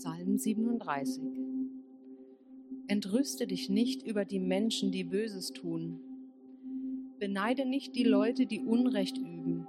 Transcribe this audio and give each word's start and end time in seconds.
Psalm 0.00 0.38
37 0.38 1.22
Entrüste 2.86 3.46
dich 3.46 3.68
nicht 3.68 4.02
über 4.06 4.24
die 4.24 4.40
Menschen, 4.40 4.90
die 4.92 5.04
Böses 5.04 5.52
tun. 5.52 6.00
Beneide 7.18 7.66
nicht 7.66 7.94
die 7.96 8.04
Leute, 8.04 8.46
die 8.46 8.60
Unrecht 8.60 9.18
üben, 9.18 9.66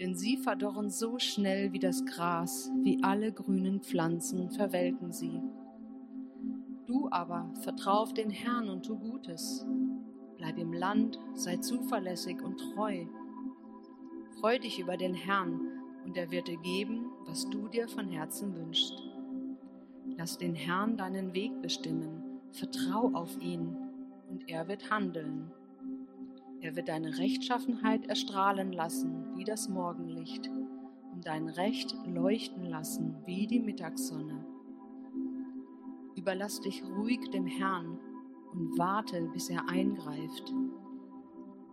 denn 0.00 0.14
sie 0.14 0.38
verdorren 0.38 0.88
so 0.88 1.18
schnell 1.18 1.74
wie 1.74 1.80
das 1.80 2.06
Gras, 2.06 2.72
wie 2.80 3.02
alle 3.02 3.30
grünen 3.30 3.82
Pflanzen 3.82 4.48
verwelken 4.48 5.12
sie. 5.12 5.38
Du 6.86 7.10
aber 7.10 7.52
vertrau 7.60 7.98
auf 7.98 8.14
den 8.14 8.30
Herrn 8.30 8.70
und 8.70 8.86
tu 8.86 8.96
Gutes. 8.96 9.66
Bleib 10.38 10.56
im 10.56 10.72
Land, 10.72 11.20
sei 11.34 11.58
zuverlässig 11.58 12.40
und 12.40 12.56
treu. 12.56 13.04
Freu 14.40 14.58
dich 14.58 14.78
über 14.78 14.96
den 14.96 15.12
Herrn, 15.12 15.60
und 16.06 16.16
er 16.16 16.30
wird 16.30 16.48
dir 16.48 16.56
geben, 16.56 17.10
was 17.26 17.50
du 17.50 17.68
dir 17.68 17.86
von 17.86 18.08
Herzen 18.08 18.56
wünschst. 18.56 19.07
Lass 20.16 20.38
den 20.38 20.54
Herrn 20.54 20.96
deinen 20.96 21.34
Weg 21.34 21.60
bestimmen, 21.62 22.40
vertrau 22.52 23.10
auf 23.14 23.40
ihn, 23.40 23.76
und 24.28 24.48
er 24.48 24.68
wird 24.68 24.90
handeln. 24.90 25.50
Er 26.60 26.76
wird 26.76 26.88
deine 26.88 27.18
Rechtschaffenheit 27.18 28.06
erstrahlen 28.08 28.72
lassen 28.72 29.36
wie 29.36 29.44
das 29.44 29.68
Morgenlicht 29.68 30.50
und 31.12 31.26
dein 31.26 31.48
Recht 31.48 31.94
leuchten 32.06 32.64
lassen 32.64 33.16
wie 33.24 33.46
die 33.46 33.60
Mittagssonne. 33.60 34.44
Überlass 36.16 36.60
dich 36.60 36.82
ruhig 36.84 37.20
dem 37.30 37.46
Herrn 37.46 37.98
und 38.52 38.76
warte, 38.76 39.28
bis 39.32 39.50
er 39.50 39.68
eingreift. 39.68 40.52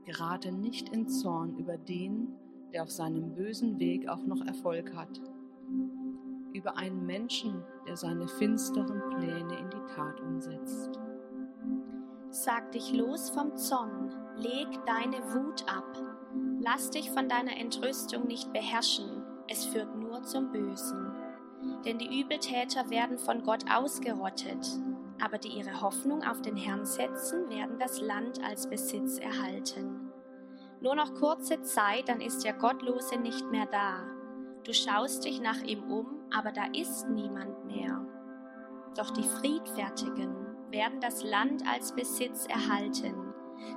Gerate 0.05 0.52
nicht 0.52 0.89
in 0.89 1.08
Zorn 1.08 1.58
über 1.58 1.77
den, 1.77 2.27
der 2.72 2.83
auf 2.83 2.92
seinem 2.92 3.33
bösen 3.33 3.80
Weg 3.80 4.08
auch 4.08 4.23
noch 4.25 4.45
Erfolg 4.45 4.95
hat, 4.95 5.20
über 6.56 6.78
einen 6.78 7.06
Menschen, 7.06 7.64
der 7.86 7.98
seine 7.98 8.28
finsteren 8.28 9.02
Pläne 9.09 9.59
in 9.59 9.70
die 9.70 9.94
Tat 9.94 10.22
umsetzt. 10.22 11.00
Sag 12.30 12.72
dich 12.72 12.94
los 12.94 13.30
vom 13.30 13.56
Zorn, 13.56 14.14
leg 14.38 14.67
deine 14.86 15.17
Wut 15.33 15.64
ab, 15.70 15.98
lass 16.59 16.89
dich 16.89 17.11
von 17.11 17.30
deiner 17.30 17.58
Entrüstung 17.58 18.28
nicht 18.28 18.52
beherrschen, 18.53 19.23
es 19.48 19.66
führt 19.66 19.95
nur 19.95 20.23
zum 20.23 20.52
Bösen. 20.52 21.14
Denn 21.86 21.98
die 21.98 22.22
Übeltäter 22.22 22.89
werden 22.89 23.17
von 23.17 23.44
Gott 23.44 23.66
ausgerottet, 23.72 24.80
aber 25.23 25.38
die 25.38 25.50
ihre 25.50 25.81
Hoffnung 25.81 26.23
auf 26.23 26.42
den 26.42 26.58
Herrn 26.58 26.86
setzen, 26.86 27.50
werden 27.50 27.80
das 27.80 28.02
Land 28.02 28.44
als 28.44 28.70
Besitz 28.70 29.17
erhalten. 29.17 30.11
Nur 30.81 30.95
noch 30.95 31.16
kurze 31.16 31.61
Zeit, 31.61 32.09
dann 32.09 32.22
ist 32.22 32.44
der 32.44 32.53
Gottlose 32.53 33.17
nicht 33.17 33.50
mehr 33.50 33.66
da. 33.66 34.14
Du 34.66 34.73
schaust 34.73 35.25
dich 35.25 35.39
nach 35.39 35.61
ihm 35.61 35.83
um, 35.83 36.08
aber 36.35 36.52
da 36.52 36.66
ist 36.73 37.08
niemand 37.09 37.66
mehr. 37.66 38.03
Doch 38.97 39.11
die 39.11 39.23
Friedfertigen 39.23 40.35
werden 40.71 40.99
das 40.99 41.23
Land 41.23 41.63
als 41.67 41.94
Besitz 41.94 42.47
erhalten. 42.47 43.13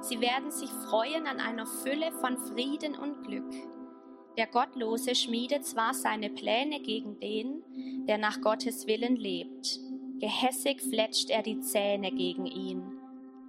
Sie 0.00 0.20
werden 0.20 0.50
sich 0.50 0.70
freuen 0.70 1.26
an 1.26 1.40
einer 1.40 1.66
Fülle 1.66 2.10
von 2.12 2.38
Frieden 2.38 2.96
und 2.96 3.22
Glück. 3.22 3.52
Der 4.38 4.46
Gottlose 4.46 5.14
schmiedet 5.14 5.66
zwar 5.66 5.92
seine 5.92 6.30
Pläne 6.30 6.80
gegen 6.80 7.20
den, 7.20 7.62
der 8.06 8.18
nach 8.18 8.40
Gottes 8.40 8.86
Willen 8.86 9.16
lebt. 9.16 9.80
Gehässig 10.20 10.80
fletscht 10.80 11.30
er 11.30 11.42
die 11.42 11.60
Zähne 11.60 12.10
gegen 12.12 12.46
ihn. 12.46 12.82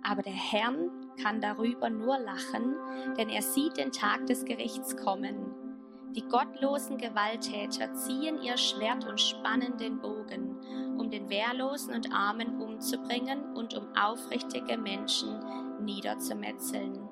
Aber 0.04 0.24
der 0.24 0.34
Herrn 0.34 0.90
kann 1.22 1.42
darüber 1.42 1.90
nur 1.90 2.18
lachen, 2.20 2.76
denn 3.18 3.30
er 3.30 3.42
sieht 3.42 3.78
den 3.78 3.92
Tag 3.92 4.26
des 4.28 4.46
Gerichts 4.46 4.98
kommen. 4.98 5.69
Die 6.16 6.28
gottlosen 6.28 6.98
Gewalttäter 6.98 7.94
ziehen 7.94 8.42
ihr 8.42 8.58
Schwert 8.58 9.08
und 9.08 9.22
spannen 9.22 9.78
den 9.78 10.00
Bogen, 10.00 10.56
um 10.98 11.12
den 11.12 11.30
Wehrlosen 11.30 11.94
und 11.94 12.12
Armen 12.12 12.60
umzubringen 12.60 13.56
und 13.56 13.76
um 13.78 13.86
aufrichtige 13.96 14.78
Menschen 14.78 15.40
niederzumetzeln. 15.84 17.08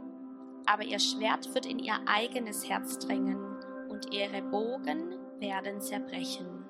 Aber 0.65 0.83
ihr 0.83 0.99
Schwert 0.99 1.53
wird 1.53 1.67
in 1.67 1.79
ihr 1.79 1.95
eigenes 2.07 2.67
Herz 2.67 2.97
dringen 2.97 3.37
und 3.89 4.13
ihre 4.13 4.41
Bogen 4.41 5.15
werden 5.39 5.79
zerbrechen. 5.79 6.65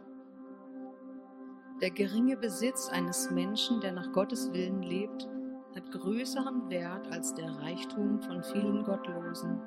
Der 1.82 1.92
geringe 1.92 2.36
Besitz 2.36 2.90
eines 2.90 3.32
Menschen, 3.32 3.80
der 3.80 3.94
nach 3.94 4.12
Gottes 4.12 4.52
Willen 4.52 4.82
lebt, 4.82 5.30
hat 5.76 5.92
größeren 5.92 6.70
Wert 6.70 7.08
als 7.12 7.34
der 7.36 7.52
Reichtum 7.60 8.20
von 8.20 8.44
vielen 8.44 8.84
Gottlosen. 8.84 9.62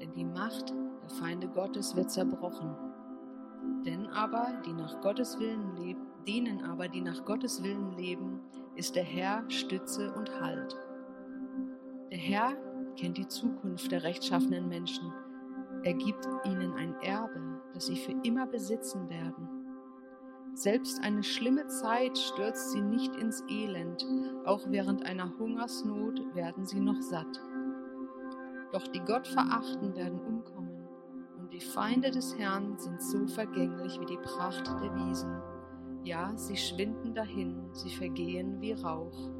Denn 0.00 0.12
die 0.12 0.24
Macht 0.24 0.74
der 1.08 1.16
Feinde 1.16 1.48
Gottes 1.48 1.96
wird 1.96 2.10
zerbrochen. 2.10 2.74
Denn 3.86 4.06
aber, 4.08 4.60
die 4.66 4.72
nach 4.72 5.00
Gottes 5.00 5.38
Willen 5.38 5.76
leben, 5.76 6.06
denen 6.26 6.62
aber, 6.62 6.88
die 6.88 7.00
nach 7.00 7.24
Gottes 7.24 7.62
Willen 7.62 7.92
leben, 7.92 8.40
ist 8.74 8.94
der 8.94 9.04
Herr 9.04 9.48
Stütze 9.48 10.12
und 10.12 10.40
Halt. 10.40 10.76
Der 12.10 12.18
Herr 12.18 12.52
kennt 12.96 13.16
die 13.16 13.28
Zukunft 13.28 13.90
der 13.90 14.02
rechtschaffenen 14.02 14.68
Menschen. 14.68 15.12
Er 15.84 15.94
gibt 15.94 16.28
ihnen 16.44 16.74
ein 16.74 16.94
Erbe, 17.00 17.60
das 17.72 17.86
sie 17.86 17.96
für 17.96 18.14
immer 18.22 18.46
besitzen 18.46 19.08
werden. 19.08 19.48
Selbst 20.54 21.02
eine 21.02 21.22
schlimme 21.22 21.68
Zeit 21.68 22.18
stürzt 22.18 22.72
sie 22.72 22.82
nicht 22.82 23.14
ins 23.16 23.44
Elend, 23.48 24.04
auch 24.44 24.62
während 24.68 25.06
einer 25.06 25.32
Hungersnot 25.38 26.34
werden 26.34 26.66
sie 26.66 26.80
noch 26.80 27.00
satt. 27.00 27.40
Doch 28.72 28.86
die 28.88 29.00
Gott 29.00 29.26
verachten 29.26 29.94
werden 29.96 30.20
umkommen, 30.20 30.57
und 31.48 31.54
die 31.54 31.64
Feinde 31.64 32.10
des 32.10 32.36
Herrn 32.36 32.76
sind 32.78 33.00
so 33.00 33.26
vergänglich 33.26 33.98
wie 33.98 34.04
die 34.04 34.18
Pracht 34.18 34.66
der 34.66 34.94
Wiesen. 34.94 35.40
Ja, 36.04 36.36
sie 36.36 36.56
schwinden 36.56 37.14
dahin, 37.14 37.70
sie 37.72 37.88
vergehen 37.88 38.60
wie 38.60 38.72
Rauch. 38.72 39.30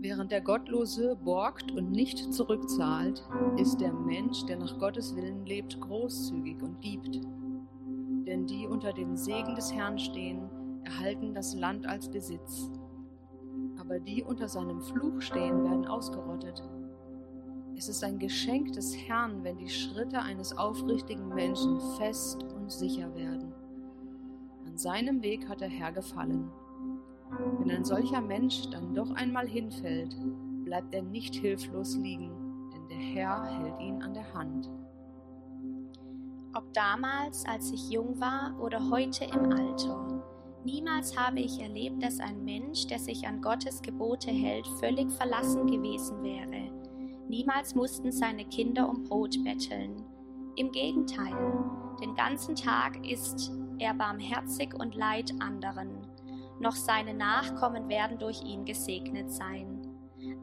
Während 0.00 0.30
der 0.30 0.42
Gottlose 0.42 1.16
borgt 1.24 1.70
und 1.72 1.90
nicht 1.90 2.34
zurückzahlt, 2.34 3.26
ist 3.56 3.80
der 3.80 3.94
Mensch, 3.94 4.44
der 4.44 4.58
nach 4.58 4.78
Gottes 4.78 5.16
Willen 5.16 5.46
lebt, 5.46 5.80
großzügig 5.80 6.62
und 6.62 6.82
gibt. 6.82 7.18
Denn 8.26 8.46
die 8.46 8.66
unter 8.66 8.92
dem 8.92 9.16
Segen 9.16 9.54
des 9.54 9.72
Herrn 9.72 9.98
stehen, 9.98 10.50
erhalten 10.84 11.32
das 11.32 11.54
Land 11.54 11.86
als 11.86 12.10
Besitz. 12.10 12.70
Aber 13.78 14.00
die 14.00 14.22
unter 14.22 14.48
seinem 14.48 14.82
Fluch 14.82 15.22
stehen, 15.22 15.64
werden 15.64 15.86
ausgerottet. 15.86 16.62
Es 17.76 17.88
ist 17.88 18.04
ein 18.04 18.18
Geschenk 18.18 18.72
des 18.72 18.96
Herrn, 18.96 19.42
wenn 19.44 19.58
die 19.58 19.68
Schritte 19.68 20.20
eines 20.20 20.56
aufrichtigen 20.56 21.28
Menschen 21.28 21.80
fest 21.98 22.42
und 22.54 22.70
sicher 22.70 23.14
werden. 23.14 23.52
An 24.66 24.78
seinem 24.78 25.22
Weg 25.22 25.48
hat 25.48 25.60
der 25.60 25.68
Herr 25.68 25.92
gefallen. 25.92 26.50
Wenn 27.58 27.70
ein 27.70 27.84
solcher 27.84 28.20
Mensch 28.20 28.68
dann 28.70 28.94
doch 28.94 29.10
einmal 29.12 29.48
hinfällt, 29.48 30.16
bleibt 30.64 30.94
er 30.94 31.02
nicht 31.02 31.34
hilflos 31.34 31.96
liegen, 31.96 32.30
denn 32.72 32.88
der 32.88 32.98
Herr 32.98 33.44
hält 33.44 33.80
ihn 33.80 34.02
an 34.02 34.14
der 34.14 34.32
Hand. 34.34 34.70
Ob 36.54 36.72
damals, 36.74 37.46
als 37.46 37.72
ich 37.72 37.90
jung 37.90 38.20
war 38.20 38.54
oder 38.60 38.90
heute 38.90 39.24
im 39.24 39.50
Alter, 39.52 40.22
niemals 40.64 41.16
habe 41.16 41.40
ich 41.40 41.60
erlebt, 41.60 42.02
dass 42.02 42.20
ein 42.20 42.44
Mensch, 42.44 42.86
der 42.86 42.98
sich 42.98 43.26
an 43.26 43.40
Gottes 43.40 43.80
Gebote 43.80 44.30
hält, 44.30 44.66
völlig 44.78 45.10
verlassen 45.12 45.66
gewesen 45.66 46.22
wäre. 46.22 46.81
Niemals 47.32 47.74
mussten 47.74 48.12
seine 48.12 48.44
Kinder 48.44 48.88
um 48.88 49.04
Brot 49.04 49.42
betteln. 49.42 50.04
Im 50.56 50.70
Gegenteil, 50.70 51.34
den 51.98 52.14
ganzen 52.14 52.54
Tag 52.54 53.04
ist 53.10 53.50
er 53.78 53.94
barmherzig 53.94 54.74
und 54.78 54.94
leid 54.94 55.32
anderen 55.40 56.06
noch 56.60 56.76
seine 56.76 57.14
Nachkommen 57.14 57.88
werden 57.88 58.18
durch 58.18 58.42
ihn 58.42 58.64
gesegnet 58.64 59.32
sein. 59.32 59.80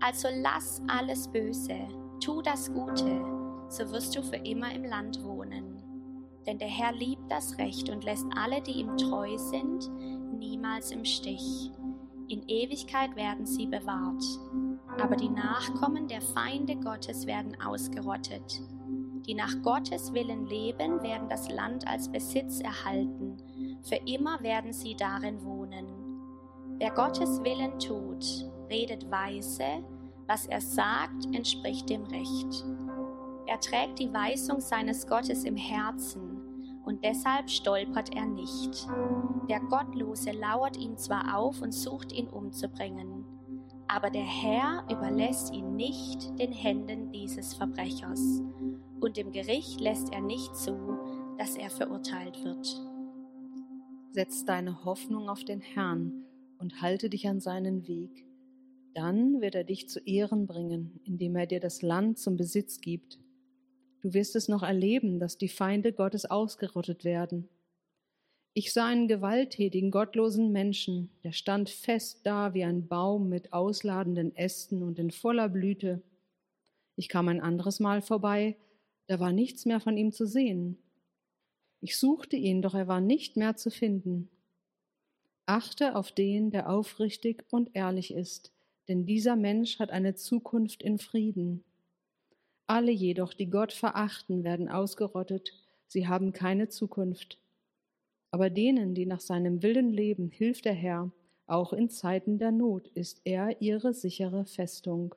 Also 0.02 0.28
lass 0.42 0.82
alles 0.88 1.30
Böse, 1.30 1.88
tu 2.20 2.42
das 2.42 2.74
Gute, 2.74 3.24
so 3.70 3.90
wirst 3.92 4.16
du 4.18 4.22
für 4.22 4.36
immer 4.38 4.74
im 4.74 4.84
Land 4.84 5.24
wohnen. 5.24 5.82
Denn 6.46 6.58
der 6.58 6.68
Herr 6.68 6.92
liebt 6.92 7.32
das 7.32 7.58
Recht 7.58 7.90
und 7.90 8.04
lässt 8.04 8.26
alle, 8.36 8.62
die 8.62 8.80
ihm 8.80 8.98
treu 8.98 9.38
sind, 9.38 9.90
niemals 10.38 10.92
im 10.92 11.06
Stich. 11.06 11.72
In 12.30 12.48
Ewigkeit 12.48 13.16
werden 13.16 13.48
sie 13.48 13.66
bewahrt. 13.66 14.24
Aber 15.02 15.16
die 15.16 15.30
Nachkommen 15.30 16.08
der 16.08 16.22
Feinde 16.22 16.76
Gottes 16.76 17.26
werden 17.26 17.60
ausgerottet. 17.60 18.62
Die 19.26 19.34
nach 19.34 19.60
Gottes 19.64 20.14
Willen 20.14 20.46
leben, 20.46 21.02
werden 21.02 21.28
das 21.28 21.50
Land 21.50 21.88
als 21.88 22.12
Besitz 22.12 22.60
erhalten. 22.60 23.38
Für 23.82 23.96
immer 24.06 24.44
werden 24.44 24.74
sie 24.74 24.96
darin 24.96 25.44
wohnen. 25.44 25.88
Wer 26.78 26.92
Gottes 26.92 27.44
Willen 27.44 27.80
tut, 27.80 28.24
redet 28.70 29.10
weise, 29.10 29.84
was 30.28 30.46
er 30.46 30.62
sagt, 30.62 31.26
entspricht 31.34 31.90
dem 31.90 32.04
Recht. 32.04 32.64
Er 33.48 33.60
trägt 33.60 33.98
die 33.98 34.14
Weisung 34.14 34.60
seines 34.62 35.08
Gottes 35.08 35.46
im 35.46 35.56
Herzen 35.56 36.29
und 36.90 37.06
deshalb 37.06 37.52
stolpert 37.52 38.16
er 38.16 38.26
nicht. 38.26 38.88
Der 39.48 39.60
Gottlose 39.60 40.32
lauert 40.32 40.76
ihm 40.76 40.98
zwar 40.98 41.38
auf 41.38 41.62
und 41.62 41.72
sucht 41.72 42.12
ihn 42.12 42.28
umzubringen, 42.28 43.26
aber 43.88 44.10
der 44.10 44.26
Herr 44.26 44.84
überlässt 44.90 45.54
ihn 45.54 45.76
nicht 45.76 46.40
den 46.40 46.52
Händen 46.52 47.12
dieses 47.12 47.54
Verbrechers 47.54 48.42
und 49.00 49.20
im 49.20 49.32
Gericht 49.32 49.80
lässt 49.80 50.12
er 50.12 50.22
nicht 50.22 50.56
zu, 50.56 50.98
dass 51.38 51.56
er 51.56 51.70
verurteilt 51.70 52.44
wird. 52.44 52.82
Setz 54.12 54.44
deine 54.44 54.84
Hoffnung 54.84 55.30
auf 55.30 55.44
den 55.44 55.62
Herrn 55.62 56.26
und 56.58 56.82
halte 56.82 57.12
dich 57.12 57.28
an 57.28 57.40
seinen 57.40 57.88
Weg. 57.88 58.26
Dann 58.96 59.42
wird 59.42 59.54
er 59.54 59.64
dich 59.64 59.88
zu 59.88 60.00
Ehren 60.00 60.48
bringen, 60.48 61.00
indem 61.04 61.36
er 61.36 61.46
dir 61.46 61.60
das 61.60 61.84
Land 61.84 62.18
zum 62.18 62.36
Besitz 62.36 62.82
gibt. 62.82 63.20
Du 64.02 64.14
wirst 64.14 64.36
es 64.36 64.48
noch 64.48 64.64
erleben, 64.64 65.20
dass 65.20 65.38
die 65.38 65.50
Feinde 65.50 65.92
Gottes 65.92 66.26
ausgerottet 66.26 67.04
werden. 67.04 67.50
Ich 68.54 68.74
sah 68.74 68.88
einen 68.88 69.08
gewalttätigen, 69.08 69.92
gottlosen 69.92 70.52
Menschen, 70.52 71.10
der 71.24 71.34
stand 71.34 71.70
fest 71.70 72.22
da 72.26 72.54
wie 72.54 72.64
ein 72.64 72.88
Baum 72.88 73.30
mit 73.30 73.54
ausladenden 73.54 74.36
Ästen 74.36 74.82
und 74.84 75.00
in 75.00 75.12
voller 75.12 75.50
Blüte. 75.50 76.02
Ich 76.96 77.10
kam 77.10 77.28
ein 77.28 77.42
anderes 77.42 77.80
Mal 77.80 78.02
vorbei, 78.02 78.58
da 79.08 79.20
war 79.20 79.32
nichts 79.32 79.66
mehr 79.66 79.80
von 79.80 79.98
ihm 79.98 80.12
zu 80.12 80.26
sehen. 80.26 80.78
Ich 81.82 81.98
suchte 81.98 82.36
ihn, 82.36 82.62
doch 82.62 82.76
er 82.76 82.88
war 82.88 83.02
nicht 83.02 83.38
mehr 83.38 83.56
zu 83.56 83.72
finden. 83.72 84.30
Achte 85.46 85.96
auf 85.96 86.12
den, 86.12 86.52
der 86.52 86.70
aufrichtig 86.70 87.46
und 87.52 87.70
ehrlich 87.74 88.14
ist, 88.14 88.52
denn 88.88 89.06
dieser 89.06 89.36
Mensch 89.36 89.80
hat 89.80 89.92
eine 89.92 90.16
Zukunft 90.16 90.84
in 90.84 90.98
Frieden. 90.98 91.64
Alle 92.70 92.92
jedoch, 92.92 93.34
die 93.34 93.50
Gott 93.50 93.74
verachten, 93.74 94.44
werden 94.44 94.70
ausgerottet, 94.70 95.54
sie 95.88 96.08
haben 96.08 96.34
keine 96.34 96.68
Zukunft. 96.68 97.40
Aber 98.30 98.52
denen, 98.52 98.94
die 98.94 99.08
nach 99.08 99.22
seinem 99.22 99.64
Willen 99.64 99.92
leben, 99.92 100.30
hilft 100.30 100.66
der 100.66 100.74
Herr, 100.74 101.12
auch 101.48 101.74
in 101.74 101.90
Zeiten 101.90 102.38
der 102.38 102.52
Not 102.52 102.88
ist 102.90 103.22
er 103.24 103.60
ihre 103.60 103.96
sichere 103.96 104.46
Festung. 104.46 105.16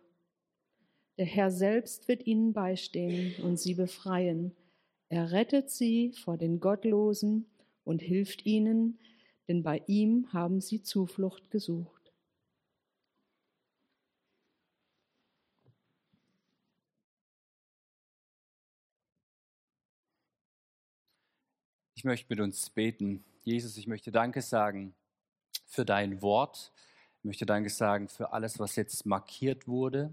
Der 1.19 1.26
Herr 1.26 1.50
selbst 1.50 2.08
wird 2.08 2.26
ihnen 2.26 2.54
beistehen 2.54 3.34
und 3.44 3.60
sie 3.60 3.75
befreien. 3.75 4.56
Er 5.10 5.31
rettet 5.31 5.69
sie 5.69 6.12
vor 6.12 6.38
den 6.38 6.58
Gottlosen 6.58 7.44
und 7.84 8.00
hilft 8.00 8.46
ihnen, 8.46 8.98
denn 9.46 9.62
bei 9.62 9.82
ihm 9.87 10.32
haben 10.32 10.62
sie 10.62 10.82
Zuflucht 10.82 11.50
gesucht. 11.50 12.01
Ich 22.02 22.04
möchte 22.04 22.26
mit 22.31 22.40
uns 22.40 22.69
beten. 22.69 23.22
Jesus, 23.44 23.76
ich 23.76 23.87
möchte 23.87 24.10
Danke 24.10 24.43
sagen 24.43 24.93
für 25.66 25.84
dein 25.84 26.20
Wort. 26.20 26.72
Ich 27.20 27.25
möchte 27.25 27.46
Danke 27.46 27.70
sagen 27.70 28.08
für 28.08 28.32
alles, 28.32 28.58
was 28.58 28.75
jetzt 28.75 29.06
markiert 29.06 29.69
wurde 29.69 30.12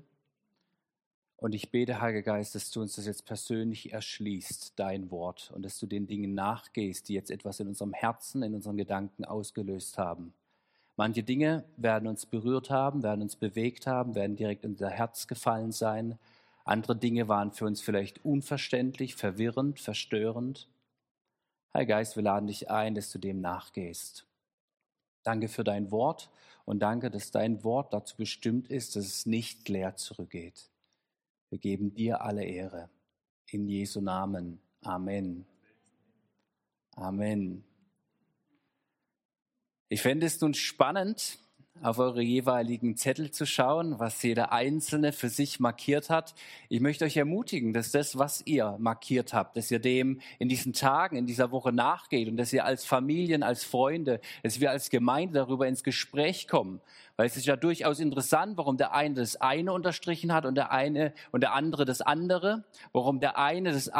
und 1.37 1.55
ich 1.55 1.71
bete, 1.71 1.99
Heiliger 1.99 2.21
Geist, 2.21 2.53
dass 2.53 2.69
du 2.69 2.81
uns 2.81 2.97
das 2.97 3.07
jetzt 3.07 3.25
persönlich 3.25 3.91
erschließt, 3.91 4.73
dein 4.75 5.09
Wort, 5.09 5.49
und 5.55 5.63
dass 5.63 5.79
du 5.79 5.87
den 5.87 6.05
Dingen 6.05 6.35
nachgehst, 6.35 7.09
die 7.09 7.15
jetzt 7.15 7.31
etwas 7.31 7.59
in 7.59 7.67
unserem 7.67 7.93
Herzen, 7.93 8.43
in 8.43 8.53
unseren 8.53 8.77
Gedanken 8.77 9.25
ausgelöst 9.25 9.97
haben. 9.97 10.35
Manche 10.95 11.23
Dinge 11.23 11.65
werden 11.75 12.07
uns 12.07 12.27
berührt 12.27 12.69
haben, 12.69 13.01
werden 13.01 13.23
uns 13.23 13.35
bewegt 13.35 13.87
haben, 13.87 14.13
werden 14.13 14.35
direkt 14.35 14.63
in 14.63 14.73
unser 14.73 14.91
Herz 14.91 15.25
gefallen 15.25 15.71
sein. 15.71 16.19
Andere 16.65 16.95
Dinge 16.95 17.27
waren 17.27 17.51
für 17.51 17.65
uns 17.65 17.81
vielleicht 17.81 18.23
unverständlich, 18.23 19.15
verwirrend, 19.15 19.79
verstörend. 19.79 20.67
Heiliger 21.73 21.95
Geist, 21.95 22.15
wir 22.15 22.23
laden 22.23 22.47
dich 22.47 22.69
ein, 22.69 22.95
dass 22.95 23.11
du 23.11 23.19
dem 23.19 23.41
nachgehst. 23.41 24.25
Danke 25.23 25.47
für 25.47 25.63
dein 25.63 25.91
Wort 25.91 26.31
und 26.65 26.79
danke, 26.79 27.11
dass 27.11 27.31
dein 27.31 27.63
Wort 27.63 27.93
dazu 27.93 28.15
bestimmt 28.17 28.69
ist, 28.69 28.95
dass 28.95 29.05
es 29.05 29.25
nicht 29.25 29.69
leer 29.69 29.95
zurückgeht. 29.95 30.69
Wir 31.49 31.59
geben 31.59 31.93
dir 31.93 32.21
alle 32.21 32.43
Ehre. 32.43 32.89
In 33.47 33.67
Jesu 33.67 34.01
Namen. 34.01 34.59
Amen. 34.81 35.45
Amen. 36.95 37.63
Ich 39.89 40.01
fände 40.01 40.25
es 40.25 40.39
nun 40.41 40.53
spannend, 40.53 41.39
auf 41.81 41.99
eure 41.99 42.21
jeweiligen 42.21 42.95
Zettel 42.97 43.31
zu 43.31 43.45
schauen, 43.45 43.99
was 43.99 44.21
jeder 44.23 44.51
Einzelne 44.51 45.11
für 45.11 45.29
sich 45.29 45.59
markiert 45.59 46.09
hat. 46.09 46.33
Ich 46.69 46.81
möchte 46.81 47.05
euch 47.05 47.17
ermutigen, 47.17 47.73
dass 47.73 47.91
das, 47.91 48.17
was 48.17 48.41
ihr 48.45 48.75
markiert 48.79 49.33
habt, 49.33 49.57
dass 49.57 49.71
ihr 49.71 49.79
dem 49.79 50.19
in 50.39 50.49
diesen 50.49 50.73
Tagen, 50.73 51.15
in 51.15 51.25
dieser 51.25 51.51
Woche 51.51 51.71
nachgeht 51.71 52.27
und 52.27 52.37
dass 52.37 52.53
ihr 52.53 52.65
als 52.65 52.85
Familien, 52.85 53.43
als 53.43 53.63
Freunde, 53.63 54.19
dass 54.43 54.59
wir 54.59 54.71
als 54.71 54.89
Gemeinde 54.89 55.35
darüber 55.35 55.67
ins 55.67 55.83
Gespräch 55.83 56.47
kommen. 56.47 56.81
Weil 57.19 57.27
es 57.27 57.35
ist 57.35 57.47
ja 57.47 57.57
durchaus 57.57 57.99
interessant, 57.99 58.57
warum 58.57 58.77
der 58.77 58.93
eine 58.93 59.15
das 59.15 59.35
eine 59.35 59.73
unterstrichen 59.73 60.33
hat 60.33 60.45
und 60.45 60.55
der 60.55 60.71
eine 60.71 61.13
und 61.31 61.41
der 61.41 61.53
andere 61.53 61.83
das 61.83 61.99
andere, 62.01 62.63
warum 62.93 63.19
der 63.19 63.37
eine 63.37 63.73
das 63.73 63.91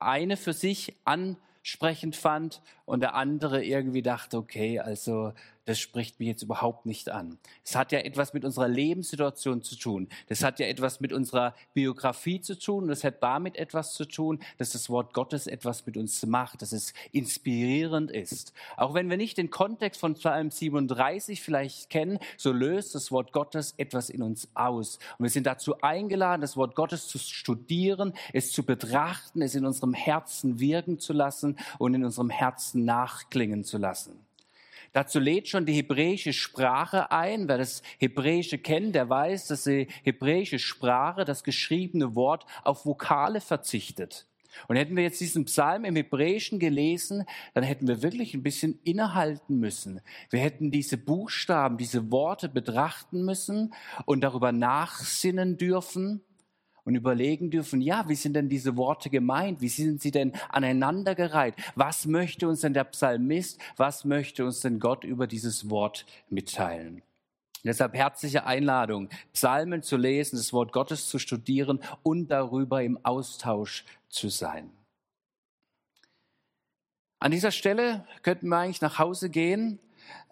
eine 0.00 0.36
für 0.36 0.52
sich 0.52 0.96
ansprechend 1.04 2.16
fand 2.16 2.62
und 2.84 3.00
der 3.00 3.14
andere 3.14 3.64
irgendwie 3.64 4.02
dachte, 4.02 4.38
okay, 4.38 4.80
also 4.80 5.32
das 5.64 5.78
spricht 5.78 6.20
mich 6.20 6.28
jetzt 6.28 6.42
überhaupt 6.42 6.84
nicht 6.84 7.10
an. 7.10 7.38
Es 7.64 7.74
hat 7.74 7.92
ja 7.92 8.00
etwas 8.00 8.34
mit 8.34 8.44
unserer 8.44 8.68
Lebenssituation 8.68 9.62
zu 9.62 9.76
tun. 9.76 10.08
Das 10.28 10.42
hat 10.42 10.60
ja 10.60 10.66
etwas 10.66 11.00
mit 11.00 11.12
unserer 11.12 11.54
Biografie 11.72 12.40
zu 12.40 12.58
tun. 12.58 12.88
Das 12.88 13.02
hat 13.02 13.22
damit 13.22 13.56
etwas 13.56 13.94
zu 13.94 14.04
tun, 14.04 14.40
dass 14.58 14.70
das 14.70 14.90
Wort 14.90 15.14
Gottes 15.14 15.46
etwas 15.46 15.86
mit 15.86 15.96
uns 15.96 16.24
macht, 16.26 16.60
dass 16.60 16.72
es 16.72 16.92
inspirierend 17.12 18.10
ist. 18.10 18.52
Auch 18.76 18.92
wenn 18.94 19.08
wir 19.08 19.16
nicht 19.16 19.38
den 19.38 19.50
Kontext 19.50 20.00
von 20.00 20.14
Psalm 20.14 20.50
37 20.50 21.40
vielleicht 21.40 21.88
kennen, 21.88 22.18
so 22.36 22.52
löst 22.52 22.94
das 22.94 23.10
Wort 23.10 23.32
Gottes 23.32 23.74
etwas 23.78 24.10
in 24.10 24.22
uns 24.22 24.48
aus. 24.54 24.98
Und 25.18 25.24
wir 25.24 25.30
sind 25.30 25.46
dazu 25.46 25.80
eingeladen, 25.80 26.42
das 26.42 26.56
Wort 26.56 26.74
Gottes 26.74 27.08
zu 27.08 27.18
studieren, 27.18 28.12
es 28.32 28.52
zu 28.52 28.64
betrachten, 28.64 29.40
es 29.40 29.54
in 29.54 29.64
unserem 29.64 29.94
Herzen 29.94 30.60
wirken 30.60 30.98
zu 30.98 31.14
lassen 31.14 31.56
und 31.78 31.94
in 31.94 32.04
unserem 32.04 32.30
Herzen 32.30 32.84
nachklingen 32.84 33.64
zu 33.64 33.78
lassen. 33.78 34.24
Dazu 34.94 35.18
lädt 35.18 35.48
schon 35.48 35.66
die 35.66 35.72
hebräische 35.72 36.32
Sprache 36.32 37.10
ein. 37.10 37.48
Wer 37.48 37.58
das 37.58 37.82
Hebräische 37.98 38.58
kennt, 38.58 38.94
der 38.94 39.10
weiß, 39.10 39.48
dass 39.48 39.64
die 39.64 39.88
hebräische 40.04 40.60
Sprache, 40.60 41.24
das 41.24 41.42
geschriebene 41.42 42.14
Wort, 42.14 42.46
auf 42.62 42.86
Vokale 42.86 43.40
verzichtet. 43.40 44.28
Und 44.68 44.76
hätten 44.76 44.94
wir 44.94 45.02
jetzt 45.02 45.20
diesen 45.20 45.46
Psalm 45.46 45.84
im 45.84 45.96
Hebräischen 45.96 46.60
gelesen, 46.60 47.24
dann 47.54 47.64
hätten 47.64 47.88
wir 47.88 48.02
wirklich 48.02 48.34
ein 48.34 48.44
bisschen 48.44 48.78
innehalten 48.84 49.58
müssen. 49.58 50.00
Wir 50.30 50.38
hätten 50.38 50.70
diese 50.70 50.96
Buchstaben, 50.96 51.76
diese 51.76 52.12
Worte 52.12 52.48
betrachten 52.48 53.24
müssen 53.24 53.74
und 54.06 54.20
darüber 54.20 54.52
nachsinnen 54.52 55.58
dürfen 55.58 56.22
und 56.84 56.94
überlegen 56.94 57.50
dürfen, 57.50 57.80
ja, 57.80 58.08
wie 58.08 58.14
sind 58.14 58.34
denn 58.34 58.48
diese 58.48 58.76
Worte 58.76 59.10
gemeint? 59.10 59.60
Wie 59.60 59.68
sind 59.68 60.02
sie 60.02 60.10
denn 60.10 60.32
aneinandergereiht? 60.50 61.54
Was 61.74 62.06
möchte 62.06 62.48
uns 62.48 62.60
denn 62.60 62.74
der 62.74 62.84
Psalmist, 62.84 63.60
was 63.76 64.04
möchte 64.04 64.44
uns 64.44 64.60
denn 64.60 64.80
Gott 64.80 65.04
über 65.04 65.26
dieses 65.26 65.70
Wort 65.70 66.04
mitteilen? 66.28 67.02
Deshalb 67.64 67.94
herzliche 67.94 68.44
Einladung, 68.44 69.08
Psalmen 69.32 69.82
zu 69.82 69.96
lesen, 69.96 70.36
das 70.36 70.52
Wort 70.52 70.72
Gottes 70.72 71.08
zu 71.08 71.18
studieren 71.18 71.80
und 72.02 72.28
darüber 72.28 72.82
im 72.82 73.02
Austausch 73.02 73.86
zu 74.10 74.28
sein. 74.28 74.70
An 77.18 77.30
dieser 77.30 77.52
Stelle 77.52 78.06
könnten 78.22 78.48
wir 78.48 78.58
eigentlich 78.58 78.82
nach 78.82 78.98
Hause 78.98 79.30
gehen 79.30 79.78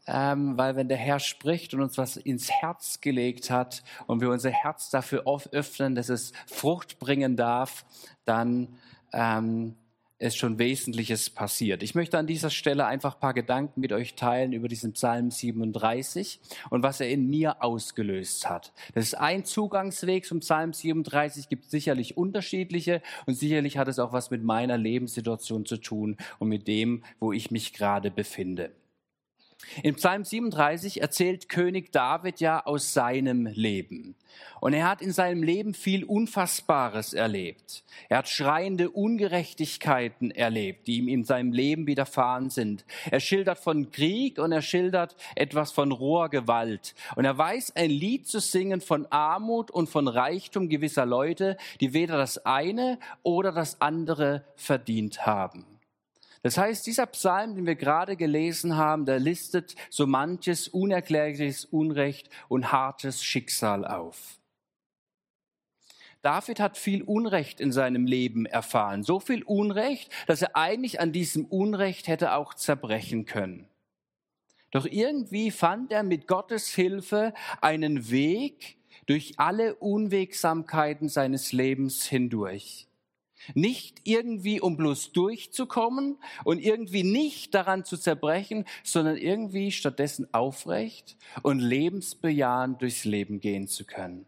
ähm, 0.06 0.59
weil 0.59 0.76
wenn 0.76 0.88
der 0.88 0.97
Herr 0.97 1.21
spricht 1.21 1.75
und 1.75 1.80
uns 1.80 1.99
was 1.99 2.16
ins 2.16 2.50
Herz 2.50 3.00
gelegt 3.00 3.50
hat 3.50 3.82
und 4.06 4.21
wir 4.21 4.30
unser 4.30 4.50
Herz 4.50 4.90
dafür 4.90 5.25
öffnen, 5.26 5.94
dass 5.94 6.09
es 6.09 6.32
Frucht 6.47 6.99
bringen 6.99 7.37
darf, 7.37 7.85
dann 8.25 8.78
ähm, 9.12 9.76
ist 10.23 10.37
schon 10.37 10.59
Wesentliches 10.59 11.30
passiert. 11.30 11.82
Ich 11.82 11.94
möchte 11.94 12.16
an 12.16 12.26
dieser 12.26 12.50
Stelle 12.50 12.87
einfach 12.87 13.14
ein 13.14 13.21
paar 13.21 13.35
Gedanken 13.35 13.80
mit 13.80 13.92
euch 13.92 14.14
teilen 14.14 14.52
über 14.52 14.68
diesen 14.68 14.92
Psalm 14.92 15.30
37 15.30 16.40
und 16.71 16.82
was 16.82 17.00
er 17.00 17.09
in 17.09 17.28
mir 17.28 17.62
ausgelöst 17.62 18.49
hat. 18.49 18.73
Das 18.94 19.04
ist 19.04 19.14
ein 19.14 19.44
Zugangsweg 19.44 20.25
zum 20.25 20.40
Psalm 20.40 20.73
37, 20.73 21.49
gibt 21.49 21.68
sicherlich 21.68 22.16
unterschiedliche 22.16 23.02
und 23.26 23.35
sicherlich 23.35 23.78
hat 23.78 23.88
es 23.88 23.99
auch 23.99 24.12
was 24.12 24.30
mit 24.30 24.44
meiner 24.44 24.78
Lebenssituation 24.78 25.66
zu 25.66 25.76
tun 25.76 26.16
und 26.38 26.49
mit 26.49 26.68
dem, 26.68 27.02
wo 27.18 27.32
ich 27.32 27.50
mich 27.50 27.73
gerade 27.73 28.11
befinde. 28.11 28.71
In 29.83 29.95
Psalm 29.95 30.25
37 30.25 31.00
erzählt 31.00 31.49
König 31.49 31.92
David 31.92 32.40
ja 32.40 32.64
aus 32.64 32.92
seinem 32.92 33.47
Leben. 33.47 34.16
Und 34.61 34.75
er 34.75 34.88
hat 34.88 35.02
in 35.02 35.12
seinem 35.12 35.42
Leben 35.42 35.75
viel 35.75 36.04
Unfassbares 36.04 37.14
erlebt. 37.14 37.83
Er 38.09 38.19
hat 38.19 38.28
schreiende 38.28 38.90
Ungerechtigkeiten 38.90 40.31
erlebt, 40.31 40.87
die 40.87 40.99
ihm 40.99 41.09
in 41.09 41.25
seinem 41.25 41.52
Leben 41.52 41.87
widerfahren 41.87 42.50
sind. 42.50 42.85
Er 43.11 43.21
schildert 43.21 43.59
von 43.59 43.90
Krieg 43.90 44.38
und 44.38 44.52
er 44.52 44.62
schildert 44.62 45.16
etwas 45.35 45.73
von 45.73 45.90
roher 45.90 46.28
Gewalt. 46.28 46.95
Und 47.16 47.25
er 47.25 47.37
weiß 47.37 47.76
ein 47.76 47.90
Lied 47.90 48.28
zu 48.28 48.40
singen 48.40 48.81
von 48.81 49.07
Armut 49.07 49.71
und 49.71 49.88
von 49.88 50.07
Reichtum 50.07 50.69
gewisser 50.69 51.07
Leute, 51.07 51.57
die 51.81 51.92
weder 51.92 52.16
das 52.16 52.45
eine 52.47 52.99
oder 53.23 53.52
das 53.52 53.81
andere 53.81 54.45
verdient 54.54 55.26
haben. 55.26 55.71
Das 56.42 56.58
heißt, 56.58 56.87
dieser 56.87 57.06
Psalm, 57.06 57.54
den 57.54 57.66
wir 57.66 57.76
gerade 57.76 58.16
gelesen 58.16 58.76
haben, 58.76 59.06
der 59.06 59.20
listet 59.20 59.76
so 59.90 60.06
manches 60.06 60.68
unerklärliches 60.68 61.64
Unrecht 61.64 62.30
und 62.49 62.72
hartes 62.72 63.22
Schicksal 63.22 63.87
auf. 63.87 64.38
David 66.22 66.61
hat 66.61 66.78
viel 66.78 67.02
Unrecht 67.02 67.61
in 67.61 67.72
seinem 67.72 68.06
Leben 68.06 68.46
erfahren. 68.46 69.02
So 69.02 69.18
viel 69.18 69.42
Unrecht, 69.42 70.12
dass 70.26 70.42
er 70.42 70.56
eigentlich 70.56 71.00
an 71.00 71.12
diesem 71.12 71.44
Unrecht 71.46 72.06
hätte 72.06 72.34
auch 72.34 72.54
zerbrechen 72.54 73.25
können. 73.25 73.68
Doch 74.70 74.87
irgendwie 74.87 75.50
fand 75.50 75.92
er 75.92 76.02
mit 76.02 76.26
Gottes 76.26 76.68
Hilfe 76.68 77.34
einen 77.61 78.11
Weg 78.11 78.78
durch 79.06 79.34
alle 79.38 79.75
Unwegsamkeiten 79.75 81.08
seines 81.08 81.52
Lebens 81.52 82.04
hindurch. 82.04 82.87
Nicht 83.54 84.00
irgendwie, 84.04 84.61
um 84.61 84.76
bloß 84.76 85.12
durchzukommen 85.12 86.18
und 86.44 86.58
irgendwie 86.58 87.02
nicht 87.02 87.54
daran 87.54 87.84
zu 87.84 87.96
zerbrechen, 87.96 88.64
sondern 88.82 89.16
irgendwie 89.16 89.72
stattdessen 89.72 90.32
aufrecht 90.32 91.16
und 91.42 91.58
lebensbejahend 91.58 92.82
durchs 92.82 93.04
Leben 93.04 93.40
gehen 93.40 93.68
zu 93.68 93.84
können. 93.84 94.26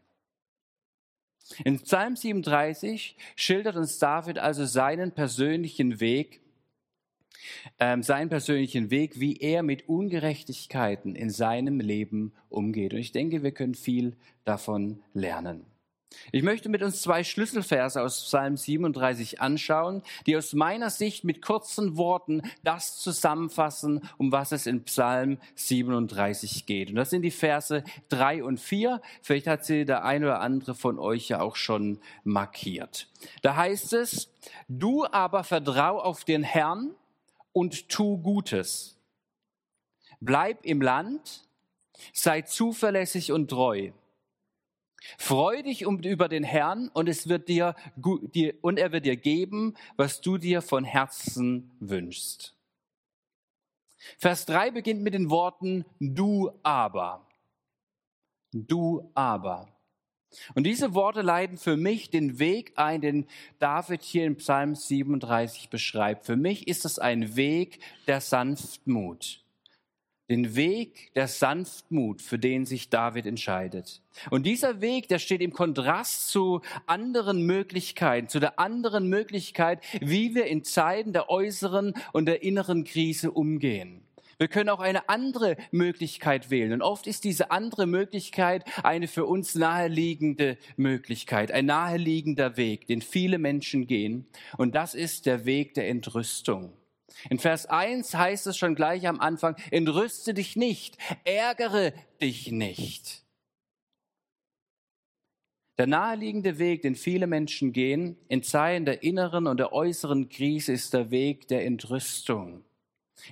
In 1.64 1.80
Psalm 1.80 2.16
37 2.16 3.16
schildert 3.37 3.76
uns 3.76 3.99
David 3.99 4.38
also 4.38 4.64
seinen 4.64 5.12
persönlichen 5.12 6.00
Weg, 6.00 6.40
ähm, 7.78 8.02
seinen 8.02 8.30
persönlichen 8.30 8.90
Weg, 8.90 9.21
wie 9.21 9.37
er 9.37 9.62
mit 9.62 9.88
Ungerechtigkeiten 9.88 11.14
in 11.14 11.28
seinem 11.28 11.80
Leben 11.80 12.33
umgeht. 12.49 12.94
Und 12.94 13.00
ich 13.00 13.12
denke, 13.12 13.42
wir 13.42 13.52
können 13.52 13.75
viel 13.75 14.16
davon 14.44 15.02
lernen. 15.12 15.66
Ich 16.33 16.42
möchte 16.42 16.68
mit 16.68 16.83
uns 16.83 17.02
zwei 17.02 17.25
Schlüsselverse 17.25 18.02
aus 18.02 18.25
Psalm 18.25 18.56
37 18.56 19.40
anschauen, 19.40 20.02
die 20.26 20.37
aus 20.37 20.52
meiner 20.52 20.90
Sicht 20.90 21.25
mit 21.25 21.42
kurzen 21.42 21.97
Worten 21.97 22.42
das 22.62 22.99
zusammenfassen, 22.99 24.09
um 24.18 24.33
was 24.33 24.52
es 24.52 24.66
in 24.66 24.85
Psalm 24.85 25.38
37 25.54 26.66
geht. 26.66 26.90
Und 26.90 26.97
das 26.97 27.11
sind 27.11 27.23
die 27.23 27.30
Verse 27.30 27.85
drei 28.09 28.42
und 28.42 28.59
vier. 28.59 29.00
Vielleicht 29.23 29.47
hat 29.47 29.64
sie 29.64 29.85
der 29.85 30.04
ein 30.04 30.25
oder 30.25 30.40
andere 30.40 30.75
von 30.75 30.99
euch 30.99 31.28
ja 31.28 31.40
auch 31.40 31.56
schon 31.56 32.00
markiert. 32.25 33.09
Da 33.42 33.56
heißt 33.56 33.92
es, 33.92 34.30
du 34.68 35.06
aber 35.06 35.44
vertrau 35.44 36.00
auf 36.00 36.25
den 36.25 36.42
Herrn 36.42 36.94
und 37.52 37.88
tu 37.88 38.18
Gutes. 38.18 38.99
Bleib 40.21 40.64
im 40.64 40.80
Land, 40.80 41.44
sei 42.12 42.42
zuverlässig 42.42 43.33
und 43.33 43.49
treu 43.49 43.92
Freu 45.18 45.62
dich 45.62 45.87
um, 45.87 46.00
über 46.00 46.28
den 46.28 46.44
Herrn 46.44 46.88
und 46.88 47.08
es 47.08 47.28
wird 47.28 47.49
dir, 47.49 47.75
dir, 47.96 48.54
und 48.62 48.78
er 48.78 48.92
wird 48.92 49.06
dir 49.06 49.16
geben, 49.16 49.75
was 49.96 50.20
du 50.20 50.38
dir 50.38 50.62
von 50.62 50.84
Herzen 50.84 51.70
wünschst. 51.80 52.54
Vers 54.18 54.46
3 54.46 54.70
beginnt 54.70 55.02
mit 55.02 55.14
den 55.14 55.30
Worten 55.30 55.84
du 55.99 56.50
aber. 56.62 57.26
Du 58.52 59.11
aber. 59.14 59.68
Und 60.54 60.64
diese 60.64 60.94
Worte 60.94 61.23
leiten 61.23 61.58
für 61.58 61.76
mich 61.76 62.11
den 62.11 62.38
Weg 62.38 62.73
ein, 62.76 63.00
den 63.00 63.26
David 63.58 64.02
hier 64.02 64.26
in 64.26 64.37
Psalm 64.37 64.75
37 64.75 65.70
beschreibt. 65.70 66.26
Für 66.26 66.37
mich 66.37 66.66
ist 66.66 66.84
es 66.84 66.99
ein 66.99 67.37
Weg 67.37 67.80
der 68.06 68.20
Sanftmut 68.20 69.43
den 70.28 70.57
Weg 70.57 71.12
der 71.14 71.28
Sanftmut, 71.28 72.23
für 72.23 72.38
den 72.38 72.66
sich 72.66 72.88
David 72.88 73.26
entscheidet. 73.26 74.02
Und 74.31 74.45
dieser 74.47 74.81
Weg, 74.81 75.09
der 75.09 75.19
steht 75.19 75.40
im 75.40 75.52
Kontrast 75.52 76.28
zu 76.28 76.62
anderen 76.87 77.45
Möglichkeiten, 77.45 78.28
zu 78.28 78.40
der 78.40 78.59
anderen 78.59 79.09
Möglichkeit, 79.09 79.83
wie 80.00 80.35
wir 80.35 80.47
in 80.47 80.64
Zeiten 80.64 81.12
der 81.12 81.28
äußeren 81.28 81.95
und 82.12 82.26
der 82.26 82.43
inneren 82.43 82.85
Krise 82.85 83.31
umgehen. 83.31 84.04
Wir 84.38 84.49
können 84.49 84.69
auch 84.69 84.81
eine 84.81 85.09
andere 85.09 85.57
Möglichkeit 85.71 86.50
wählen. 86.50 86.73
Und 86.73 86.83
oft 86.83 87.07
ist 87.07 87.25
diese 87.25 87.50
andere 87.50 87.87
Möglichkeit 87.87 88.64
eine 88.83 89.09
für 89.09 89.26
uns 89.26 89.54
naheliegende 89.54 90.59
Möglichkeit, 90.76 91.52
ein 91.52 91.66
naheliegender 91.66 92.57
Weg, 92.57 92.87
den 92.87 93.00
viele 93.00 93.38
Menschen 93.38 93.87
gehen. 93.87 94.26
Und 94.57 94.75
das 94.75 94.95
ist 94.95 95.26
der 95.26 95.45
Weg 95.45 95.75
der 95.75 95.88
Entrüstung. 95.88 96.73
In 97.30 97.38
Vers 97.38 97.66
1 97.66 98.14
heißt 98.14 98.47
es 98.47 98.56
schon 98.56 98.75
gleich 98.75 99.06
am 99.06 99.21
Anfang, 99.21 99.56
entrüste 99.71 100.35
dich 100.35 100.56
nicht, 100.56 100.99
ärgere 101.25 101.92
dich 102.21 102.50
nicht. 102.50 103.25
Der 105.76 105.88
naheliegende 105.88 106.59
Weg, 106.59 106.83
den 106.83 106.94
viele 106.94 107.26
Menschen 107.26 107.73
gehen, 107.73 108.16
in 108.28 108.44
Zeiten 108.44 108.85
der 108.85 109.02
inneren 109.02 109.49
und 109.49 109.59
der 109.59 109.73
äußeren 109.73 110.28
Krise, 110.28 110.73
ist 110.73 110.94
der 110.94 111.11
Weg 111.11 111.49
der 111.49 111.64
Entrüstung. 111.64 112.64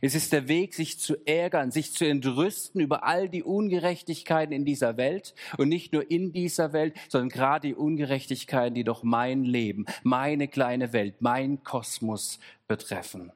Es 0.01 0.15
ist 0.15 0.33
der 0.33 0.49
Weg, 0.49 0.75
sich 0.75 0.99
zu 0.99 1.17
ärgern, 1.27 1.71
sich 1.71 1.93
zu 1.93 2.05
entrüsten 2.07 2.81
über 2.81 3.05
all 3.05 3.29
die 3.29 3.43
Ungerechtigkeiten 3.43 4.53
in 4.53 4.65
dieser 4.65 4.97
Welt 4.97 5.35
und 5.59 5.69
nicht 5.69 5.93
nur 5.93 6.11
in 6.11 6.33
dieser 6.33 6.73
Welt, 6.73 6.95
sondern 7.09 7.29
gerade 7.29 7.69
die 7.69 7.75
Ungerechtigkeiten, 7.75 8.75
die 8.75 8.85
doch 8.85 9.03
mein 9.03 9.45
Leben, 9.45 9.87
meine 10.03 10.49
kleine 10.49 10.93
Welt, 10.93 11.17
mein 11.21 11.63
Kosmos 11.63 12.39
betreffen. 12.67 13.33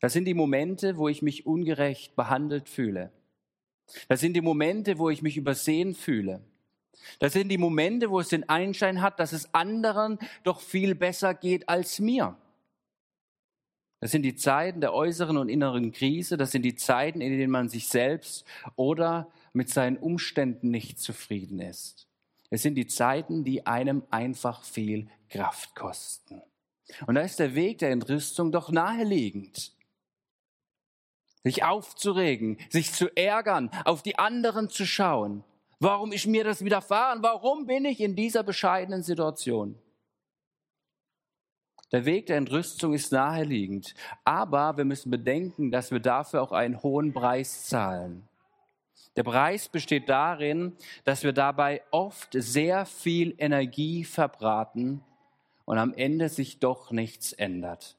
Das 0.00 0.12
sind 0.12 0.26
die 0.26 0.34
Momente, 0.34 0.96
wo 0.96 1.08
ich 1.08 1.22
mich 1.22 1.46
ungerecht 1.46 2.16
behandelt 2.16 2.68
fühle. 2.68 3.12
Das 4.08 4.20
sind 4.20 4.34
die 4.34 4.40
Momente, 4.40 4.98
wo 4.98 5.10
ich 5.10 5.22
mich 5.22 5.36
übersehen 5.36 5.94
fühle. 5.94 6.42
Das 7.18 7.32
sind 7.32 7.48
die 7.48 7.58
Momente, 7.58 8.10
wo 8.10 8.20
es 8.20 8.28
den 8.28 8.48
Einschein 8.48 9.00
hat, 9.00 9.20
dass 9.20 9.32
es 9.32 9.54
anderen 9.54 10.18
doch 10.42 10.60
viel 10.60 10.94
besser 10.94 11.34
geht 11.34 11.68
als 11.68 11.98
mir. 11.98 12.36
Das 14.00 14.10
sind 14.10 14.22
die 14.22 14.36
Zeiten 14.36 14.80
der 14.80 14.92
äußeren 14.92 15.36
und 15.36 15.48
inneren 15.48 15.92
Krise. 15.92 16.36
Das 16.36 16.52
sind 16.52 16.62
die 16.62 16.74
Zeiten, 16.74 17.20
in 17.20 17.36
denen 17.38 17.50
man 17.50 17.68
sich 17.68 17.88
selbst 17.88 18.44
oder 18.74 19.30
mit 19.52 19.70
seinen 19.70 19.96
Umständen 19.96 20.70
nicht 20.70 20.98
zufrieden 20.98 21.60
ist. 21.60 22.06
Es 22.50 22.62
sind 22.62 22.74
die 22.74 22.86
Zeiten, 22.86 23.44
die 23.44 23.66
einem 23.66 24.02
einfach 24.10 24.62
viel 24.62 25.08
Kraft 25.30 25.74
kosten. 25.74 26.42
Und 27.06 27.16
da 27.16 27.22
ist 27.22 27.38
der 27.38 27.54
Weg 27.54 27.78
der 27.78 27.90
Entrüstung 27.90 28.52
doch 28.52 28.70
naheliegend 28.70 29.75
sich 31.46 31.62
aufzuregen, 31.62 32.58
sich 32.70 32.92
zu 32.92 33.16
ärgern, 33.16 33.70
auf 33.84 34.02
die 34.02 34.18
anderen 34.18 34.68
zu 34.68 34.84
schauen. 34.84 35.44
Warum 35.78 36.10
ist 36.10 36.26
mir 36.26 36.42
das 36.42 36.64
widerfahren? 36.64 37.22
Warum 37.22 37.66
bin 37.66 37.84
ich 37.84 38.00
in 38.00 38.16
dieser 38.16 38.42
bescheidenen 38.42 39.04
Situation? 39.04 39.78
Der 41.92 42.04
Weg 42.04 42.26
der 42.26 42.38
Entrüstung 42.38 42.94
ist 42.94 43.12
naheliegend, 43.12 43.94
aber 44.24 44.76
wir 44.76 44.84
müssen 44.84 45.08
bedenken, 45.08 45.70
dass 45.70 45.92
wir 45.92 46.00
dafür 46.00 46.42
auch 46.42 46.50
einen 46.50 46.82
hohen 46.82 47.12
Preis 47.12 47.66
zahlen. 47.66 48.28
Der 49.14 49.22
Preis 49.22 49.68
besteht 49.68 50.08
darin, 50.08 50.76
dass 51.04 51.22
wir 51.22 51.32
dabei 51.32 51.80
oft 51.92 52.30
sehr 52.32 52.86
viel 52.86 53.36
Energie 53.38 54.02
verbraten 54.02 55.00
und 55.64 55.78
am 55.78 55.94
Ende 55.94 56.28
sich 56.28 56.58
doch 56.58 56.90
nichts 56.90 57.32
ändert. 57.32 57.96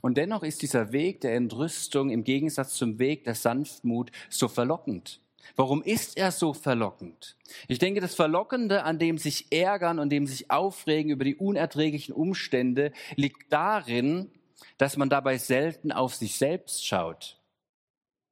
Und 0.00 0.16
dennoch 0.16 0.42
ist 0.42 0.62
dieser 0.62 0.92
Weg 0.92 1.20
der 1.22 1.34
Entrüstung 1.34 2.10
im 2.10 2.24
Gegensatz 2.24 2.74
zum 2.74 2.98
Weg 2.98 3.24
der 3.24 3.34
Sanftmut 3.34 4.10
so 4.28 4.48
verlockend. 4.48 5.20
Warum 5.56 5.82
ist 5.82 6.16
er 6.16 6.30
so 6.30 6.52
verlockend? 6.52 7.36
Ich 7.68 7.78
denke, 7.78 8.00
das 8.00 8.14
Verlockende 8.14 8.84
an 8.84 8.98
dem 8.98 9.18
sich 9.18 9.50
ärgern 9.50 9.98
und 9.98 10.10
dem 10.10 10.26
sich 10.26 10.50
aufregen 10.50 11.10
über 11.10 11.24
die 11.24 11.36
unerträglichen 11.36 12.14
Umstände 12.14 12.92
liegt 13.16 13.52
darin, 13.52 14.30
dass 14.76 14.96
man 14.96 15.08
dabei 15.08 15.38
selten 15.38 15.92
auf 15.92 16.14
sich 16.14 16.36
selbst 16.36 16.86
schaut. 16.86 17.40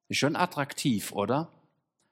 Ist 0.09 0.19
schon 0.19 0.35
attraktiv, 0.35 1.11
oder? 1.11 1.51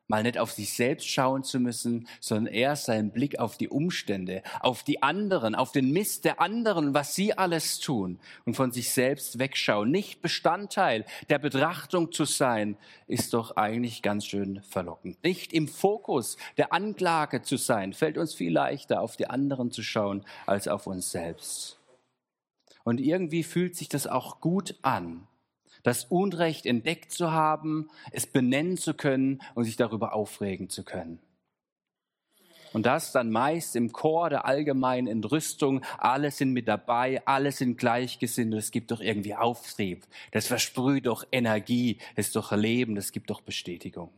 Mal 0.07 0.23
nicht 0.23 0.37
auf 0.37 0.51
sich 0.51 0.73
selbst 0.73 1.07
schauen 1.07 1.43
zu 1.43 1.59
müssen, 1.59 2.07
sondern 2.19 2.53
eher 2.53 2.75
seinen 2.75 3.11
Blick 3.11 3.39
auf 3.39 3.57
die 3.57 3.69
Umstände, 3.69 4.43
auf 4.59 4.83
die 4.83 5.01
anderen, 5.01 5.55
auf 5.55 5.71
den 5.71 5.91
Mist 5.91 6.25
der 6.25 6.39
anderen, 6.39 6.93
was 6.93 7.15
sie 7.15 7.37
alles 7.37 7.79
tun 7.79 8.19
und 8.45 8.55
von 8.55 8.71
sich 8.71 8.91
selbst 8.91 9.39
wegschauen. 9.39 9.89
Nicht 9.89 10.21
Bestandteil 10.21 11.05
der 11.29 11.39
Betrachtung 11.39 12.11
zu 12.11 12.25
sein, 12.25 12.77
ist 13.07 13.33
doch 13.33 13.55
eigentlich 13.57 14.01
ganz 14.01 14.25
schön 14.25 14.61
verlockend. 14.63 15.23
Nicht 15.23 15.53
im 15.53 15.67
Fokus 15.67 16.37
der 16.57 16.73
Anklage 16.73 17.41
zu 17.41 17.57
sein, 17.57 17.93
fällt 17.93 18.17
uns 18.17 18.33
viel 18.33 18.53
leichter, 18.53 19.01
auf 19.01 19.15
die 19.15 19.29
anderen 19.29 19.71
zu 19.71 19.83
schauen, 19.83 20.23
als 20.45 20.67
auf 20.67 20.87
uns 20.87 21.11
selbst. 21.11 21.79
Und 22.83 23.01
irgendwie 23.01 23.43
fühlt 23.43 23.75
sich 23.75 23.89
das 23.89 24.05
auch 24.05 24.39
gut 24.41 24.75
an, 24.83 25.27
das 25.85 26.05
Unrecht 26.05 26.65
entdeckt 26.65 27.11
zu 27.11 27.31
haben, 27.31 27.91
es 28.11 28.25
benennen 28.25 28.75
zu 28.75 28.95
können 28.95 29.41
und 29.53 29.65
sich 29.65 29.75
darüber 29.75 30.13
aufregen 30.13 30.67
zu 30.67 30.83
können. 30.83 31.19
Und 32.73 32.87
das 32.87 33.11
dann 33.11 33.31
meist 33.31 33.75
im 33.75 33.93
Chor 33.93 34.31
der 34.31 34.45
allgemeinen 34.45 35.07
Entrüstung. 35.07 35.85
Alle 35.99 36.31
sind 36.31 36.53
mit 36.53 36.67
dabei, 36.67 37.25
alle 37.25 37.51
sind 37.51 37.77
gleichgesinnt 37.77 38.51
und 38.51 38.57
es 38.59 38.71
gibt 38.71 38.89
doch 38.89 38.99
irgendwie 38.99 39.35
Auftrieb. 39.35 40.07
Das 40.31 40.47
versprüht 40.47 41.05
doch 41.05 41.23
Energie, 41.31 41.99
es 42.15 42.27
ist 42.27 42.35
doch 42.35 42.51
Leben, 42.51 42.95
das 42.95 43.11
gibt 43.11 43.29
doch 43.29 43.41
Bestätigung. 43.41 44.09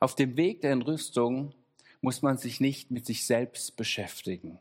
Auf 0.00 0.16
dem 0.16 0.36
Weg 0.36 0.62
der 0.62 0.72
Entrüstung 0.72 1.54
muss 2.00 2.22
man 2.22 2.38
sich 2.38 2.58
nicht 2.58 2.90
mit 2.90 3.06
sich 3.06 3.24
selbst 3.24 3.76
beschäftigen. 3.76 4.58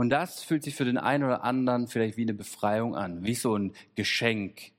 Und 0.00 0.08
das 0.08 0.42
fühlt 0.42 0.62
sich 0.62 0.76
für 0.76 0.86
den 0.86 0.96
einen 0.96 1.24
oder 1.24 1.44
anderen 1.44 1.86
vielleicht 1.86 2.16
wie 2.16 2.22
eine 2.22 2.32
Befreiung 2.32 2.96
an, 2.96 3.22
wie 3.22 3.34
so 3.34 3.54
ein 3.54 3.74
Geschenk. 3.96 4.72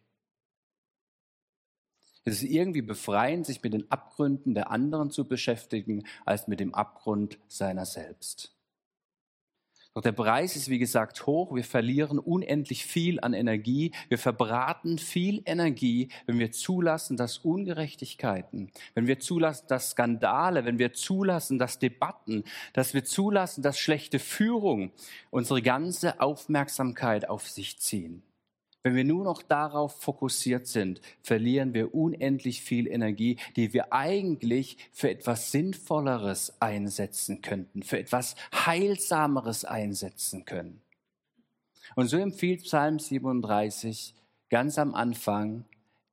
Es 2.23 2.41
ist 2.41 2.49
irgendwie 2.49 2.81
befreiend, 2.81 3.45
sich 3.45 3.61
mit 3.61 3.73
den 3.73 3.91
Abgründen 3.91 4.55
der 4.55 4.71
anderen 4.71 5.11
zu 5.11 5.27
beschäftigen, 5.27 6.07
als 6.25 6.47
mit 6.47 6.59
dem 6.59 6.73
Abgrund 6.73 7.37
seiner 7.47 7.85
selbst. 7.85 8.55
Doch 9.93 10.01
der 10.01 10.13
Preis 10.13 10.55
ist, 10.55 10.69
wie 10.69 10.79
gesagt, 10.79 11.25
hoch. 11.27 11.53
Wir 11.53 11.65
verlieren 11.65 12.17
unendlich 12.17 12.85
viel 12.85 13.19
an 13.19 13.33
Energie. 13.33 13.91
Wir 14.07 14.17
verbraten 14.17 14.97
viel 14.97 15.41
Energie, 15.45 16.07
wenn 16.25 16.39
wir 16.39 16.53
zulassen, 16.53 17.17
dass 17.17 17.39
Ungerechtigkeiten, 17.39 18.71
wenn 18.93 19.07
wir 19.07 19.19
zulassen, 19.19 19.65
dass 19.67 19.91
Skandale, 19.91 20.63
wenn 20.63 20.79
wir 20.79 20.93
zulassen, 20.93 21.59
dass 21.59 21.77
Debatten, 21.77 22.45
dass 22.71 22.93
wir 22.93 23.03
zulassen, 23.03 23.63
dass 23.63 23.77
schlechte 23.77 24.19
Führung 24.19 24.91
unsere 25.29 25.61
ganze 25.61 26.21
Aufmerksamkeit 26.21 27.27
auf 27.27 27.49
sich 27.49 27.77
ziehen. 27.79 28.23
Wenn 28.83 28.95
wir 28.95 29.03
nur 29.03 29.23
noch 29.23 29.43
darauf 29.43 30.01
fokussiert 30.01 30.65
sind, 30.65 31.01
verlieren 31.21 31.73
wir 31.73 31.93
unendlich 31.93 32.61
viel 32.61 32.87
Energie, 32.87 33.37
die 33.55 33.73
wir 33.73 33.93
eigentlich 33.93 34.77
für 34.91 35.11
etwas 35.11 35.51
Sinnvolleres 35.51 36.59
einsetzen 36.59 37.41
könnten, 37.41 37.83
für 37.83 37.99
etwas 37.99 38.35
Heilsameres 38.53 39.65
einsetzen 39.65 40.45
können. 40.45 40.81
Und 41.95 42.07
so 42.07 42.17
empfiehlt 42.17 42.63
Psalm 42.63 42.97
37 42.97 44.15
ganz 44.49 44.79
am 44.79 44.95
Anfang, 44.95 45.65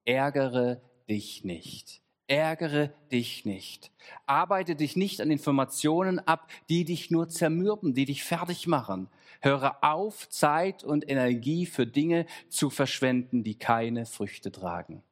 ärgere 0.05 0.81
dich 1.09 1.45
nicht. 1.45 2.03
Ärgere 2.27 2.93
dich 3.11 3.47
nicht. 3.47 3.91
Arbeite 4.27 4.77
dich 4.77 4.97
nicht 4.97 5.23
an 5.23 5.31
Informationen 5.31 6.19
ab, 6.19 6.51
die 6.69 6.85
dich 6.85 7.11
nur 7.11 7.31
zermürben, 7.31 7.95
die 7.95 8.05
dich 8.05 8.23
fertig 8.23 8.67
machen. 8.67 9.09
Höre 9.41 9.83
auf, 9.83 10.29
Zeit 10.29 10.85
und 10.85 11.09
Energie 11.09 11.67
für 11.67 11.87
Dinge 11.87 12.27
zu 12.49 12.71
verschwenden, 12.71 13.45
die 13.45 13.57
keine 13.57 14.07
Früchte 14.07 14.51
tragen. 14.51 15.03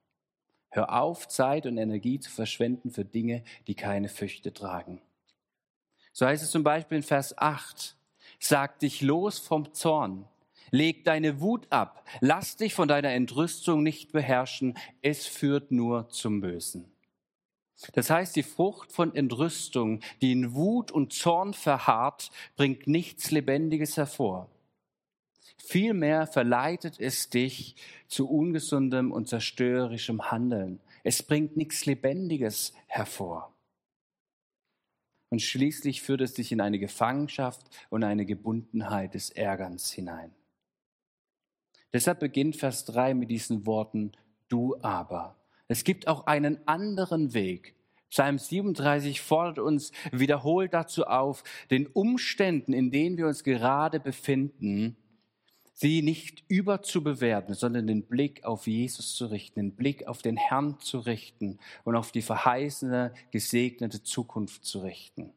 Hör 0.70 1.00
auf, 1.00 1.28
Zeit 1.28 1.66
und 1.66 1.78
Energie 1.78 2.20
zu 2.20 2.30
verschwenden 2.30 2.90
für 2.90 3.04
Dinge, 3.04 3.44
die 3.66 3.74
keine 3.74 4.08
Früchte 4.08 4.52
tragen. 4.52 5.00
So 6.12 6.26
heißt 6.26 6.42
es 6.42 6.50
zum 6.50 6.64
Beispiel 6.64 6.96
in 6.96 7.02
Vers 7.02 7.36
8. 7.38 7.96
Sag 8.38 8.78
dich 8.80 9.00
los 9.00 9.38
vom 9.38 9.72
Zorn. 9.72 10.26
Leg 10.70 11.04
deine 11.04 11.40
Wut 11.40 11.66
ab. 11.70 12.04
Lass 12.20 12.56
dich 12.56 12.74
von 12.74 12.88
deiner 12.88 13.10
Entrüstung 13.10 13.82
nicht 13.82 14.12
beherrschen. 14.12 14.76
Es 15.02 15.26
führt 15.26 15.70
nur 15.70 16.08
zum 16.08 16.40
Bösen. 16.40 16.90
Das 17.92 18.10
heißt, 18.10 18.36
die 18.36 18.42
Frucht 18.42 18.90
von 18.90 19.14
Entrüstung, 19.14 20.00
die 20.22 20.32
in 20.32 20.54
Wut 20.54 20.90
und 20.90 21.12
Zorn 21.12 21.52
verharrt, 21.52 22.30
bringt 22.56 22.86
nichts 22.86 23.30
Lebendiges 23.30 23.96
hervor. 23.96 24.50
Vielmehr 25.58 26.26
verleitet 26.26 27.00
es 27.00 27.28
dich 27.28 27.76
zu 28.08 28.28
ungesundem 28.30 29.12
und 29.12 29.28
zerstörerischem 29.28 30.30
Handeln. 30.30 30.80
Es 31.02 31.22
bringt 31.22 31.56
nichts 31.56 31.86
Lebendiges 31.86 32.72
hervor. 32.86 33.52
Und 35.28 35.42
schließlich 35.42 36.02
führt 36.02 36.20
es 36.20 36.34
dich 36.34 36.52
in 36.52 36.60
eine 36.60 36.78
Gefangenschaft 36.78 37.66
und 37.90 38.04
eine 38.04 38.24
Gebundenheit 38.24 39.14
des 39.14 39.30
Ärgerns 39.30 39.90
hinein. 39.90 40.32
Deshalb 41.92 42.20
beginnt 42.20 42.56
Vers 42.56 42.84
3 42.84 43.14
mit 43.14 43.30
diesen 43.30 43.66
Worten, 43.66 44.12
du 44.48 44.76
aber. 44.82 45.36
Es 45.68 45.84
gibt 45.84 46.08
auch 46.08 46.26
einen 46.26 46.66
anderen 46.66 47.34
Weg. 47.34 47.74
Psalm 48.10 48.38
37 48.38 49.20
fordert 49.20 49.58
uns 49.58 49.92
wiederholt 50.12 50.72
dazu 50.72 51.06
auf, 51.06 51.42
den 51.70 51.86
Umständen, 51.86 52.72
in 52.72 52.90
denen 52.90 53.16
wir 53.16 53.26
uns 53.26 53.42
gerade 53.42 53.98
befinden, 53.98 54.96
sie 55.74 56.00
nicht 56.02 56.44
überzubewerten, 56.48 57.54
sondern 57.54 57.86
den 57.86 58.06
Blick 58.06 58.44
auf 58.44 58.66
Jesus 58.66 59.14
zu 59.14 59.26
richten, 59.26 59.60
den 59.60 59.76
Blick 59.76 60.06
auf 60.06 60.22
den 60.22 60.36
Herrn 60.36 60.80
zu 60.80 61.00
richten 61.00 61.58
und 61.84 61.96
auf 61.96 62.12
die 62.12 62.22
verheißene, 62.22 63.12
gesegnete 63.30 64.02
Zukunft 64.02 64.64
zu 64.64 64.78
richten. 64.78 65.34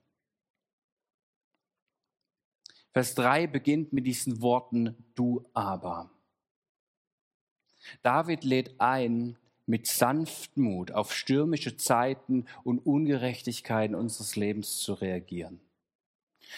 Vers 2.94 3.16
3 3.16 3.48
beginnt 3.48 3.94
mit 3.94 4.08
diesen 4.08 4.42
Worten, 4.42 4.96
du 5.16 5.46
aber. 5.54 6.10
David 8.02 8.44
lädt 8.44 8.80
ein, 8.80 9.38
mit 9.70 9.86
Sanftmut 9.86 10.92
auf 10.92 11.14
stürmische 11.14 11.78
Zeiten 11.78 12.48
und 12.64 12.80
Ungerechtigkeiten 12.80 13.96
unseres 13.96 14.36
Lebens 14.36 14.80
zu 14.80 14.94
reagieren. 14.94 15.62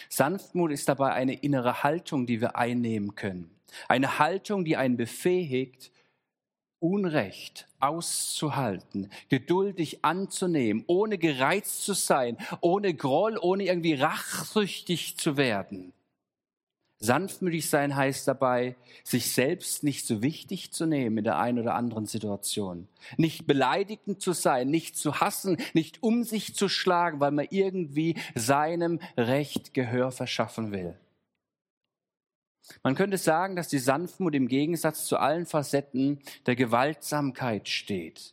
Sanftmut 0.08 0.72
ist 0.72 0.88
dabei 0.88 1.12
eine 1.12 1.34
innere 1.34 1.82
Haltung, 1.82 2.26
die 2.26 2.40
wir 2.40 2.56
einnehmen 2.56 3.14
können. 3.14 3.54
Eine 3.86 4.18
Haltung, 4.18 4.64
die 4.64 4.78
einen 4.78 4.96
befähigt, 4.96 5.92
Unrecht 6.78 7.68
auszuhalten, 7.80 9.10
geduldig 9.28 10.04
anzunehmen, 10.04 10.82
ohne 10.86 11.18
gereizt 11.18 11.84
zu 11.84 11.92
sein, 11.92 12.38
ohne 12.62 12.94
Groll, 12.94 13.38
ohne 13.38 13.66
irgendwie 13.66 13.94
rachsüchtig 13.94 15.18
zu 15.18 15.36
werden. 15.36 15.92
Sanftmütig 17.02 17.68
sein 17.68 17.96
heißt 17.96 18.28
dabei, 18.28 18.76
sich 19.02 19.32
selbst 19.32 19.82
nicht 19.82 20.06
so 20.06 20.22
wichtig 20.22 20.72
zu 20.72 20.86
nehmen 20.86 21.18
in 21.18 21.24
der 21.24 21.38
einen 21.38 21.58
oder 21.58 21.74
anderen 21.74 22.06
Situation. 22.06 22.86
Nicht 23.16 23.44
beleidigend 23.44 24.22
zu 24.22 24.32
sein, 24.32 24.70
nicht 24.70 24.96
zu 24.96 25.20
hassen, 25.20 25.56
nicht 25.74 26.04
um 26.04 26.22
sich 26.22 26.54
zu 26.54 26.68
schlagen, 26.68 27.18
weil 27.18 27.32
man 27.32 27.48
irgendwie 27.50 28.14
seinem 28.36 29.00
Recht 29.16 29.74
Gehör 29.74 30.12
verschaffen 30.12 30.70
will. 30.70 30.96
Man 32.84 32.94
könnte 32.94 33.18
sagen, 33.18 33.56
dass 33.56 33.66
die 33.66 33.80
Sanftmut 33.80 34.36
im 34.36 34.46
Gegensatz 34.46 35.06
zu 35.06 35.16
allen 35.16 35.46
Facetten 35.46 36.20
der 36.46 36.54
Gewaltsamkeit 36.54 37.68
steht. 37.68 38.32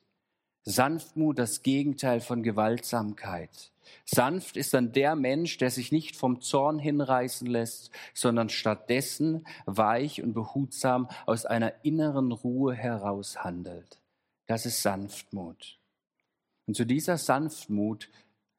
Sanftmut 0.63 1.39
das 1.39 1.63
Gegenteil 1.63 2.21
von 2.21 2.43
Gewaltsamkeit. 2.43 3.71
Sanft 4.05 4.57
ist 4.57 4.73
dann 4.73 4.91
der 4.91 5.15
Mensch, 5.15 5.57
der 5.57 5.71
sich 5.71 5.91
nicht 5.91 6.15
vom 6.15 6.41
Zorn 6.41 6.79
hinreißen 6.79 7.47
lässt, 7.47 7.91
sondern 8.13 8.49
stattdessen 8.49 9.45
weich 9.65 10.21
und 10.21 10.33
behutsam 10.33 11.09
aus 11.25 11.45
einer 11.45 11.73
inneren 11.83 12.31
Ruhe 12.31 12.73
heraus 12.73 13.43
handelt. 13.43 13.99
Das 14.47 14.65
ist 14.65 14.81
Sanftmut. 14.81 15.79
Und 16.65 16.75
zu 16.75 16.85
dieser 16.85 17.17
Sanftmut 17.17 18.09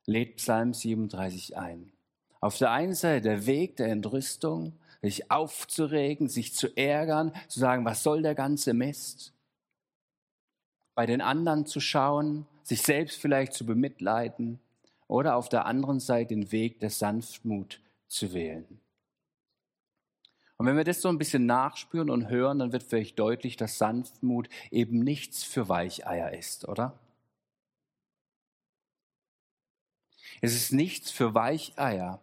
lädt 0.06 0.36
Psalm 0.36 0.74
37 0.74 1.56
ein. 1.56 1.92
Auf 2.40 2.58
der 2.58 2.70
einen 2.70 2.94
Seite 2.94 3.22
der 3.22 3.46
Weg 3.46 3.76
der 3.76 3.88
Entrüstung, 3.88 4.72
sich 5.02 5.30
aufzuregen, 5.30 6.28
sich 6.28 6.54
zu 6.54 6.76
ärgern, 6.76 7.32
zu 7.48 7.60
sagen, 7.60 7.84
was 7.84 8.02
soll 8.02 8.22
der 8.22 8.34
ganze 8.34 8.74
Mist? 8.74 9.32
Bei 10.94 11.06
den 11.06 11.20
anderen 11.20 11.66
zu 11.66 11.80
schauen, 11.80 12.46
sich 12.62 12.82
selbst 12.82 13.20
vielleicht 13.20 13.52
zu 13.52 13.64
bemitleiden, 13.64 14.60
oder 15.10 15.34
auf 15.34 15.48
der 15.48 15.66
anderen 15.66 15.98
Seite 15.98 16.36
den 16.36 16.52
Weg 16.52 16.78
der 16.78 16.90
Sanftmut 16.90 17.80
zu 18.06 18.32
wählen. 18.32 18.80
Und 20.56 20.66
wenn 20.66 20.76
wir 20.76 20.84
das 20.84 21.00
so 21.00 21.08
ein 21.08 21.18
bisschen 21.18 21.46
nachspüren 21.46 22.10
und 22.10 22.28
hören, 22.28 22.60
dann 22.60 22.72
wird 22.72 22.84
vielleicht 22.84 23.18
deutlich, 23.18 23.56
dass 23.56 23.78
Sanftmut 23.78 24.48
eben 24.70 25.00
nichts 25.00 25.42
für 25.42 25.68
Weicheier 25.68 26.32
ist, 26.32 26.68
oder? 26.68 26.96
Es 30.40 30.54
ist 30.54 30.72
nichts 30.72 31.10
für 31.10 31.34
Weicheier. 31.34 32.20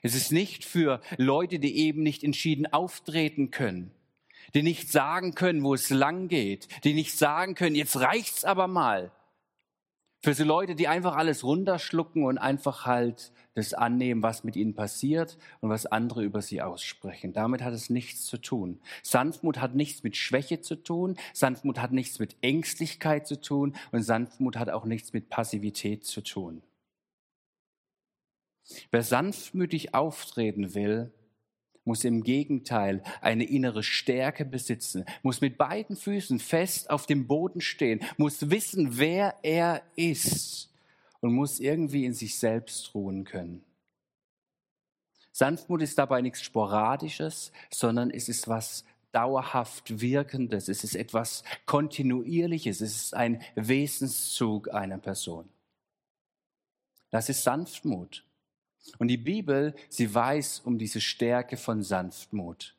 Es 0.00 0.14
ist 0.14 0.32
nicht 0.32 0.64
für 0.64 1.02
Leute, 1.18 1.58
die 1.58 1.76
eben 1.76 2.02
nicht 2.02 2.24
entschieden 2.24 2.72
auftreten 2.72 3.50
können, 3.50 3.90
die 4.54 4.62
nicht 4.62 4.90
sagen 4.90 5.34
können, 5.34 5.62
wo 5.62 5.74
es 5.74 5.90
lang 5.90 6.28
geht, 6.28 6.68
die 6.84 6.94
nicht 6.94 7.16
sagen 7.16 7.54
können, 7.54 7.76
jetzt 7.76 7.98
reicht's 8.00 8.44
aber 8.44 8.66
mal, 8.66 9.10
für 10.24 10.34
so 10.34 10.44
Leute, 10.44 10.76
die 10.76 10.86
einfach 10.86 11.16
alles 11.16 11.42
runterschlucken 11.42 12.24
und 12.24 12.38
einfach 12.38 12.86
halt 12.86 13.32
das 13.54 13.74
annehmen, 13.74 14.22
was 14.22 14.44
mit 14.44 14.54
ihnen 14.54 14.74
passiert 14.74 15.36
und 15.60 15.68
was 15.68 15.84
andere 15.86 16.22
über 16.22 16.40
sie 16.40 16.62
aussprechen. 16.62 17.32
Damit 17.32 17.60
hat 17.62 17.74
es 17.74 17.90
nichts 17.90 18.24
zu 18.26 18.38
tun. 18.38 18.80
Sanftmut 19.02 19.60
hat 19.60 19.74
nichts 19.74 20.04
mit 20.04 20.16
Schwäche 20.16 20.60
zu 20.60 20.76
tun. 20.76 21.16
Sanftmut 21.32 21.80
hat 21.80 21.90
nichts 21.90 22.20
mit 22.20 22.36
Ängstlichkeit 22.40 23.26
zu 23.26 23.40
tun. 23.40 23.74
Und 23.90 24.04
Sanftmut 24.04 24.56
hat 24.56 24.70
auch 24.70 24.84
nichts 24.84 25.12
mit 25.12 25.28
Passivität 25.28 26.04
zu 26.04 26.22
tun. 26.22 26.62
Wer 28.92 29.02
sanftmütig 29.02 29.92
auftreten 29.92 30.74
will, 30.74 31.12
muss 31.84 32.04
im 32.04 32.22
Gegenteil 32.22 33.02
eine 33.20 33.44
innere 33.44 33.82
Stärke 33.82 34.44
besitzen, 34.44 35.04
muss 35.22 35.40
mit 35.40 35.58
beiden 35.58 35.96
Füßen 35.96 36.38
fest 36.38 36.90
auf 36.90 37.06
dem 37.06 37.26
Boden 37.26 37.60
stehen, 37.60 38.00
muss 38.16 38.50
wissen, 38.50 38.98
wer 38.98 39.36
er 39.42 39.82
ist 39.96 40.70
und 41.20 41.32
muss 41.32 41.60
irgendwie 41.60 42.04
in 42.04 42.14
sich 42.14 42.38
selbst 42.38 42.94
ruhen 42.94 43.24
können. 43.24 43.64
Sanftmut 45.32 45.80
ist 45.82 45.98
dabei 45.98 46.20
nichts 46.20 46.42
Sporadisches, 46.42 47.52
sondern 47.70 48.10
es 48.10 48.28
ist 48.28 48.48
was 48.48 48.84
dauerhaft 49.12 50.00
Wirkendes, 50.00 50.68
es 50.68 50.84
ist 50.84 50.94
etwas 50.94 51.42
Kontinuierliches, 51.66 52.80
es 52.80 52.96
ist 52.96 53.14
ein 53.14 53.42
Wesenszug 53.54 54.72
einer 54.72 54.98
Person. 54.98 55.48
Das 57.10 57.28
ist 57.28 57.42
Sanftmut. 57.42 58.24
Und 58.98 59.08
die 59.08 59.16
Bibel, 59.16 59.74
sie 59.88 60.12
weiß 60.12 60.60
um 60.60 60.78
diese 60.78 61.00
Stärke 61.00 61.56
von 61.56 61.82
Sanftmut. 61.82 62.74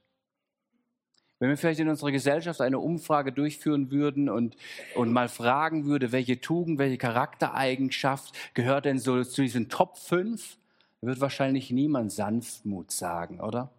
Wenn 1.39 1.49
wir 1.49 1.57
vielleicht 1.57 1.81
in 1.81 1.89
unserer 1.89 2.11
Gesellschaft 2.11 2.61
eine 2.61 2.79
Umfrage 2.79 3.33
durchführen 3.33 3.91
würden 3.91 4.29
und, 4.29 4.55
und 4.95 5.11
mal 5.11 5.27
fragen 5.27 5.85
würde, 5.85 6.11
welche 6.11 6.39
Tugend, 6.39 6.79
welche 6.79 6.97
Charaktereigenschaft 6.97 8.33
gehört 8.53 8.85
denn 8.85 8.97
so 8.97 9.21
zu 9.23 9.41
diesen 9.41 9.67
Top 9.67 9.97
5, 9.97 10.57
wird 11.01 11.19
wahrscheinlich 11.19 11.69
niemand 11.69 12.11
Sanftmut 12.13 12.91
sagen, 12.91 13.41
oder? 13.41 13.71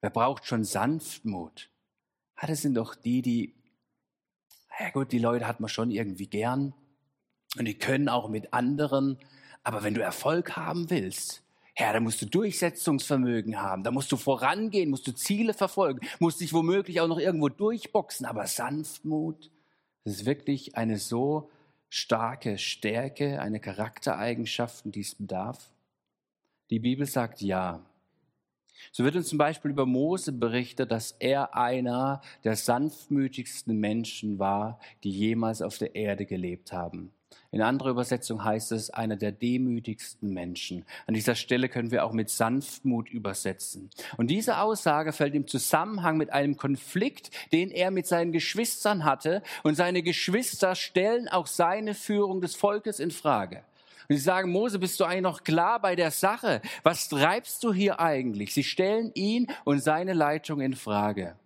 Wer 0.00 0.10
braucht 0.10 0.44
schon 0.44 0.64
Sanftmut? 0.64 1.70
Ah, 2.34 2.46
das 2.48 2.62
sind 2.62 2.74
doch 2.74 2.94
die, 2.94 3.22
die, 3.22 3.54
ja 4.80 4.90
gut, 4.90 5.12
die 5.12 5.18
Leute 5.18 5.46
hat 5.46 5.60
man 5.60 5.68
schon 5.68 5.90
irgendwie 5.90 6.26
gern 6.26 6.74
und 7.58 7.64
die 7.66 7.78
können 7.78 8.08
auch 8.08 8.28
mit 8.28 8.52
anderen, 8.52 9.18
aber 9.66 9.82
wenn 9.82 9.94
du 9.94 10.00
Erfolg 10.00 10.54
haben 10.54 10.90
willst, 10.90 11.42
Herr, 11.74 11.92
da 11.92 11.98
musst 11.98 12.22
du 12.22 12.26
Durchsetzungsvermögen 12.26 13.60
haben, 13.60 13.82
da 13.82 13.90
musst 13.90 14.12
du 14.12 14.16
vorangehen, 14.16 14.90
musst 14.90 15.08
du 15.08 15.12
Ziele 15.12 15.54
verfolgen, 15.54 16.06
musst 16.20 16.40
dich 16.40 16.52
womöglich 16.52 17.00
auch 17.00 17.08
noch 17.08 17.18
irgendwo 17.18 17.48
durchboxen, 17.48 18.26
aber 18.26 18.46
Sanftmut, 18.46 19.50
das 20.04 20.14
ist 20.14 20.24
wirklich 20.24 20.76
eine 20.76 20.98
so 20.98 21.50
starke 21.88 22.58
Stärke, 22.58 23.40
eine 23.40 23.58
Charaktereigenschaft, 23.58 24.84
die 24.84 25.00
es 25.00 25.16
bedarf. 25.16 25.58
Die 26.70 26.78
Bibel 26.78 27.04
sagt 27.04 27.40
ja. 27.40 27.80
So 28.92 29.04
wird 29.04 29.16
uns 29.16 29.28
zum 29.28 29.38
Beispiel 29.38 29.70
über 29.70 29.86
Mose 29.86 30.32
berichtet, 30.32 30.90
dass 30.90 31.12
er 31.12 31.54
einer 31.56 32.20
der 32.44 32.56
sanftmütigsten 32.56 33.78
Menschen 33.78 34.38
war, 34.38 34.80
die 35.04 35.10
jemals 35.10 35.62
auf 35.62 35.78
der 35.78 35.94
Erde 35.94 36.26
gelebt 36.26 36.72
haben. 36.72 37.12
In 37.52 37.62
anderer 37.62 37.90
Übersetzung 37.90 38.44
heißt 38.44 38.72
es, 38.72 38.90
einer 38.90 39.16
der 39.16 39.32
demütigsten 39.32 40.32
Menschen. 40.32 40.84
An 41.06 41.14
dieser 41.14 41.34
Stelle 41.34 41.68
können 41.68 41.90
wir 41.90 42.04
auch 42.04 42.12
mit 42.12 42.28
Sanftmut 42.28 43.08
übersetzen. 43.08 43.90
Und 44.16 44.30
diese 44.30 44.58
Aussage 44.58 45.12
fällt 45.12 45.34
im 45.34 45.46
Zusammenhang 45.46 46.16
mit 46.16 46.32
einem 46.32 46.56
Konflikt, 46.56 47.30
den 47.52 47.70
er 47.70 47.90
mit 47.90 48.06
seinen 48.06 48.32
Geschwistern 48.32 49.04
hatte. 49.04 49.42
Und 49.62 49.76
seine 49.76 50.02
Geschwister 50.02 50.74
stellen 50.74 51.28
auch 51.28 51.46
seine 51.46 51.94
Führung 51.94 52.40
des 52.40 52.56
Volkes 52.56 53.00
in 53.00 53.10
Frage. 53.10 53.62
Und 54.08 54.16
sie 54.16 54.22
sagen, 54.22 54.50
Mose, 54.50 54.78
bist 54.78 54.98
du 55.00 55.04
eigentlich 55.04 55.22
noch 55.22 55.44
klar 55.44 55.80
bei 55.80 55.96
der 55.96 56.10
Sache? 56.10 56.62
Was 56.82 57.08
treibst 57.08 57.62
du 57.64 57.72
hier 57.72 58.00
eigentlich? 58.00 58.54
Sie 58.54 58.64
stellen 58.64 59.10
ihn 59.14 59.48
und 59.64 59.80
seine 59.80 60.12
Leitung 60.12 60.60
in 60.60 60.74
Frage. 60.74 61.36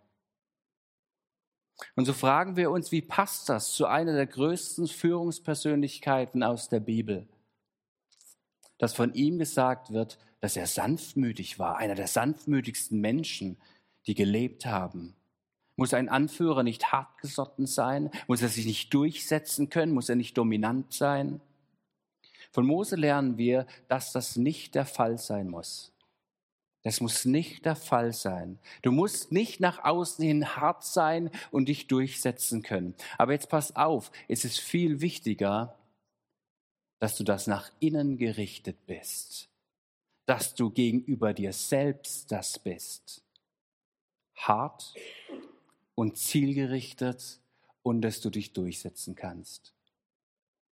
Und 1.96 2.04
so 2.04 2.12
fragen 2.12 2.56
wir 2.56 2.70
uns, 2.70 2.92
wie 2.92 3.02
passt 3.02 3.48
das 3.48 3.72
zu 3.72 3.86
einer 3.86 4.12
der 4.12 4.26
größten 4.26 4.86
Führungspersönlichkeiten 4.86 6.42
aus 6.42 6.68
der 6.68 6.80
Bibel? 6.80 7.26
Dass 8.78 8.94
von 8.94 9.14
ihm 9.14 9.38
gesagt 9.38 9.92
wird, 9.92 10.18
dass 10.40 10.56
er 10.56 10.66
sanftmütig 10.66 11.58
war, 11.58 11.76
einer 11.76 11.94
der 11.94 12.06
sanftmütigsten 12.06 13.00
Menschen, 13.00 13.58
die 14.06 14.14
gelebt 14.14 14.66
haben. 14.66 15.14
Muss 15.76 15.94
ein 15.94 16.08
Anführer 16.08 16.62
nicht 16.62 16.92
hartgesotten 16.92 17.66
sein? 17.66 18.10
Muss 18.26 18.42
er 18.42 18.48
sich 18.48 18.66
nicht 18.66 18.92
durchsetzen 18.92 19.70
können? 19.70 19.92
Muss 19.92 20.08
er 20.08 20.16
nicht 20.16 20.36
dominant 20.36 20.92
sein? 20.92 21.40
Von 22.52 22.66
Mose 22.66 22.96
lernen 22.96 23.38
wir, 23.38 23.66
dass 23.88 24.12
das 24.12 24.36
nicht 24.36 24.74
der 24.74 24.86
Fall 24.86 25.18
sein 25.18 25.48
muss. 25.48 25.92
Das 26.82 27.00
muss 27.00 27.26
nicht 27.26 27.66
der 27.66 27.76
Fall 27.76 28.12
sein. 28.12 28.58
Du 28.82 28.90
musst 28.90 29.32
nicht 29.32 29.60
nach 29.60 29.84
außen 29.84 30.24
hin 30.24 30.56
hart 30.56 30.82
sein 30.82 31.30
und 31.50 31.68
dich 31.68 31.88
durchsetzen 31.88 32.62
können. 32.62 32.94
Aber 33.18 33.32
jetzt 33.32 33.50
pass 33.50 33.76
auf, 33.76 34.10
es 34.28 34.44
ist 34.44 34.58
viel 34.58 35.00
wichtiger, 35.02 35.78
dass 36.98 37.16
du 37.16 37.24
das 37.24 37.46
nach 37.46 37.70
innen 37.80 38.16
gerichtet 38.16 38.86
bist. 38.86 39.48
Dass 40.24 40.54
du 40.54 40.70
gegenüber 40.70 41.34
dir 41.34 41.52
selbst 41.52 42.32
das 42.32 42.58
bist. 42.58 43.22
Hart 44.34 44.94
und 45.94 46.16
zielgerichtet 46.16 47.40
und 47.82 48.00
dass 48.00 48.22
du 48.22 48.30
dich 48.30 48.54
durchsetzen 48.54 49.14
kannst. 49.14 49.74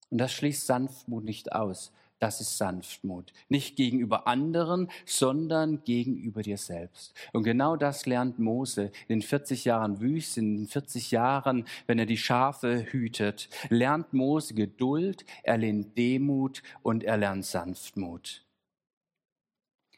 Und 0.10 0.20
das 0.20 0.32
schließt 0.34 0.65
Sanftmut 0.65 1.24
nicht 1.24 1.52
aus. 1.54 1.91
Das 2.20 2.41
ist 2.41 2.58
Sanftmut. 2.58 3.32
Nicht 3.48 3.76
gegenüber 3.76 4.26
anderen, 4.26 4.89
sondern 5.06 5.84
gegenüber 5.84 6.41
dir 6.41 6.58
selbst. 6.58 7.13
Und 7.32 7.43
genau 7.43 7.76
das 7.76 8.08
lernt 8.08 8.39
Mose 8.39 8.91
in 9.08 9.20
den 9.20 9.22
40 9.22 9.65
Jahren 9.65 10.02
Wüste, 10.02 10.39
in 10.39 10.58
den 10.58 10.67
40 10.67 11.12
Jahren, 11.12 11.65
wenn 11.86 12.00
er 12.00 12.08
die 12.08 12.17
Schafe 12.17 12.88
hütet. 12.91 13.50
Lernt 13.70 14.13
Mose 14.13 14.56
Geduld, 14.56 15.26
er 15.43 15.60
lernt 15.60 15.96
Demut 15.96 16.63
und 16.82 17.04
er 17.04 17.17
lernt 17.17 17.46
Sanftmut. 17.46 18.43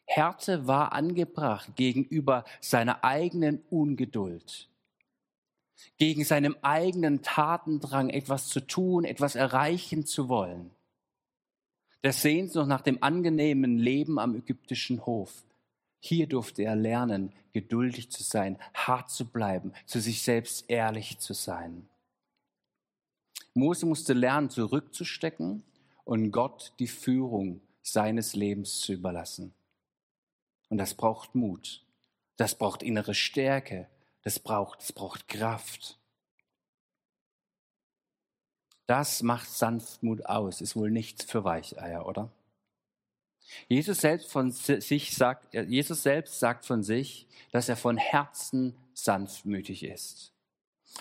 Härte 0.06 0.67
war 0.67 0.91
angebracht 0.91 1.76
gegenüber 1.76 2.43
seiner 2.60 3.04
eigenen 3.04 3.62
Ungeduld 3.69 4.68
gegen 5.98 6.24
seinem 6.24 6.56
eigenen 6.62 7.22
Tatendrang, 7.22 8.10
etwas 8.10 8.48
zu 8.48 8.62
tun, 8.62 9.06
etwas 9.06 9.36
erreichen 9.36 10.06
zu 10.06 10.30
wollen. 10.30 10.72
Der 12.04 12.13
Sehnsucht 12.13 12.68
nach 12.68 12.82
dem 12.82 13.04
angenehmen 13.04 13.78
Leben 13.78 14.20
am 14.20 14.36
ägyptischen 14.36 15.06
Hof. 15.06 15.44
Hier 16.00 16.28
durfte 16.28 16.63
er 16.63 16.76
lernen, 16.76 17.34
geduldig 17.52 18.10
zu 18.10 18.24
sein, 18.24 18.58
hart 18.74 19.10
zu 19.10 19.26
bleiben, 19.26 19.74
zu 19.86 20.00
sich 20.00 20.22
selbst 20.22 20.70
ehrlich 20.70 21.20
zu 21.20 21.34
sein. 21.34 21.89
Mose 23.54 23.86
musste 23.86 24.13
lernen, 24.13 24.50
zurückzustecken 24.50 25.63
und 26.06 26.32
Gott 26.32 26.74
die 26.80 26.88
Führung 26.88 27.62
seines 27.82 28.36
Lebens 28.36 28.80
zu 28.80 28.94
überlassen. 28.94 29.54
Und 30.70 30.78
das 30.78 30.94
braucht 30.94 31.36
Mut. 31.36 31.84
Das 32.38 32.56
braucht 32.56 32.84
innere 32.84 33.13
Stärke 33.13 33.88
das 34.23 34.39
braucht, 34.39 34.82
es 34.82 34.93
braucht 34.93 35.27
Kraft. 35.27 35.97
Das 38.86 39.21
macht 39.21 39.49
Sanftmut 39.49 40.25
aus, 40.25 40.62
ist 40.62 40.75
wohl 40.75 40.89
nichts 40.89 41.23
für 41.23 41.43
Weicheier, 41.43 42.08
oder? 42.08 42.32
Jesus 43.67 44.01
selbst 44.01 44.32
von 44.32 44.51
sich 44.51 45.15
sagt, 45.15 45.53
Jesus 45.53 46.03
selbst 46.03 46.39
sagt 46.39 46.65
von 46.65 46.84
sich, 46.84 47.27
dass 47.51 47.69
er 47.69 47.75
von 47.75 47.97
Herzen 47.97 48.75
sanftmütig 48.93 49.84
ist. 49.84 50.34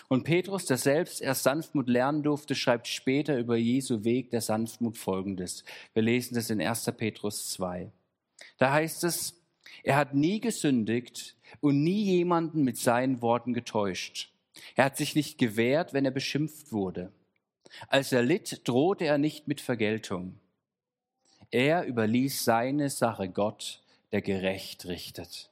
Und 0.08 0.24
Petrus, 0.24 0.66
der 0.66 0.76
selbst 0.76 1.20
erst 1.20 1.42
Sanftmut 1.42 1.88
lernen 1.88 2.22
durfte, 2.22 2.54
schreibt 2.54 2.86
später 2.86 3.38
über 3.38 3.56
Jesu 3.56 4.04
Weg 4.04 4.30
der 4.30 4.40
Sanftmut 4.40 4.96
folgendes. 4.96 5.64
Wir 5.94 6.02
lesen 6.02 6.34
das 6.34 6.50
in 6.50 6.60
1. 6.60 6.92
Petrus 6.96 7.50
2. 7.52 7.90
Da 8.58 8.72
heißt 8.72 9.04
es, 9.04 9.34
er 9.82 9.96
hat 9.96 10.14
nie 10.14 10.40
gesündigt 10.40 11.36
und 11.60 11.82
nie 11.82 12.04
jemanden 12.04 12.62
mit 12.62 12.78
seinen 12.78 13.22
Worten 13.22 13.54
getäuscht. 13.54 14.32
Er 14.74 14.86
hat 14.86 14.96
sich 14.96 15.14
nicht 15.14 15.38
gewehrt, 15.38 15.92
wenn 15.92 16.04
er 16.04 16.10
beschimpft 16.10 16.72
wurde. 16.72 17.12
Als 17.88 18.12
er 18.12 18.22
litt, 18.22 18.66
drohte 18.66 19.04
er 19.04 19.18
nicht 19.18 19.46
mit 19.46 19.60
Vergeltung. 19.60 20.38
Er 21.50 21.86
überließ 21.86 22.44
seine 22.44 22.90
Sache 22.90 23.28
Gott, 23.28 23.82
der 24.12 24.22
gerecht 24.22 24.86
richtet. 24.86 25.50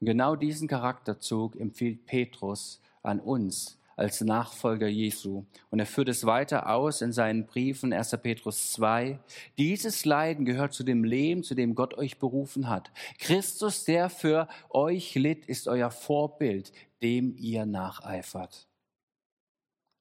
Und 0.00 0.06
genau 0.06 0.36
diesen 0.36 0.68
Charakterzug 0.68 1.56
empfiehlt 1.56 2.06
Petrus 2.06 2.80
an 3.02 3.20
uns 3.20 3.78
als 4.00 4.22
Nachfolger 4.22 4.88
Jesu. 4.88 5.44
Und 5.68 5.78
er 5.78 5.84
führt 5.84 6.08
es 6.08 6.24
weiter 6.24 6.70
aus 6.70 7.02
in 7.02 7.12
seinen 7.12 7.44
Briefen 7.44 7.92
1. 7.92 8.16
Petrus 8.22 8.72
2. 8.72 9.20
Dieses 9.58 10.06
Leiden 10.06 10.46
gehört 10.46 10.72
zu 10.72 10.84
dem 10.84 11.04
Leben, 11.04 11.42
zu 11.42 11.54
dem 11.54 11.74
Gott 11.74 11.98
euch 11.98 12.18
berufen 12.18 12.70
hat. 12.70 12.90
Christus, 13.18 13.84
der 13.84 14.08
für 14.08 14.48
euch 14.70 15.14
litt, 15.16 15.44
ist 15.44 15.68
euer 15.68 15.90
Vorbild, 15.90 16.72
dem 17.02 17.36
ihr 17.36 17.66
nacheifert. 17.66 18.66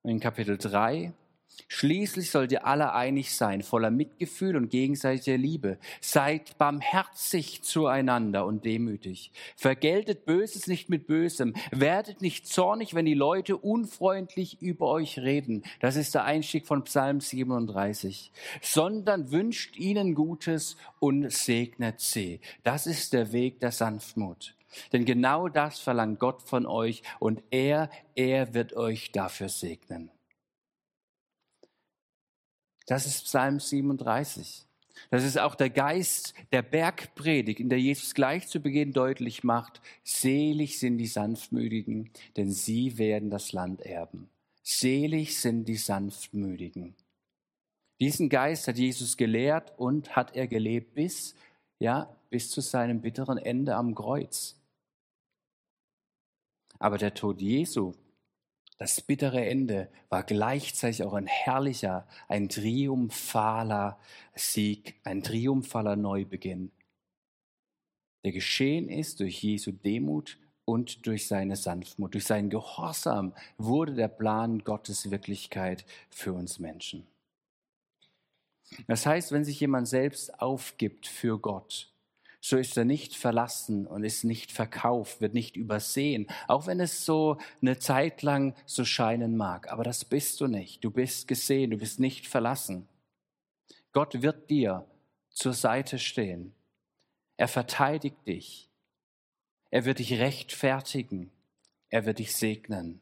In 0.03 0.21
Kapitel 0.21 0.57
3 0.57 1.11
Schließlich 1.67 2.31
sollt 2.31 2.51
ihr 2.51 2.65
alle 2.65 2.93
einig 2.93 3.35
sein, 3.35 3.61
voller 3.63 3.91
Mitgefühl 3.91 4.55
und 4.55 4.69
gegenseitiger 4.69 5.37
Liebe. 5.37 5.77
Seid 6.01 6.57
barmherzig 6.57 7.61
zueinander 7.63 8.45
und 8.45 8.65
demütig. 8.65 9.31
Vergeltet 9.55 10.25
Böses 10.25 10.67
nicht 10.67 10.89
mit 10.89 11.07
Bösem. 11.07 11.53
Werdet 11.71 12.21
nicht 12.21 12.47
zornig, 12.47 12.93
wenn 12.93 13.05
die 13.05 13.13
Leute 13.13 13.57
unfreundlich 13.57 14.61
über 14.61 14.87
euch 14.87 15.19
reden. 15.19 15.63
Das 15.79 15.95
ist 15.95 16.15
der 16.15 16.23
Einstieg 16.23 16.67
von 16.67 16.83
Psalm 16.83 17.21
37. 17.21 18.31
Sondern 18.61 19.31
wünscht 19.31 19.77
ihnen 19.77 20.15
Gutes 20.15 20.77
und 20.99 21.31
segnet 21.31 21.99
sie. 21.99 22.39
Das 22.63 22.87
ist 22.87 23.13
der 23.13 23.31
Weg 23.31 23.59
der 23.59 23.71
Sanftmut. 23.71 24.55
Denn 24.93 25.05
genau 25.05 25.47
das 25.47 25.79
verlangt 25.79 26.19
Gott 26.19 26.41
von 26.43 26.65
euch 26.65 27.01
und 27.19 27.41
er, 27.51 27.89
er 28.15 28.53
wird 28.53 28.73
euch 28.73 29.11
dafür 29.11 29.49
segnen. 29.49 30.11
Das 32.89 33.05
ist 33.05 33.25
Psalm 33.25 33.59
37. 33.59 34.65
Das 35.11 35.23
ist 35.23 35.37
auch 35.37 35.53
der 35.53 35.69
Geist 35.69 36.33
der 36.51 36.63
Bergpredigt, 36.63 37.59
in 37.59 37.69
der 37.69 37.79
Jesus 37.79 38.15
gleich 38.15 38.47
zu 38.47 38.59
Beginn 38.59 38.93
deutlich 38.93 39.43
macht, 39.43 39.79
selig 40.03 40.79
sind 40.79 40.97
die 40.97 41.05
Sanftmütigen, 41.05 42.09
denn 42.35 42.51
sie 42.51 42.97
werden 42.97 43.29
das 43.29 43.53
Land 43.53 43.81
erben. 43.81 44.27
Selig 44.63 45.39
sind 45.39 45.65
die 45.65 45.75
Sanftmütigen. 45.75 46.95
Diesen 47.99 48.27
Geist 48.27 48.67
hat 48.67 48.79
Jesus 48.79 49.17
gelehrt 49.17 49.77
und 49.77 50.15
hat 50.15 50.35
er 50.35 50.47
gelebt 50.47 50.95
bis, 50.95 51.35
ja, 51.77 52.09
bis 52.31 52.49
zu 52.49 52.59
seinem 52.59 53.01
bitteren 53.01 53.37
Ende 53.37 53.75
am 53.75 53.93
Kreuz. 53.93 54.55
Aber 56.79 56.97
der 56.97 57.13
Tod 57.13 57.39
Jesu, 57.39 57.93
das 58.79 59.01
bittere 59.01 59.45
Ende, 59.45 59.89
war 60.07 60.23
gleichzeitig 60.23 61.03
auch 61.03 61.13
ein 61.13 61.27
herrlicher, 61.27 62.07
ein 62.27 62.49
triumphaler 62.49 63.99
Sieg, 64.33 64.95
ein 65.03 65.21
triumphaler 65.21 65.97
Neubeginn, 65.97 66.71
der 68.23 68.31
geschehen 68.31 68.89
ist 68.89 69.19
durch 69.19 69.43
Jesu 69.43 69.71
Demut 69.71 70.37
und 70.65 71.05
durch 71.05 71.27
seine 71.27 71.55
Sanftmut. 71.55 72.13
Durch 72.13 72.25
seinen 72.25 72.49
Gehorsam 72.49 73.33
wurde 73.57 73.93
der 73.93 74.07
Plan 74.07 74.63
Gottes 74.63 75.11
Wirklichkeit 75.11 75.85
für 76.09 76.33
uns 76.33 76.59
Menschen. 76.59 77.05
Das 78.87 79.05
heißt, 79.05 79.31
wenn 79.31 79.43
sich 79.43 79.59
jemand 79.59 79.87
selbst 79.87 80.39
aufgibt 80.41 81.07
für 81.07 81.39
Gott, 81.39 81.91
so 82.41 82.57
ist 82.57 82.77
er 82.77 82.85
nicht 82.85 83.15
verlassen 83.15 83.85
und 83.85 84.03
ist 84.03 84.23
nicht 84.23 84.51
verkauft, 84.51 85.19
wird 85.19 85.33
nicht 85.33 85.57
übersehen, 85.57 86.27
auch 86.47 86.67
wenn 86.67 86.79
es 86.79 87.05
so 87.05 87.37
eine 87.61 87.79
Zeit 87.79 88.21
lang 88.21 88.55
so 88.65 88.85
scheinen 88.85 89.35
mag. 89.35 89.71
Aber 89.71 89.83
das 89.83 90.05
bist 90.05 90.39
du 90.39 90.47
nicht. 90.47 90.83
Du 90.83 90.89
bist 90.89 91.27
gesehen, 91.27 91.71
du 91.71 91.77
bist 91.77 91.99
nicht 91.99 92.27
verlassen. 92.27 92.87
Gott 93.91 94.21
wird 94.21 94.49
dir 94.49 94.85
zur 95.29 95.53
Seite 95.53 95.99
stehen. 95.99 96.53
Er 97.35 97.49
verteidigt 97.49 98.25
dich. 98.25 98.69
Er 99.69 99.85
wird 99.85 99.99
dich 99.99 100.13
rechtfertigen. 100.13 101.31
Er 101.89 102.05
wird 102.05 102.19
dich 102.19 102.35
segnen. 102.35 103.01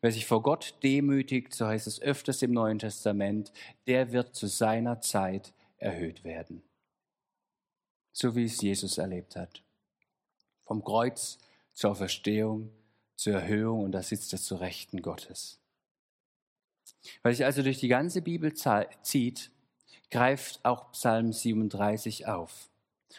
Wer 0.00 0.12
sich 0.12 0.26
vor 0.26 0.42
Gott 0.42 0.74
demütigt, 0.82 1.54
so 1.54 1.66
heißt 1.66 1.86
es 1.86 2.00
öfters 2.00 2.42
im 2.42 2.52
Neuen 2.52 2.78
Testament, 2.78 3.52
der 3.86 4.12
wird 4.12 4.34
zu 4.34 4.46
seiner 4.46 5.00
Zeit 5.00 5.52
erhöht 5.78 6.24
werden 6.24 6.62
so 8.18 8.34
wie 8.34 8.44
es 8.44 8.60
Jesus 8.60 8.98
erlebt 8.98 9.36
hat. 9.36 9.62
Vom 10.64 10.82
Kreuz 10.82 11.38
zur 11.72 11.94
Verstehung, 11.94 12.72
zur 13.14 13.34
Erhöhung 13.34 13.84
und 13.84 13.92
da 13.92 14.02
sitzt 14.02 14.32
er 14.32 14.40
zu 14.40 14.56
Rechten 14.56 15.02
Gottes. 15.02 15.60
Weil 17.22 17.34
sich 17.34 17.44
also 17.44 17.62
durch 17.62 17.78
die 17.78 17.86
ganze 17.86 18.20
Bibel 18.20 18.52
zieht, 18.54 19.52
greift 20.10 20.64
auch 20.64 20.90
Psalm 20.92 21.32
37 21.32 22.26
auf. 22.26 22.68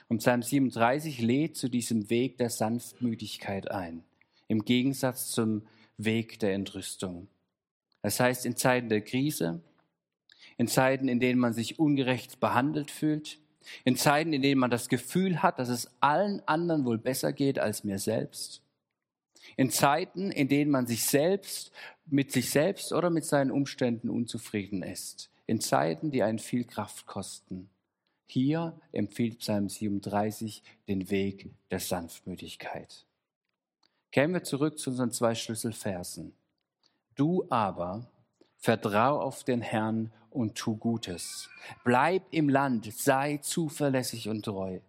Und 0.10 0.18
Psalm 0.18 0.44
37 0.44 1.22
lädt 1.22 1.56
zu 1.56 1.70
diesem 1.70 2.10
Weg 2.10 2.38
der 2.38 2.50
Sanftmütigkeit 2.50 3.72
ein, 3.72 4.04
im 4.50 4.66
Gegensatz 4.66 5.32
zum 5.32 5.66
Weg 5.98 6.40
der 6.40 6.54
Entrüstung. 6.54 7.30
Das 8.02 8.20
heißt, 8.20 8.46
in 8.46 8.58
Zeiten 8.58 8.90
der 8.90 9.02
Krise, 9.02 9.62
in 10.58 10.68
Zeiten, 10.68 11.08
in 11.08 11.22
denen 11.22 11.40
man 11.40 11.54
sich 11.54 11.80
ungerecht 11.80 12.42
behandelt 12.42 12.92
fühlt, 12.92 13.40
in 13.84 13.96
Zeiten, 13.96 14.34
in 14.34 14.42
denen 14.42 14.60
man 14.60 14.72
das 14.72 14.90
Gefühl 14.90 15.42
hat, 15.42 15.60
dass 15.60 15.70
es 15.70 15.90
allen 16.00 16.42
anderen 16.48 16.86
wohl 16.86 16.98
besser 16.98 17.34
geht 17.34 17.60
als 17.60 17.84
mir 17.84 18.00
selbst. 18.00 18.62
In 19.58 19.72
Zeiten, 19.72 20.32
in 20.32 20.48
denen 20.48 20.72
man 20.72 20.88
sich 20.88 21.06
selbst, 21.06 21.72
mit 22.06 22.32
sich 22.32 22.50
selbst 22.50 22.94
oder 22.94 23.10
mit 23.10 23.26
seinen 23.26 23.52
Umständen 23.52 24.10
unzufrieden 24.10 24.84
ist. 24.84 25.30
In 25.46 25.60
Zeiten, 25.60 26.12
die 26.12 26.24
einen 26.24 26.40
viel 26.40 26.64
Kraft 26.64 27.06
kosten. 27.06 27.70
Hier 28.28 28.80
empfiehlt 28.92 29.40
Psalm 29.40 29.70
37 29.70 30.64
den 30.88 31.10
Weg 31.10 31.50
der 31.72 31.80
Sanftmütigkeit. 31.80 33.06
Kämen 34.12 34.36
wir 34.36 34.44
zurück 34.44 34.78
zu 34.78 34.92
unseren 34.92 35.12
zwei 35.12 35.36
Schlüsselversen. 35.36 36.34
Du 37.16 37.46
aber, 37.50 38.08
Vertrau 38.58 39.20
auf 39.20 39.44
den 39.44 39.62
Herrn 39.62 40.12
und 40.32 40.56
tu 40.56 40.78
Gutes. 40.78 41.50
Bleib 41.84 42.24
im 42.32 42.50
Land, 42.50 42.92
sei 42.94 43.38
zuverlässig 43.38 44.30
und 44.30 44.46
treu. 44.46 44.80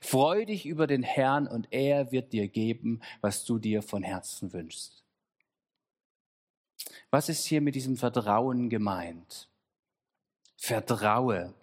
Freu 0.00 0.44
dich 0.44 0.66
über 0.66 0.86
den 0.86 1.02
Herrn 1.02 1.46
und 1.46 1.68
er 1.70 2.12
wird 2.12 2.32
dir 2.32 2.48
geben, 2.48 3.00
was 3.20 3.44
du 3.44 3.58
dir 3.58 3.82
von 3.82 4.02
Herzen 4.02 4.52
wünschst. 4.52 5.02
Was 7.10 7.28
ist 7.28 7.44
hier 7.46 7.60
mit 7.60 7.74
diesem 7.74 7.96
Vertrauen 7.96 8.70
gemeint? 8.70 9.48
Vertraue. 10.56 11.54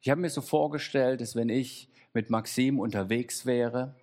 Ich 0.00 0.08
habe 0.10 0.20
mir 0.20 0.30
so 0.30 0.40
vorgestellt, 0.40 1.20
dass 1.20 1.36
wenn 1.36 1.48
ich 1.48 1.88
mit 2.12 2.30
Maxim 2.30 2.80
unterwegs 2.80 3.46
wäre 3.46 3.94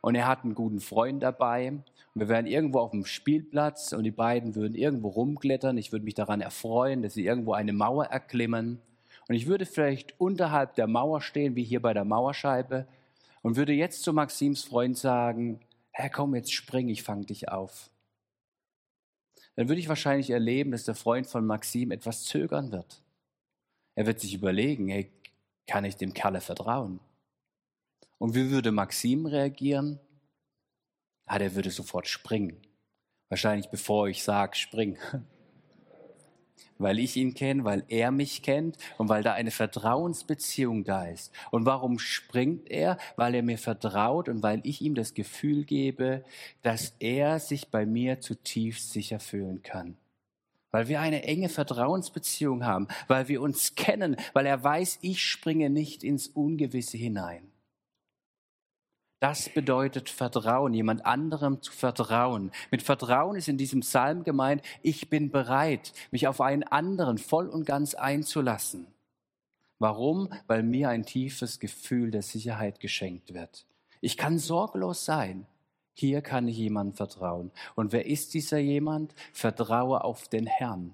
und 0.00 0.16
er 0.16 0.26
hat 0.26 0.44
einen 0.44 0.54
guten 0.54 0.80
Freund 0.80 1.22
dabei 1.22 1.72
wir 2.14 2.28
wären 2.28 2.46
irgendwo 2.46 2.78
auf 2.78 2.92
dem 2.92 3.04
Spielplatz 3.04 3.92
und 3.92 4.04
die 4.04 4.12
beiden 4.12 4.54
würden 4.54 4.76
irgendwo 4.76 5.08
rumklettern. 5.08 5.76
Ich 5.78 5.90
würde 5.90 6.04
mich 6.04 6.14
daran 6.14 6.40
erfreuen, 6.40 7.02
dass 7.02 7.14
sie 7.14 7.26
irgendwo 7.26 7.52
eine 7.54 7.72
Mauer 7.72 8.06
erklimmen. 8.06 8.80
Und 9.28 9.34
ich 9.34 9.46
würde 9.46 9.66
vielleicht 9.66 10.18
unterhalb 10.20 10.74
der 10.74 10.86
Mauer 10.86 11.20
stehen, 11.20 11.56
wie 11.56 11.64
hier 11.64 11.82
bei 11.82 11.92
der 11.92 12.04
Mauerscheibe, 12.04 12.86
und 13.42 13.56
würde 13.56 13.72
jetzt 13.72 14.02
zu 14.02 14.12
Maxims 14.12 14.64
Freund 14.64 14.96
sagen, 14.96 15.60
Herr, 15.90 16.08
komm, 16.08 16.34
jetzt 16.34 16.52
spring, 16.52 16.88
ich 16.88 17.02
fang 17.02 17.26
dich 17.26 17.48
auf. 17.50 17.90
Dann 19.56 19.68
würde 19.68 19.80
ich 19.80 19.88
wahrscheinlich 19.88 20.30
erleben, 20.30 20.72
dass 20.72 20.84
der 20.84 20.94
Freund 20.94 21.26
von 21.26 21.46
Maxim 21.46 21.90
etwas 21.90 22.24
zögern 22.24 22.72
wird. 22.72 23.02
Er 23.94 24.06
wird 24.06 24.18
sich 24.18 24.34
überlegen, 24.34 24.88
hey, 24.88 25.12
kann 25.66 25.84
ich 25.84 25.96
dem 25.96 26.14
Kerle 26.14 26.40
vertrauen? 26.40 27.00
Und 28.18 28.34
wie 28.34 28.50
würde 28.50 28.72
Maxim 28.72 29.26
reagieren? 29.26 30.00
Ah, 31.26 31.38
der 31.38 31.54
würde 31.54 31.70
sofort 31.70 32.06
springen. 32.06 32.60
Wahrscheinlich 33.28 33.68
bevor 33.68 34.08
ich 34.08 34.22
sage, 34.22 34.56
spring. 34.56 34.98
Weil 36.78 36.98
ich 36.98 37.16
ihn 37.16 37.34
kenne, 37.34 37.64
weil 37.64 37.84
er 37.86 38.10
mich 38.10 38.42
kennt 38.42 38.78
und 38.98 39.08
weil 39.08 39.22
da 39.22 39.32
eine 39.32 39.52
Vertrauensbeziehung 39.52 40.82
da 40.82 41.06
ist. 41.06 41.32
Und 41.52 41.66
warum 41.66 42.00
springt 42.00 42.68
er? 42.68 42.98
Weil 43.14 43.36
er 43.36 43.44
mir 43.44 43.58
vertraut 43.58 44.28
und 44.28 44.42
weil 44.42 44.60
ich 44.64 44.82
ihm 44.82 44.96
das 44.96 45.14
Gefühl 45.14 45.64
gebe, 45.64 46.24
dass 46.62 46.96
er 46.98 47.38
sich 47.38 47.68
bei 47.68 47.86
mir 47.86 48.20
zutiefst 48.20 48.90
sicher 48.90 49.20
fühlen 49.20 49.62
kann 49.62 49.96
weil 50.74 50.88
wir 50.88 51.00
eine 51.00 51.22
enge 51.22 51.48
Vertrauensbeziehung 51.48 52.64
haben, 52.64 52.88
weil 53.06 53.28
wir 53.28 53.40
uns 53.42 53.76
kennen, 53.76 54.16
weil 54.32 54.44
er 54.44 54.64
weiß, 54.64 54.98
ich 55.02 55.22
springe 55.22 55.70
nicht 55.70 56.02
ins 56.02 56.26
Ungewisse 56.26 56.96
hinein. 56.96 57.53
Das 59.24 59.48
bedeutet 59.48 60.10
Vertrauen, 60.10 60.74
jemand 60.74 61.06
anderem 61.06 61.62
zu 61.62 61.72
vertrauen. 61.72 62.52
Mit 62.70 62.82
Vertrauen 62.82 63.36
ist 63.36 63.48
in 63.48 63.56
diesem 63.56 63.80
Psalm 63.80 64.22
gemeint, 64.22 64.60
ich 64.82 65.08
bin 65.08 65.30
bereit, 65.30 65.94
mich 66.10 66.28
auf 66.28 66.42
einen 66.42 66.62
anderen 66.62 67.16
voll 67.16 67.48
und 67.48 67.64
ganz 67.64 67.94
einzulassen. 67.94 68.86
Warum? 69.78 70.28
Weil 70.46 70.62
mir 70.62 70.90
ein 70.90 71.06
tiefes 71.06 71.58
Gefühl 71.58 72.10
der 72.10 72.20
Sicherheit 72.20 72.80
geschenkt 72.80 73.32
wird. 73.32 73.64
Ich 74.02 74.18
kann 74.18 74.38
sorglos 74.38 75.06
sein. 75.06 75.46
Hier 75.94 76.20
kann 76.20 76.46
ich 76.46 76.58
jemandem 76.58 76.94
vertrauen. 76.94 77.50
Und 77.76 77.92
wer 77.92 78.04
ist 78.04 78.34
dieser 78.34 78.58
jemand? 78.58 79.14
Vertraue 79.32 80.04
auf 80.04 80.28
den 80.28 80.46
Herrn. 80.46 80.92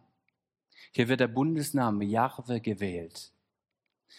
Hier 0.93 1.09
wird 1.09 1.19
der 1.19 1.27
Bundesname 1.27 2.05
Jahwe 2.05 2.61
gewählt. 2.61 3.33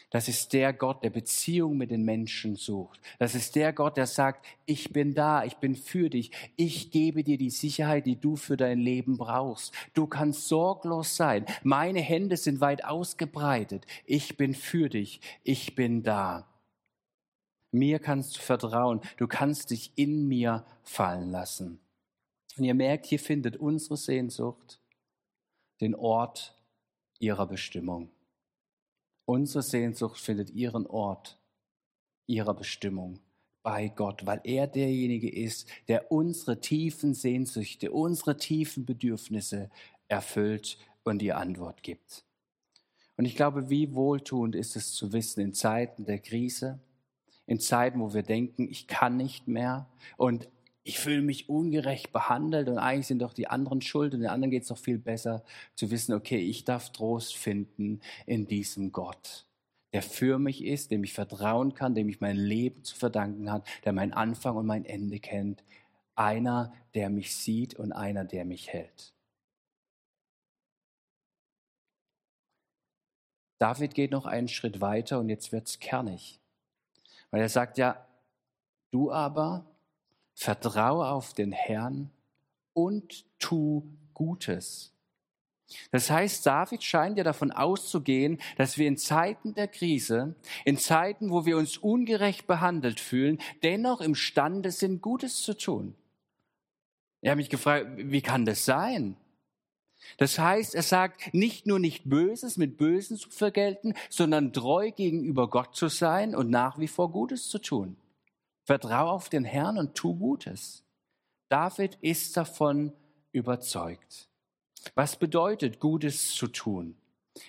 Das 0.09 0.27
ist 0.27 0.51
der 0.53 0.73
Gott, 0.73 1.03
der 1.03 1.09
Beziehung 1.09 1.77
mit 1.77 1.89
den 1.89 2.03
Menschen 2.03 2.55
sucht. 2.55 2.99
Das 3.17 3.33
ist 3.33 3.55
der 3.55 3.71
Gott, 3.71 3.97
der 3.97 4.07
sagt, 4.07 4.45
ich 4.65 4.91
bin 4.91 5.13
da, 5.13 5.45
ich 5.45 5.57
bin 5.57 5.75
für 5.75 6.09
dich. 6.09 6.31
Ich 6.57 6.91
gebe 6.91 7.23
dir 7.23 7.37
die 7.37 7.49
Sicherheit, 7.49 8.05
die 8.05 8.19
du 8.19 8.35
für 8.35 8.57
dein 8.57 8.79
Leben 8.79 9.17
brauchst. 9.17 9.73
Du 9.93 10.07
kannst 10.07 10.47
sorglos 10.47 11.15
sein. 11.15 11.45
Meine 11.63 12.01
Hände 12.01 12.35
sind 12.35 12.59
weit 12.59 12.83
ausgebreitet. 12.83 13.85
Ich 14.05 14.37
bin 14.37 14.53
für 14.53 14.89
dich. 14.89 15.21
Ich 15.43 15.75
bin 15.75 16.03
da. 16.03 16.47
Mir 17.71 17.99
kannst 17.99 18.37
du 18.37 18.41
vertrauen. 18.41 18.99
Du 19.17 19.27
kannst 19.27 19.71
dich 19.71 19.93
in 19.95 20.27
mir 20.27 20.65
fallen 20.83 21.31
lassen. 21.31 21.79
Und 22.57 22.65
ihr 22.65 22.73
merkt, 22.73 23.05
hier 23.05 23.19
findet 23.19 23.55
unsere 23.55 23.95
Sehnsucht 23.95 24.81
den 25.79 25.95
Ort 25.95 26.53
ihrer 27.19 27.47
Bestimmung. 27.47 28.09
Unsere 29.31 29.63
Sehnsucht 29.63 30.19
findet 30.19 30.49
ihren 30.49 30.85
Ort, 30.85 31.39
ihrer 32.27 32.53
Bestimmung 32.53 33.21
bei 33.63 33.87
Gott, 33.87 34.25
weil 34.25 34.41
er 34.43 34.67
derjenige 34.67 35.31
ist, 35.31 35.69
der 35.87 36.11
unsere 36.11 36.59
tiefen 36.59 37.13
Sehnsüchte, 37.13 37.93
unsere 37.93 38.35
tiefen 38.35 38.85
Bedürfnisse 38.85 39.69
erfüllt 40.09 40.77
und 41.05 41.21
ihr 41.21 41.37
Antwort 41.37 41.81
gibt. 41.81 42.25
Und 43.15 43.23
ich 43.23 43.37
glaube, 43.37 43.69
wie 43.69 43.95
wohltuend 43.95 44.53
ist 44.53 44.75
es 44.75 44.91
zu 44.91 45.13
wissen 45.13 45.39
in 45.39 45.53
Zeiten 45.53 46.03
der 46.03 46.19
Krise, 46.19 46.81
in 47.45 47.61
Zeiten, 47.61 48.01
wo 48.01 48.13
wir 48.13 48.23
denken, 48.23 48.67
ich 48.69 48.85
kann 48.85 49.15
nicht 49.15 49.47
mehr 49.47 49.87
und 50.17 50.49
ich 50.83 50.99
fühle 50.99 51.21
mich 51.21 51.47
ungerecht 51.49 52.11
behandelt 52.11 52.67
und 52.67 52.79
eigentlich 52.79 53.07
sind 53.07 53.19
doch 53.19 53.33
die 53.33 53.47
anderen 53.47 53.81
schuld 53.81 54.13
und 54.13 54.21
den 54.21 54.29
anderen 54.29 54.51
geht 54.51 54.63
es 54.63 54.69
doch 54.69 54.77
viel 54.77 54.97
besser, 54.97 55.43
zu 55.75 55.91
wissen, 55.91 56.13
okay, 56.13 56.39
ich 56.39 56.63
darf 56.63 56.91
Trost 56.91 57.35
finden 57.35 58.01
in 58.25 58.47
diesem 58.47 58.91
Gott, 58.91 59.45
der 59.93 60.01
für 60.01 60.39
mich 60.39 60.63
ist, 60.63 60.91
dem 60.91 61.03
ich 61.03 61.13
vertrauen 61.13 61.73
kann, 61.75 61.93
dem 61.93 62.09
ich 62.09 62.19
mein 62.19 62.37
Leben 62.37 62.83
zu 62.83 62.95
verdanken 62.95 63.51
hat, 63.51 63.67
der 63.85 63.93
mein 63.93 64.13
Anfang 64.13 64.57
und 64.57 64.65
mein 64.65 64.85
Ende 64.85 65.19
kennt. 65.19 65.63
Einer, 66.15 66.73
der 66.93 67.09
mich 67.09 67.35
sieht 67.35 67.75
und 67.75 67.91
einer, 67.91 68.25
der 68.25 68.45
mich 68.45 68.69
hält. 68.69 69.13
David 73.59 73.93
geht 73.93 74.11
noch 74.11 74.25
einen 74.25 74.47
Schritt 74.47 74.81
weiter 74.81 75.19
und 75.19 75.29
jetzt 75.29 75.51
wird 75.51 75.67
es 75.67 75.79
kernig. 75.79 76.39
Weil 77.29 77.41
er 77.41 77.49
sagt 77.49 77.77
ja, 77.77 78.07
du 78.89 79.11
aber 79.11 79.70
Vertraue 80.33 81.07
auf 81.07 81.33
den 81.33 81.51
Herrn 81.51 82.09
und 82.73 83.25
tu 83.39 83.83
Gutes. 84.13 84.93
Das 85.91 86.09
heißt, 86.09 86.45
David 86.45 86.83
scheint 86.83 87.17
ja 87.17 87.23
davon 87.23 87.51
auszugehen, 87.51 88.39
dass 88.57 88.77
wir 88.77 88.87
in 88.87 88.97
Zeiten 88.97 89.53
der 89.53 89.67
Krise, 89.67 90.35
in 90.65 90.77
Zeiten, 90.77 91.31
wo 91.31 91.45
wir 91.45 91.57
uns 91.57 91.77
ungerecht 91.77 92.47
behandelt 92.47 92.99
fühlen, 92.99 93.39
dennoch 93.63 94.01
imstande 94.01 94.71
sind, 94.71 95.01
Gutes 95.01 95.41
zu 95.41 95.57
tun. 95.57 95.95
Ich 97.21 97.29
habe 97.29 97.37
mich 97.37 97.49
gefragt, 97.49 97.87
wie 97.95 98.21
kann 98.21 98.45
das 98.45 98.65
sein? 98.65 99.15
Das 100.17 100.39
heißt, 100.39 100.73
er 100.73 100.81
sagt, 100.81 101.33
nicht 101.33 101.67
nur 101.67 101.79
nicht 101.79 102.09
Böses 102.09 102.57
mit 102.57 102.77
Bösen 102.77 103.17
zu 103.17 103.29
vergelten, 103.29 103.93
sondern 104.09 104.51
treu 104.51 104.91
gegenüber 104.91 105.47
Gott 105.49 105.75
zu 105.75 105.87
sein 105.87 106.35
und 106.35 106.49
nach 106.49 106.79
wie 106.79 106.87
vor 106.87 107.11
Gutes 107.11 107.49
zu 107.49 107.59
tun. 107.59 107.95
Vertrau 108.71 109.09
auf 109.09 109.27
den 109.27 109.43
Herrn 109.43 109.77
und 109.77 109.95
tu 109.95 110.15
Gutes. 110.15 110.85
David 111.49 111.97
ist 111.99 112.37
davon 112.37 112.93
überzeugt. 113.33 114.29
Was 114.95 115.17
bedeutet 115.17 115.81
Gutes 115.81 116.33
zu 116.35 116.47
tun? 116.47 116.95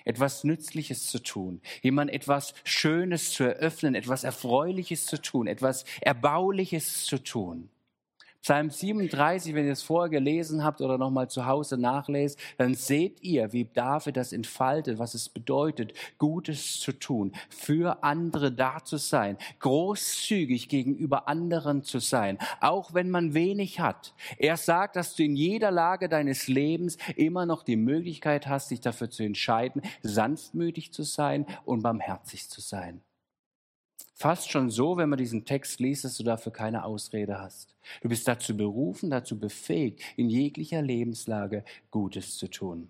Etwas 0.05 0.43
Nützliches 0.43 1.07
zu 1.07 1.23
tun, 1.23 1.61
jemand 1.81 2.11
etwas 2.11 2.55
Schönes 2.65 3.31
zu 3.31 3.45
eröffnen, 3.45 3.95
etwas 3.95 4.25
Erfreuliches 4.25 5.07
zu 5.07 5.23
tun, 5.23 5.47
etwas 5.47 5.85
Erbauliches 6.01 7.05
zu 7.05 7.23
tun. 7.23 7.71
Psalm 8.43 8.71
37, 8.71 9.55
wenn 9.55 9.67
ihr 9.67 9.73
es 9.73 9.85
vorher 9.85 10.11
gelesen 10.11 10.65
habt 10.65 10.81
oder 10.81 10.99
nochmal 10.99 11.31
zu 11.31 11.47
Hause 11.47 11.79
nachlest, 11.79 12.37
dann 12.59 12.75
seht 12.75 13.23
ihr, 13.23 13.53
wie 13.53 13.67
David 13.67 14.17
das 14.17 14.33
entfaltet, 14.33 14.99
was 14.99 15.15
es 15.15 15.29
bedeutet, 15.29 15.95
Gutes 16.19 16.81
zu 16.81 16.91
tun, 16.91 17.31
für 17.49 18.03
andere 18.03 18.51
da 18.51 18.83
zu 18.83 18.97
sein, 18.97 19.39
großzügig 19.61 20.69
gegenüber 20.69 21.29
anderen 21.29 21.85
zu 21.85 22.01
sein, 22.01 22.37
auch 22.61 22.95
wenn 22.95 23.11
man 23.11 23.33
wenig 23.33 23.79
hat. 23.79 24.13
Er 24.39 24.57
sagt, 24.57 24.97
dass 24.97 25.15
du 25.15 25.23
in 25.23 25.37
jeder 25.37 25.71
Lage 25.71 26.09
deines 26.09 26.49
Lebens 26.49 26.99
immer 27.15 27.47
noch 27.47 27.63
die 27.63 27.77
Möglichkeit 27.77 28.49
hast, 28.49 28.73
dich 28.73 28.81
dafür 28.81 29.09
zu 29.09 29.23
entscheiden, 29.23 29.83
sanftmütig 30.03 30.93
zu 30.93 31.05
sein 31.05 31.47
und 31.65 31.83
barmherzig 31.83 32.51
zu 32.51 32.61
sein. 32.61 33.03
Fast 34.23 34.53
schon 34.53 34.71
so, 34.71 34.97
wenn 34.97 35.09
man 35.09 35.19
diesen 35.19 35.45
Text 35.45 35.81
liest, 35.81 36.05
dass 36.05 36.17
du 36.17 36.23
dafür 36.23 36.53
keine 36.53 36.85
Ausrede 36.85 37.41
hast. 37.41 37.75
Du 38.03 38.09
bist 38.09 38.29
dazu 38.29 38.57
berufen, 38.57 39.11
dazu 39.11 39.37
befähigt, 39.37 40.01
in 40.17 40.31
jeglicher 40.31 40.81
Lebenslage 40.81 41.65
Gutes 41.91 42.37
zu 42.37 42.47
tun. 42.47 42.89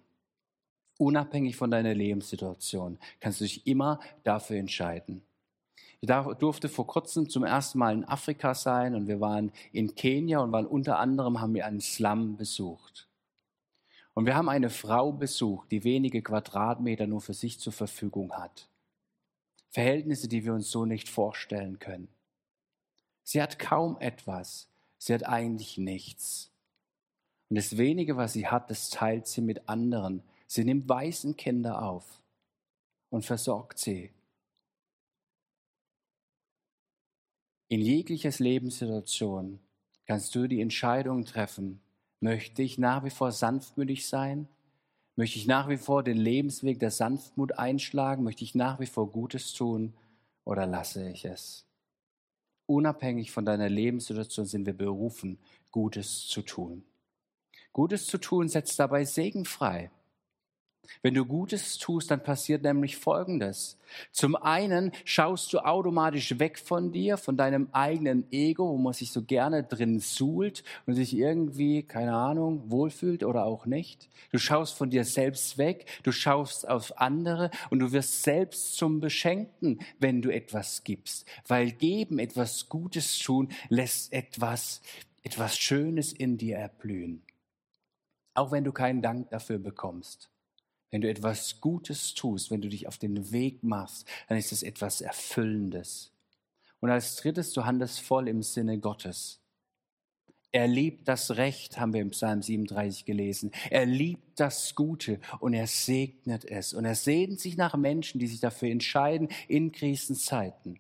Unabhängig 0.99 1.57
von 1.57 1.71
deiner 1.71 1.95
Lebenssituation 1.95 2.99
kannst 3.19 3.41
du 3.41 3.45
dich 3.45 3.67
immer 3.67 3.99
dafür 4.25 4.59
entscheiden. 4.59 5.23
Ich 6.03 6.11
durfte 6.39 6.69
vor 6.69 6.87
kurzem 6.87 7.31
zum 7.31 7.45
ersten 7.45 7.79
Mal 7.79 7.95
in 7.95 8.05
Afrika 8.05 8.55
sein 8.55 8.95
und 8.95 9.07
wir 9.07 9.23
waren 9.23 9.53
in 9.73 9.95
Kenia 9.95 10.41
und 10.41 10.53
waren 10.53 10.67
unter 10.67 10.99
anderem 10.99 11.41
haben 11.41 11.55
wir 11.55 11.65
einen 11.65 11.81
Slum 11.81 12.37
besucht. 12.37 13.09
Und 14.13 14.27
wir 14.27 14.35
haben 14.35 14.51
eine 14.51 14.69
Frau 14.69 15.13
besucht, 15.13 15.73
die 15.73 15.83
wenige 15.83 16.21
Quadratmeter 16.21 17.07
nur 17.07 17.23
für 17.23 17.33
sich 17.33 17.59
zur 17.59 17.73
Verfügung 17.73 18.33
hat. 18.33 18.69
Verhältnisse, 19.73 20.29
die 20.29 20.45
wir 20.45 20.53
uns 20.53 20.71
so 20.71 20.85
nicht 20.85 21.09
vorstellen 21.09 21.79
können. 21.79 22.09
Sie 23.25 23.41
hat 23.41 23.59
kaum 23.59 23.99
etwas, 24.01 24.69
sie 24.99 25.15
hat 25.15 25.27
eigentlich 25.27 25.79
nichts. 25.79 26.51
Und 27.49 27.57
das 27.57 27.79
wenige, 27.79 28.17
was 28.19 28.35
sie 28.35 28.47
hat, 28.47 28.71
das 28.71 28.91
teilt 28.91 29.27
sie 29.27 29.41
mit 29.41 29.69
anderen. 29.69 30.23
Sie 30.47 30.65
nimmt 30.65 30.89
weißen 30.89 31.37
Kinder 31.37 31.83
auf 31.83 32.21
und 33.09 33.25
versorgt 33.25 33.79
sie. 33.79 34.11
In 37.69 37.81
jegliches 37.81 38.39
Lebenssituation 38.41 39.59
kannst 40.05 40.35
du 40.35 40.47
die 40.47 40.61
Entscheidung 40.61 41.25
treffen, 41.25 41.81
möchte 42.21 42.63
ich 42.63 42.77
nach 42.77 43.05
wie 43.05 43.11
vor 43.11 43.33
sanftmütig 43.33 44.07
sein 44.07 44.49
Möchte 45.15 45.39
ich 45.39 45.47
nach 45.47 45.69
wie 45.69 45.77
vor 45.77 46.03
den 46.03 46.17
Lebensweg 46.17 46.79
der 46.79 46.91
Sanftmut 46.91 47.59
einschlagen? 47.59 48.25
Möchte 48.25 48.45
ich 48.45 48.55
nach 48.55 48.81
wie 48.81 48.87
vor 48.87 49.11
Gutes 49.11 49.53
tun 49.53 49.93
oder 50.45 50.67
lasse 50.67 51.11
ich 51.11 51.25
es? 51.25 51.67
Unabhängig 52.67 53.31
von 53.31 53.45
deiner 53.45 53.69
Lebenssituation 53.69 54.47
sind 54.47 54.65
wir 54.65 54.73
berufen, 54.73 55.39
Gutes 55.71 56.27
zu 56.27 56.43
tun. 56.43 56.85
Gutes 57.73 58.07
zu 58.07 58.19
tun 58.19 58.49
setzt 58.49 58.79
dabei 58.79 59.05
Segen 59.05 59.45
frei. 59.45 59.91
Wenn 61.03 61.15
du 61.15 61.25
Gutes 61.25 61.79
tust, 61.79 62.11
dann 62.11 62.23
passiert 62.23 62.63
nämlich 62.63 62.97
Folgendes. 62.97 63.79
Zum 64.13 64.37
einen 64.37 64.93
schaust 65.05 65.53
du 65.53 65.59
automatisch 65.59 66.39
weg 66.39 66.59
von 66.59 66.93
dir, 66.93 67.17
von 67.17 67.37
deinem 67.37 67.69
eigenen 67.73 68.31
Ego, 68.31 68.69
wo 68.69 68.77
man 68.77 68.93
sich 68.93 69.11
so 69.11 69.23
gerne 69.23 69.65
drin 69.65 70.01
suhlt 70.01 70.65
und 70.87 70.95
sich 70.95 71.17
irgendwie, 71.17 71.83
keine 71.83 72.15
Ahnung, 72.15 72.71
wohlfühlt 72.71 73.25
oder 73.25 73.45
auch 73.45 73.67
nicht. 73.67 74.09
Du 74.31 74.39
schaust 74.39 74.77
von 74.77 74.91
dir 74.91 75.05
selbst 75.05 75.59
weg, 75.59 75.87
du 76.03 76.13
schaust 76.13 76.69
auf 76.69 76.99
andere 77.01 77.51
und 77.71 77.81
du 77.81 77.93
wirst 77.93 78.23
selbst 78.23 78.77
zum 78.77 79.01
Beschenkten, 79.01 79.81
wenn 79.99 80.23
du 80.23 80.31
etwas 80.31 80.85
gibst. 80.85 81.27
Weil 81.47 81.73
geben, 81.73 82.19
etwas 82.19 82.69
Gutes 82.69 83.19
tun, 83.19 83.49
lässt 83.69 84.13
etwas, 84.13 84.83
etwas 85.23 85.59
Schönes 85.59 86.13
in 86.13 86.39
dir 86.39 86.57
erblühen. 86.57 87.23
Auch 88.35 88.51
wenn 88.51 88.65
du 88.65 88.73
keinen 88.73 89.03
Dank 89.03 89.31
dafür 89.31 89.59
bekommst. 89.59 90.32
Wenn 90.93 91.01
du 91.01 91.09
etwas 91.09 91.61
Gutes 91.61 92.13
tust, 92.13 92.51
wenn 92.51 92.61
du 92.61 92.69
dich 92.69 92.87
auf 92.87 92.99
den 92.99 93.33
Weg 93.33 93.65
machst, 93.65 94.07
dann 94.29 94.37
ist 94.37 94.53
es 94.53 94.63
etwas 94.63 95.01
Erfüllendes. 95.01 96.13
Und 96.81 96.91
als 96.91 97.17
drittes, 97.17 97.55
du 97.55 97.65
handelst 97.65 98.01
voll 98.01 98.29
im 98.29 98.43
Sinne 98.43 98.79
Gottes. 98.79 99.41
Er 100.51 100.69
liebt 100.69 101.09
das 101.09 101.37
Recht, 101.39 101.81
haben 101.81 101.95
wir 101.95 102.03
im 102.03 102.11
Psalm 102.11 102.43
37 102.43 103.07
gelesen. 103.07 103.53
Er 103.71 103.87
liebt 103.87 104.39
das 104.39 104.75
Gute 104.75 105.19
und 105.41 105.55
er 105.55 105.67
segnet 105.67 106.45
es. 106.45 106.75
Und 106.75 106.85
er 106.85 106.95
sehnt 106.95 107.41
sich 107.41 107.57
nach 107.57 107.75
Menschen, 107.75 108.19
die 108.19 108.27
sich 108.27 108.41
dafür 108.41 108.69
entscheiden 108.69 109.29
in 109.49 109.73
Krisenzeiten, 109.73 110.79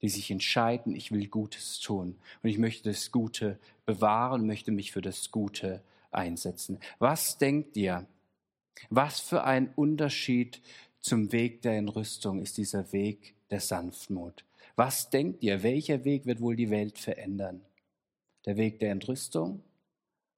die 0.00 0.08
sich 0.08 0.30
entscheiden, 0.30 0.94
ich 0.94 1.10
will 1.10 1.26
Gutes 1.26 1.80
tun 1.80 2.18
und 2.44 2.50
ich 2.50 2.58
möchte 2.58 2.88
das 2.88 3.10
Gute 3.10 3.58
bewahren, 3.84 4.46
möchte 4.46 4.70
mich 4.70 4.92
für 4.92 5.02
das 5.02 5.32
Gute 5.32 5.82
einsetzen. 6.12 6.78
Was 7.00 7.36
denkt 7.36 7.76
ihr, 7.76 8.06
was 8.90 9.20
für 9.20 9.44
ein 9.44 9.72
Unterschied 9.74 10.60
zum 11.00 11.32
Weg 11.32 11.62
der 11.62 11.76
Entrüstung 11.76 12.40
ist 12.40 12.56
dieser 12.56 12.92
Weg 12.92 13.34
der 13.50 13.60
Sanftmut. 13.60 14.44
Was 14.76 15.10
denkt 15.10 15.42
ihr, 15.42 15.62
welcher 15.62 16.04
Weg 16.04 16.26
wird 16.26 16.40
wohl 16.40 16.56
die 16.56 16.70
Welt 16.70 16.98
verändern? 16.98 17.60
Der 18.46 18.56
Weg 18.56 18.80
der 18.80 18.90
Entrüstung 18.90 19.62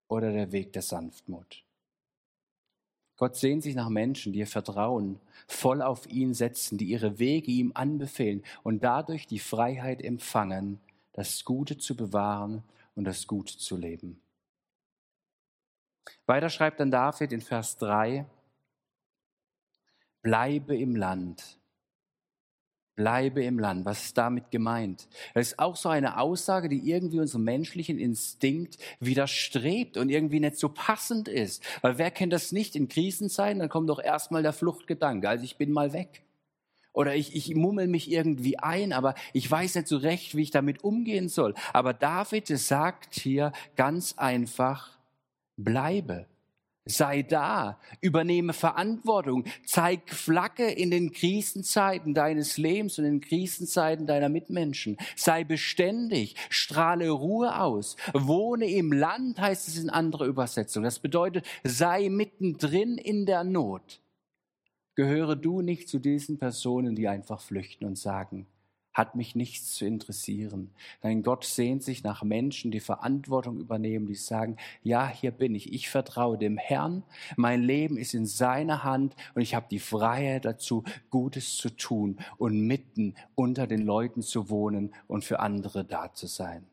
oder 0.08 0.32
der 0.32 0.52
Weg 0.52 0.72
der 0.72 0.82
Sanftmut? 0.82 1.64
Gott 3.16 3.36
sehnt 3.36 3.62
sich 3.62 3.74
nach 3.74 3.88
Menschen, 3.88 4.32
die 4.32 4.40
ihr 4.40 4.46
Vertrauen 4.46 5.18
voll 5.46 5.80
auf 5.80 6.06
ihn 6.06 6.34
setzen, 6.34 6.76
die 6.76 6.84
ihre 6.86 7.18
Wege 7.18 7.50
ihm 7.50 7.72
anbefehlen 7.74 8.42
und 8.62 8.84
dadurch 8.84 9.26
die 9.26 9.38
Freiheit 9.38 10.02
empfangen, 10.02 10.80
das 11.14 11.44
Gute 11.44 11.78
zu 11.78 11.96
bewahren 11.96 12.62
und 12.94 13.04
das 13.04 13.26
Gute 13.26 13.56
zu 13.56 13.76
leben. 13.76 14.20
Weiter 16.26 16.50
schreibt 16.50 16.80
dann 16.80 16.90
David 16.90 17.32
in 17.32 17.40
Vers 17.40 17.76
3, 17.78 18.26
bleibe 20.22 20.76
im 20.76 20.96
Land. 20.96 21.58
Bleibe 22.96 23.44
im 23.44 23.58
Land. 23.58 23.84
Was 23.84 24.06
ist 24.06 24.18
damit 24.18 24.50
gemeint? 24.50 25.06
Das 25.34 25.48
ist 25.48 25.58
auch 25.58 25.76
so 25.76 25.90
eine 25.90 26.18
Aussage, 26.18 26.70
die 26.70 26.90
irgendwie 26.90 27.20
unserem 27.20 27.44
menschlichen 27.44 27.98
Instinkt 27.98 28.78
widerstrebt 29.00 29.98
und 29.98 30.08
irgendwie 30.08 30.40
nicht 30.40 30.56
so 30.56 30.70
passend 30.70 31.28
ist. 31.28 31.62
Weil 31.82 31.98
wer 31.98 32.10
kennt 32.10 32.32
das 32.32 32.52
nicht 32.52 32.74
in 32.74 32.88
Krisenzeiten? 32.88 33.58
Dann 33.58 33.68
kommt 33.68 33.90
doch 33.90 34.02
erstmal 34.02 34.42
der 34.42 34.54
Fluchtgedanke. 34.54 35.28
Also 35.28 35.44
ich 35.44 35.58
bin 35.58 35.72
mal 35.72 35.92
weg. 35.92 36.22
Oder 36.94 37.14
ich, 37.14 37.36
ich 37.36 37.54
mummel 37.54 37.86
mich 37.86 38.10
irgendwie 38.10 38.58
ein, 38.58 38.94
aber 38.94 39.14
ich 39.34 39.50
weiß 39.50 39.74
nicht 39.74 39.86
so 39.86 39.98
recht, 39.98 40.34
wie 40.34 40.42
ich 40.42 40.50
damit 40.50 40.82
umgehen 40.82 41.28
soll. 41.28 41.52
Aber 41.74 41.92
David 41.92 42.46
sagt 42.48 43.14
hier 43.14 43.52
ganz 43.76 44.14
einfach, 44.16 44.95
Bleibe. 45.56 46.26
Sei 46.88 47.22
da, 47.22 47.80
übernehme 48.00 48.52
Verantwortung, 48.52 49.42
zeig 49.64 50.08
Flagge 50.08 50.70
in 50.70 50.92
den 50.92 51.10
Krisenzeiten 51.10 52.14
deines 52.14 52.58
Lebens 52.58 52.96
und 52.98 53.06
in 53.06 53.14
den 53.14 53.20
Krisenzeiten 53.20 54.06
deiner 54.06 54.28
Mitmenschen. 54.28 54.96
Sei 55.16 55.42
beständig, 55.42 56.36
strahle 56.48 57.10
Ruhe 57.10 57.60
aus. 57.60 57.96
Wohne 58.14 58.70
im 58.70 58.92
Land, 58.92 59.40
heißt 59.40 59.66
es 59.66 59.78
in 59.78 59.90
anderer 59.90 60.26
Übersetzung. 60.26 60.84
Das 60.84 61.00
bedeutet, 61.00 61.44
sei 61.64 62.08
mittendrin 62.08 62.98
in 62.98 63.26
der 63.26 63.42
Not. 63.42 64.00
Gehöre 64.94 65.34
du 65.34 65.62
nicht 65.62 65.88
zu 65.88 65.98
diesen 65.98 66.38
Personen, 66.38 66.94
die 66.94 67.08
einfach 67.08 67.40
flüchten 67.40 67.84
und 67.84 67.98
sagen, 67.98 68.46
hat 68.96 69.14
mich 69.14 69.36
nichts 69.36 69.74
zu 69.74 69.84
interessieren. 69.84 70.70
Dein 71.02 71.22
Gott 71.22 71.44
sehnt 71.44 71.82
sich 71.82 72.02
nach 72.02 72.22
Menschen, 72.22 72.70
die 72.70 72.80
Verantwortung 72.80 73.58
übernehmen, 73.58 74.06
die 74.06 74.14
sagen, 74.14 74.56
ja, 74.82 75.06
hier 75.06 75.32
bin 75.32 75.54
ich, 75.54 75.70
ich 75.74 75.90
vertraue 75.90 76.38
dem 76.38 76.56
Herrn, 76.56 77.02
mein 77.36 77.62
Leben 77.62 77.98
ist 77.98 78.14
in 78.14 78.24
seiner 78.24 78.84
Hand 78.84 79.14
und 79.34 79.42
ich 79.42 79.54
habe 79.54 79.66
die 79.70 79.80
Freiheit 79.80 80.46
dazu, 80.46 80.82
Gutes 81.10 81.58
zu 81.58 81.68
tun 81.68 82.18
und 82.38 82.58
mitten 82.58 83.14
unter 83.34 83.66
den 83.66 83.82
Leuten 83.82 84.22
zu 84.22 84.48
wohnen 84.48 84.94
und 85.08 85.26
für 85.26 85.40
andere 85.40 85.84
da 85.84 86.14
zu 86.14 86.26
sein. 86.26 86.66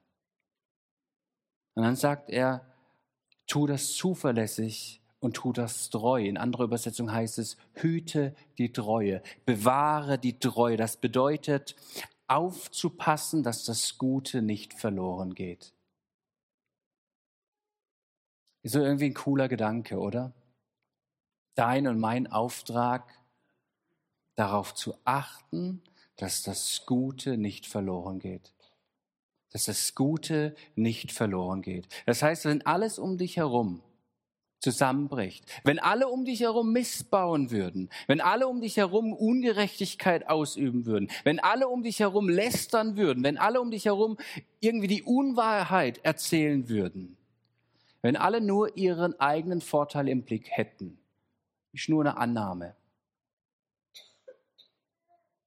Und 1.75 1.83
dann 1.83 1.97
sagt 1.97 2.29
er, 2.29 2.65
tu 3.47 3.67
das 3.67 3.95
zuverlässig 3.95 5.01
und 5.23 5.37
tu 5.37 5.53
das 5.53 5.89
treu. 5.89 6.21
In 6.21 6.37
anderer 6.37 6.65
Übersetzung 6.65 7.11
heißt 7.11 7.39
es, 7.39 7.55
hüte 7.75 8.35
die 8.57 8.73
Treue, 8.73 9.21
bewahre 9.45 10.17
die 10.17 10.37
Treue. 10.37 10.75
Das 10.75 10.97
bedeutet, 10.97 11.75
aufzupassen, 12.27 13.43
dass 13.43 13.65
das 13.65 13.97
Gute 13.97 14.41
nicht 14.41 14.73
verloren 14.73 15.33
geht. 15.33 15.73
Ist 18.61 18.73
so 18.73 18.79
irgendwie 18.79 19.07
ein 19.07 19.13
cooler 19.13 19.49
Gedanke, 19.49 19.99
oder? 19.99 20.33
Dein 21.55 21.87
und 21.87 21.99
mein 21.99 22.27
Auftrag, 22.27 23.19
darauf 24.35 24.73
zu 24.73 24.95
achten, 25.03 25.81
dass 26.15 26.43
das 26.43 26.85
Gute 26.85 27.37
nicht 27.37 27.65
verloren 27.65 28.19
geht. 28.19 28.53
Dass 29.51 29.65
das 29.65 29.93
Gute 29.93 30.55
nicht 30.75 31.11
verloren 31.11 31.61
geht. 31.61 31.87
Das 32.05 32.23
heißt, 32.23 32.45
wenn 32.45 32.65
alles 32.65 32.97
um 32.97 33.17
dich 33.17 33.37
herum 33.37 33.83
zusammenbricht, 34.63 35.45
wenn 35.65 35.77
alle 35.77 36.07
um 36.07 36.23
dich 36.23 36.39
herum 36.39 36.71
missbauen 36.71 37.51
würden, 37.51 37.89
wenn 38.07 38.21
alle 38.21 38.47
um 38.47 38.61
dich 38.61 38.77
herum 38.77 39.13
Ungerechtigkeit 39.13 40.29
ausüben 40.29 40.85
würden, 40.85 41.11
wenn 41.25 41.39
alle 41.39 41.67
um 41.67 41.83
dich 41.83 41.99
herum 41.99 42.29
lästern 42.29 42.95
würden, 42.95 43.23
wenn 43.23 43.37
alle 43.37 43.59
um 43.59 43.71
dich 43.71 43.85
herum 43.85 44.17
irgendwie 44.61 44.87
die 44.87 45.03
Unwahrheit 45.03 45.99
erzählen 46.03 46.69
würden, 46.69 47.17
wenn 48.01 48.15
alle 48.15 48.39
nur 48.39 48.77
ihren 48.77 49.19
eigenen 49.19 49.59
Vorteil 49.59 50.07
im 50.07 50.23
Blick 50.23 50.49
hätten, 50.49 50.97
ist 51.73 51.89
nur 51.89 52.01
eine 52.01 52.17
Annahme, 52.17 52.75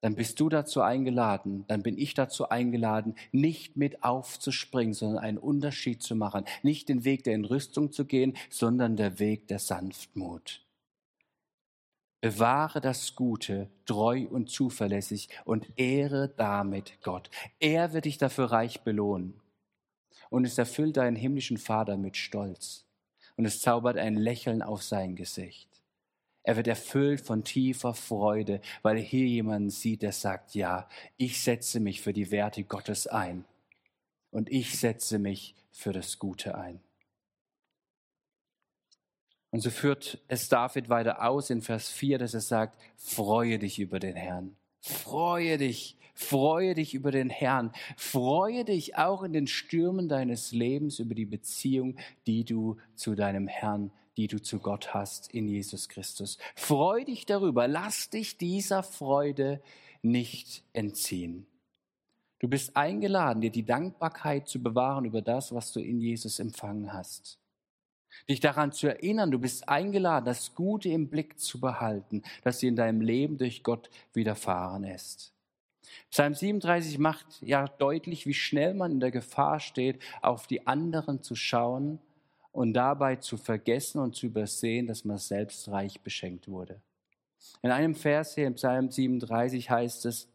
dann 0.00 0.14
bist 0.14 0.38
du 0.40 0.48
dazu 0.48 0.82
eingeladen, 0.82 1.64
dann 1.68 1.82
bin 1.82 1.98
ich 1.98 2.14
dazu 2.14 2.48
eingeladen, 2.48 3.16
nicht 3.32 3.76
mit 3.76 4.04
aufzuspringen, 4.04 4.94
sondern 4.94 5.18
einen 5.18 5.38
Unterschied 5.38 6.02
zu 6.02 6.14
machen. 6.14 6.44
Nicht 6.62 6.88
den 6.88 7.04
Weg 7.04 7.24
der 7.24 7.34
Entrüstung 7.34 7.92
zu 7.92 8.04
gehen, 8.04 8.36
sondern 8.50 8.96
der 8.96 9.18
Weg 9.18 9.48
der 9.48 9.58
Sanftmut. 9.58 10.62
Bewahre 12.20 12.80
das 12.80 13.14
Gute, 13.14 13.68
treu 13.84 14.26
und 14.28 14.50
zuverlässig 14.50 15.28
und 15.44 15.66
ehre 15.76 16.28
damit 16.36 17.00
Gott. 17.02 17.30
Er 17.60 17.92
wird 17.92 18.04
dich 18.04 18.18
dafür 18.18 18.46
reich 18.46 18.82
belohnen. 18.82 19.40
Und 20.28 20.44
es 20.44 20.58
erfüllt 20.58 20.96
deinen 20.96 21.16
himmlischen 21.16 21.56
Vater 21.56 21.96
mit 21.96 22.16
Stolz. 22.16 22.84
Und 23.36 23.44
es 23.44 23.60
zaubert 23.60 23.96
ein 23.96 24.16
Lächeln 24.16 24.62
auf 24.62 24.82
sein 24.82 25.14
Gesicht. 25.14 25.75
Er 26.46 26.54
wird 26.54 26.68
erfüllt 26.68 27.22
von 27.22 27.42
tiefer 27.42 27.92
Freude, 27.92 28.60
weil 28.82 28.98
er 28.98 29.02
hier 29.02 29.26
jemanden 29.26 29.68
sieht, 29.68 30.02
der 30.02 30.12
sagt, 30.12 30.54
ja, 30.54 30.88
ich 31.16 31.42
setze 31.42 31.80
mich 31.80 32.00
für 32.00 32.12
die 32.12 32.30
Werte 32.30 32.62
Gottes 32.62 33.08
ein 33.08 33.44
und 34.30 34.48
ich 34.48 34.78
setze 34.78 35.18
mich 35.18 35.56
für 35.72 35.92
das 35.92 36.20
Gute 36.20 36.56
ein. 36.56 36.78
Und 39.50 39.58
so 39.58 39.70
führt 39.70 40.20
es 40.28 40.48
David 40.48 40.88
weiter 40.88 41.26
aus 41.28 41.50
in 41.50 41.62
Vers 41.62 41.90
4, 41.90 42.18
dass 42.18 42.32
er 42.32 42.40
sagt, 42.40 42.80
freue 42.96 43.58
dich 43.58 43.80
über 43.80 43.98
den 43.98 44.14
Herrn. 44.14 44.54
Freue 44.80 45.58
dich, 45.58 45.98
freue 46.14 46.74
dich 46.74 46.94
über 46.94 47.10
den 47.10 47.28
Herrn. 47.28 47.72
Freue 47.96 48.64
dich 48.64 48.96
auch 48.96 49.24
in 49.24 49.32
den 49.32 49.48
Stürmen 49.48 50.08
deines 50.08 50.52
Lebens 50.52 51.00
über 51.00 51.16
die 51.16 51.26
Beziehung, 51.26 51.96
die 52.28 52.44
du 52.44 52.76
zu 52.94 53.16
deinem 53.16 53.48
Herrn 53.48 53.90
die 54.16 54.26
du 54.26 54.40
zu 54.40 54.58
Gott 54.58 54.94
hast 54.94 55.32
in 55.32 55.48
Jesus 55.48 55.88
Christus. 55.88 56.38
Freu 56.54 57.04
dich 57.04 57.26
darüber. 57.26 57.68
Lass 57.68 58.10
dich 58.10 58.38
dieser 58.38 58.82
Freude 58.82 59.60
nicht 60.02 60.62
entziehen. 60.72 61.46
Du 62.38 62.48
bist 62.48 62.76
eingeladen, 62.76 63.40
dir 63.40 63.50
die 63.50 63.64
Dankbarkeit 63.64 64.46
zu 64.48 64.62
bewahren 64.62 65.04
über 65.04 65.22
das, 65.22 65.54
was 65.54 65.72
du 65.72 65.80
in 65.80 66.00
Jesus 66.00 66.38
empfangen 66.38 66.92
hast. 66.92 67.38
Dich 68.28 68.40
daran 68.40 68.72
zu 68.72 68.86
erinnern, 68.86 69.30
du 69.30 69.38
bist 69.38 69.68
eingeladen, 69.68 70.26
das 70.26 70.54
Gute 70.54 70.88
im 70.88 71.08
Blick 71.08 71.38
zu 71.38 71.60
behalten, 71.60 72.22
das 72.42 72.58
dir 72.58 72.68
in 72.68 72.76
deinem 72.76 73.00
Leben 73.00 73.36
durch 73.36 73.62
Gott 73.62 73.90
widerfahren 74.12 74.84
ist. 74.84 75.32
Psalm 76.10 76.34
37 76.34 76.98
macht 76.98 77.26
ja 77.42 77.68
deutlich, 77.68 78.26
wie 78.26 78.34
schnell 78.34 78.74
man 78.74 78.92
in 78.92 79.00
der 79.00 79.10
Gefahr 79.10 79.60
steht, 79.60 80.02
auf 80.22 80.46
die 80.46 80.66
anderen 80.66 81.22
zu 81.22 81.34
schauen 81.34 82.00
und 82.56 82.72
dabei 82.72 83.16
zu 83.16 83.36
vergessen 83.36 83.98
und 84.00 84.16
zu 84.16 84.26
übersehen, 84.26 84.86
dass 84.86 85.04
man 85.04 85.18
selbst 85.18 85.68
reich 85.68 86.00
beschenkt 86.00 86.48
wurde. 86.48 86.80
In 87.62 87.70
einem 87.70 87.94
Vers 87.94 88.34
hier 88.34 88.46
im 88.46 88.54
Psalm 88.54 88.90
37 88.90 89.70
heißt 89.70 90.06
es, 90.06 90.28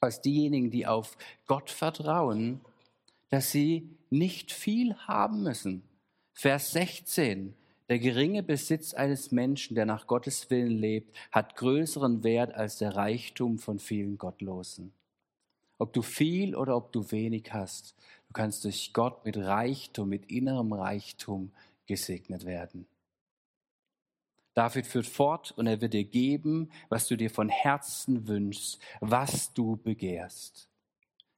als 0.00 0.20
diejenigen, 0.20 0.70
die 0.70 0.86
auf 0.86 1.16
Gott 1.46 1.70
vertrauen, 1.70 2.60
dass 3.30 3.52
sie 3.52 3.96
nicht 4.10 4.52
viel 4.52 4.94
haben 4.96 5.42
müssen. 5.42 5.82
Vers 6.32 6.72
16, 6.72 7.54
der 7.88 8.00
geringe 8.00 8.42
Besitz 8.42 8.92
eines 8.92 9.30
Menschen, 9.30 9.76
der 9.76 9.86
nach 9.86 10.06
Gottes 10.06 10.50
Willen 10.50 10.76
lebt, 10.78 11.16
hat 11.30 11.56
größeren 11.56 12.24
Wert 12.24 12.52
als 12.54 12.78
der 12.78 12.96
Reichtum 12.96 13.58
von 13.58 13.78
vielen 13.78 14.18
Gottlosen. 14.18 14.92
Ob 15.78 15.92
du 15.92 16.02
viel 16.02 16.54
oder 16.56 16.76
ob 16.76 16.92
du 16.92 17.10
wenig 17.10 17.52
hast, 17.52 17.94
kannst 18.34 18.64
durch 18.64 18.92
Gott 18.92 19.24
mit 19.24 19.36
Reichtum, 19.38 20.10
mit 20.10 20.30
innerem 20.30 20.72
Reichtum 20.72 21.52
gesegnet 21.86 22.44
werden. 22.44 22.86
David 24.54 24.86
führt 24.86 25.06
fort 25.06 25.52
und 25.52 25.66
er 25.66 25.80
wird 25.80 25.94
dir 25.94 26.04
geben, 26.04 26.70
was 26.88 27.08
du 27.08 27.16
dir 27.16 27.30
von 27.30 27.48
Herzen 27.48 28.28
wünschst, 28.28 28.78
was 29.00 29.52
du 29.52 29.76
begehrst. 29.76 30.68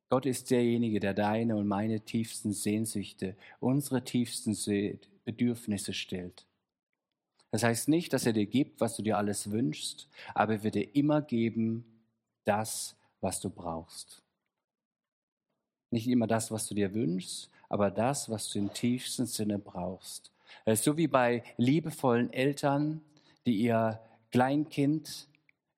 Gott 0.08 0.26
ist 0.26 0.50
derjenige, 0.50 1.00
der 1.00 1.14
deine 1.14 1.56
und 1.56 1.66
meine 1.66 2.00
tiefsten 2.00 2.52
Sehnsüchte, 2.52 3.36
unsere 3.58 4.04
tiefsten 4.04 4.56
Bedürfnisse 5.24 5.92
stillt. 5.92 6.46
Das 7.50 7.62
heißt 7.62 7.88
nicht, 7.88 8.12
dass 8.12 8.26
er 8.26 8.32
dir 8.32 8.46
gibt, 8.46 8.80
was 8.80 8.96
du 8.96 9.02
dir 9.02 9.16
alles 9.16 9.50
wünschst, 9.50 10.08
aber 10.34 10.54
er 10.54 10.62
wird 10.62 10.74
dir 10.74 10.94
immer 10.94 11.22
geben, 11.22 11.84
das, 12.44 12.96
was 13.20 13.40
du 13.40 13.50
brauchst. 13.50 14.22
Nicht 15.96 16.08
immer 16.08 16.26
das, 16.26 16.50
was 16.50 16.68
du 16.68 16.74
dir 16.74 16.92
wünschst, 16.92 17.48
aber 17.70 17.90
das, 17.90 18.28
was 18.28 18.50
du 18.50 18.58
im 18.58 18.70
tiefsten 18.70 19.24
Sinne 19.24 19.58
brauchst. 19.58 20.30
So 20.66 20.98
wie 20.98 21.06
bei 21.06 21.42
liebevollen 21.56 22.30
Eltern, 22.34 23.00
die 23.46 23.56
ihr 23.62 23.98
Kleinkind 24.30 25.26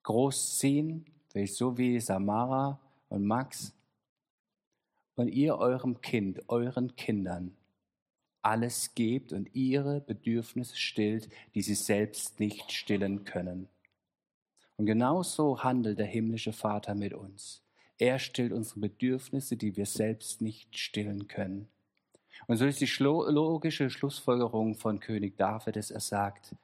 großziehen, 0.02 1.06
so 1.46 1.78
wie 1.78 2.00
Samara 2.00 2.80
und 3.08 3.26
Max, 3.26 3.72
und 5.14 5.28
ihr 5.28 5.56
eurem 5.56 6.00
Kind, 6.00 6.48
euren 6.48 6.96
Kindern 6.96 7.56
alles 8.42 8.96
gebt 8.96 9.32
und 9.32 9.54
ihre 9.54 10.00
Bedürfnisse 10.00 10.76
stillt, 10.76 11.28
die 11.54 11.62
sie 11.62 11.76
selbst 11.76 12.40
nicht 12.40 12.72
stillen 12.72 13.24
können. 13.24 13.68
Und 14.78 14.86
genauso 14.86 15.62
handelt 15.62 16.00
der 16.00 16.06
himmlische 16.06 16.52
Vater 16.52 16.96
mit 16.96 17.14
uns. 17.14 17.62
Er 17.98 18.18
stillt 18.18 18.52
unsere 18.52 18.80
Bedürfnisse, 18.80 19.56
die 19.56 19.76
wir 19.76 19.86
selbst 19.86 20.40
nicht 20.40 20.78
stillen 20.78 21.26
können. 21.26 21.68
Und 22.46 22.56
so 22.56 22.66
ist 22.66 22.80
die 22.80 22.90
logische 22.98 23.90
Schlussfolgerung 23.90 24.76
von 24.76 25.00
König 25.00 25.36
David, 25.36 25.76
dass 25.76 25.90
er 25.90 26.00
sagt, 26.00 26.54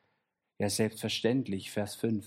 ja 0.59 0.71
selbstverständlich, 0.71 1.73
Vers 1.73 1.97
5, 1.97 2.25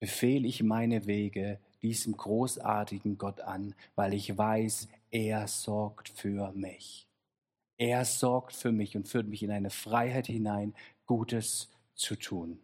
befehle 0.00 0.46
ich 0.46 0.62
meine 0.62 1.06
Wege 1.06 1.60
diesem 1.82 2.16
großartigen 2.16 3.16
Gott 3.18 3.40
an, 3.40 3.74
weil 3.94 4.14
ich 4.14 4.36
weiß, 4.36 4.88
er 5.10 5.46
sorgt 5.46 6.08
für 6.08 6.50
mich. 6.52 7.06
Er 7.78 8.04
sorgt 8.04 8.54
für 8.54 8.72
mich 8.72 8.96
und 8.96 9.08
führt 9.08 9.28
mich 9.28 9.42
in 9.42 9.50
eine 9.50 9.70
Freiheit 9.70 10.26
hinein, 10.26 10.74
Gutes 11.06 11.70
zu 11.94 12.16
tun. 12.16 12.58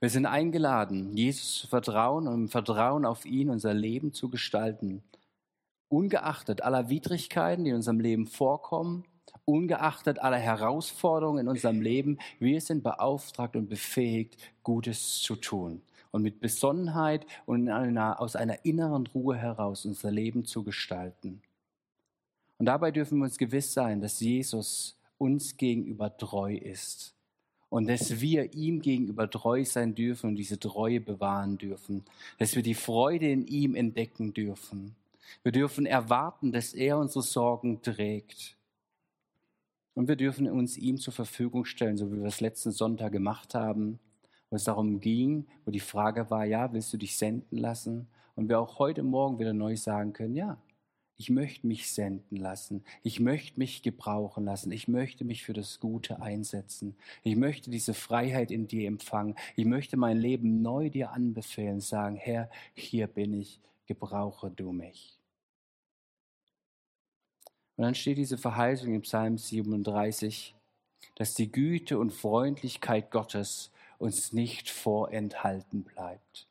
Wir 0.00 0.10
sind 0.10 0.26
eingeladen, 0.26 1.16
Jesus 1.16 1.58
zu 1.58 1.66
vertrauen 1.66 2.28
und 2.28 2.34
im 2.34 2.48
Vertrauen 2.48 3.04
auf 3.04 3.26
ihn 3.26 3.50
unser 3.50 3.74
Leben 3.74 4.12
zu 4.12 4.28
gestalten. 4.28 5.02
Ungeachtet 5.88 6.62
aller 6.62 6.88
Widrigkeiten, 6.88 7.64
die 7.64 7.70
in 7.70 7.76
unserem 7.76 7.98
Leben 7.98 8.28
vorkommen, 8.28 9.04
ungeachtet 9.44 10.20
aller 10.20 10.38
Herausforderungen 10.38 11.40
in 11.40 11.48
unserem 11.48 11.80
Leben, 11.80 12.18
wir 12.38 12.60
sind 12.60 12.84
beauftragt 12.84 13.56
und 13.56 13.68
befähigt, 13.68 14.36
Gutes 14.62 15.20
zu 15.20 15.34
tun 15.34 15.82
und 16.12 16.22
mit 16.22 16.38
Besonnenheit 16.38 17.26
und 17.44 17.68
einer, 17.68 18.20
aus 18.20 18.36
einer 18.36 18.64
inneren 18.64 19.04
Ruhe 19.08 19.36
heraus 19.36 19.84
unser 19.84 20.12
Leben 20.12 20.44
zu 20.44 20.62
gestalten. 20.62 21.42
Und 22.58 22.66
dabei 22.66 22.92
dürfen 22.92 23.18
wir 23.18 23.24
uns 23.24 23.38
gewiss 23.38 23.72
sein, 23.72 24.00
dass 24.00 24.20
Jesus 24.20 24.96
uns 25.18 25.56
gegenüber 25.56 26.16
treu 26.16 26.54
ist 26.54 27.17
und 27.70 27.88
dass 27.88 28.20
wir 28.20 28.54
ihm 28.54 28.80
gegenüber 28.80 29.28
treu 29.28 29.64
sein 29.64 29.94
dürfen 29.94 30.30
und 30.30 30.36
diese 30.36 30.58
Treue 30.58 31.00
bewahren 31.00 31.58
dürfen, 31.58 32.04
dass 32.38 32.56
wir 32.56 32.62
die 32.62 32.74
Freude 32.74 33.30
in 33.30 33.46
ihm 33.46 33.74
entdecken 33.74 34.32
dürfen. 34.32 34.94
Wir 35.42 35.52
dürfen 35.52 35.86
erwarten, 35.86 36.52
dass 36.52 36.72
er 36.72 36.98
unsere 36.98 37.22
Sorgen 37.22 37.82
trägt. 37.82 38.56
Und 39.94 40.08
wir 40.08 40.16
dürfen 40.16 40.48
uns 40.48 40.78
ihm 40.78 40.96
zur 40.96 41.12
Verfügung 41.12 41.64
stellen, 41.64 41.96
so 41.96 42.10
wie 42.12 42.20
wir 42.20 42.26
es 42.26 42.40
letzten 42.40 42.70
Sonntag 42.70 43.12
gemacht 43.12 43.54
haben, 43.54 43.98
wo 44.48 44.56
es 44.56 44.64
darum 44.64 45.00
ging, 45.00 45.46
wo 45.64 45.70
die 45.70 45.80
Frage 45.80 46.30
war, 46.30 46.44
ja, 46.44 46.72
willst 46.72 46.92
du 46.92 46.96
dich 46.96 47.18
senden 47.18 47.58
lassen? 47.58 48.06
Und 48.34 48.48
wir 48.48 48.60
auch 48.60 48.78
heute 48.78 49.02
Morgen 49.02 49.38
wieder 49.38 49.52
neu 49.52 49.76
sagen 49.76 50.12
können, 50.12 50.36
ja, 50.36 50.56
Ich 51.20 51.30
möchte 51.30 51.66
mich 51.66 51.90
senden 51.90 52.36
lassen. 52.36 52.84
Ich 53.02 53.18
möchte 53.18 53.58
mich 53.58 53.82
gebrauchen 53.82 54.44
lassen. 54.44 54.70
Ich 54.70 54.86
möchte 54.86 55.24
mich 55.24 55.42
für 55.42 55.52
das 55.52 55.80
Gute 55.80 56.22
einsetzen. 56.22 56.94
Ich 57.24 57.34
möchte 57.34 57.72
diese 57.72 57.92
Freiheit 57.92 58.52
in 58.52 58.68
dir 58.68 58.86
empfangen. 58.86 59.34
Ich 59.56 59.64
möchte 59.64 59.96
mein 59.96 60.16
Leben 60.16 60.62
neu 60.62 60.90
dir 60.90 61.10
anbefehlen, 61.10 61.80
sagen, 61.80 62.14
Herr, 62.14 62.48
hier 62.72 63.08
bin 63.08 63.34
ich, 63.34 63.60
gebrauche 63.86 64.48
du 64.48 64.70
mich. 64.70 65.18
Und 67.76 67.82
dann 67.82 67.96
steht 67.96 68.18
diese 68.18 68.38
Verheißung 68.38 68.94
im 68.94 69.02
Psalm 69.02 69.38
37, 69.38 70.54
dass 71.16 71.34
die 71.34 71.50
Güte 71.50 71.98
und 71.98 72.12
Freundlichkeit 72.12 73.10
Gottes 73.10 73.72
uns 73.98 74.32
nicht 74.32 74.70
vorenthalten 74.70 75.82
bleibt, 75.82 76.46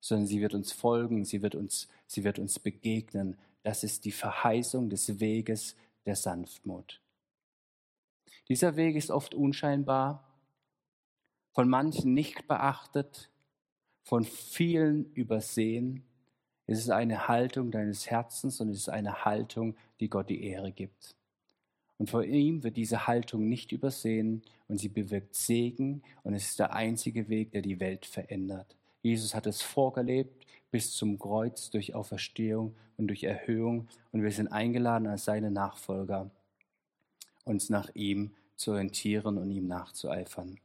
sondern 0.00 0.26
sie 0.26 0.40
wird 0.40 0.54
uns 0.54 0.72
folgen, 0.72 1.26
sie 1.26 1.42
wird 1.42 1.54
uns, 1.54 1.88
sie 2.06 2.24
wird 2.24 2.38
uns 2.38 2.58
begegnen, 2.58 3.36
das 3.66 3.82
ist 3.82 4.04
die 4.04 4.12
Verheißung 4.12 4.90
des 4.90 5.18
Weges 5.18 5.74
der 6.04 6.14
Sanftmut. 6.14 7.02
Dieser 8.48 8.76
Weg 8.76 8.94
ist 8.94 9.10
oft 9.10 9.34
unscheinbar, 9.34 10.22
von 11.50 11.68
manchen 11.68 12.14
nicht 12.14 12.46
beachtet, 12.46 13.28
von 14.04 14.22
vielen 14.22 15.12
übersehen. 15.14 16.04
Es 16.68 16.78
ist 16.78 16.90
eine 16.90 17.26
Haltung 17.26 17.72
deines 17.72 18.08
Herzens 18.08 18.60
und 18.60 18.68
es 18.68 18.76
ist 18.76 18.88
eine 18.88 19.24
Haltung, 19.24 19.76
die 19.98 20.10
Gott 20.10 20.30
die 20.30 20.44
Ehre 20.44 20.70
gibt. 20.70 21.16
Und 21.98 22.08
vor 22.08 22.22
ihm 22.22 22.62
wird 22.62 22.76
diese 22.76 23.08
Haltung 23.08 23.48
nicht 23.48 23.72
übersehen 23.72 24.42
und 24.68 24.78
sie 24.78 24.90
bewirkt 24.90 25.34
Segen 25.34 26.04
und 26.22 26.34
es 26.34 26.50
ist 26.50 26.60
der 26.60 26.72
einzige 26.72 27.28
Weg, 27.28 27.50
der 27.50 27.62
die 27.62 27.80
Welt 27.80 28.06
verändert. 28.06 28.76
Jesus 29.02 29.34
hat 29.34 29.48
es 29.48 29.60
vorgelebt 29.60 30.45
bis 30.70 30.92
zum 30.92 31.18
Kreuz 31.18 31.70
durch 31.70 31.94
Auferstehung 31.94 32.76
und 32.96 33.08
durch 33.08 33.24
Erhöhung. 33.24 33.88
Und 34.12 34.22
wir 34.22 34.32
sind 34.32 34.48
eingeladen 34.48 35.06
als 35.06 35.24
seine 35.24 35.50
Nachfolger, 35.50 36.30
uns 37.44 37.70
nach 37.70 37.94
ihm 37.94 38.34
zu 38.56 38.72
orientieren 38.72 39.38
und 39.38 39.50
ihm 39.50 39.66
nachzueifern. 39.66 40.58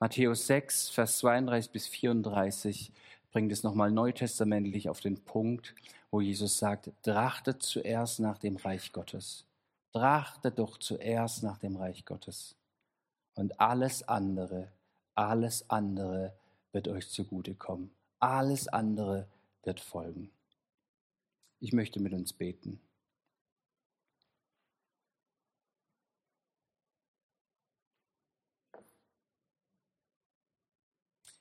Matthäus 0.00 0.46
6, 0.48 0.90
Vers 0.90 1.18
32 1.18 1.70
bis 1.70 1.86
34 1.86 2.92
bringt 3.30 3.52
es 3.52 3.62
nochmal 3.62 3.90
neutestamentlich 3.90 4.88
auf 4.88 5.00
den 5.00 5.22
Punkt, 5.24 5.74
wo 6.10 6.20
Jesus 6.20 6.58
sagt, 6.58 6.90
trachtet 7.02 7.62
zuerst 7.62 8.20
nach 8.20 8.38
dem 8.38 8.56
Reich 8.56 8.92
Gottes. 8.92 9.46
Trachtet 9.92 10.58
doch 10.58 10.78
zuerst 10.78 11.42
nach 11.42 11.58
dem 11.58 11.76
Reich 11.76 12.04
Gottes. 12.04 12.56
Und 13.34 13.60
alles 13.60 14.06
andere, 14.08 14.72
alles 15.14 15.70
andere 15.70 16.34
wird 16.72 16.88
euch 16.88 17.08
zugutekommen. 17.08 17.90
Alles 18.22 18.68
andere 18.68 19.26
wird 19.64 19.80
folgen. 19.80 20.30
Ich 21.58 21.72
möchte 21.72 21.98
mit 21.98 22.12
uns 22.12 22.32
beten. 22.32 22.80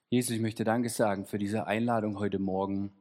Jesus, 0.10 0.32
ich 0.32 0.42
möchte 0.42 0.64
Danke 0.64 0.90
sagen 0.90 1.28
für 1.28 1.38
diese 1.38 1.68
Einladung 1.68 2.18
heute 2.18 2.40
Morgen, 2.40 2.92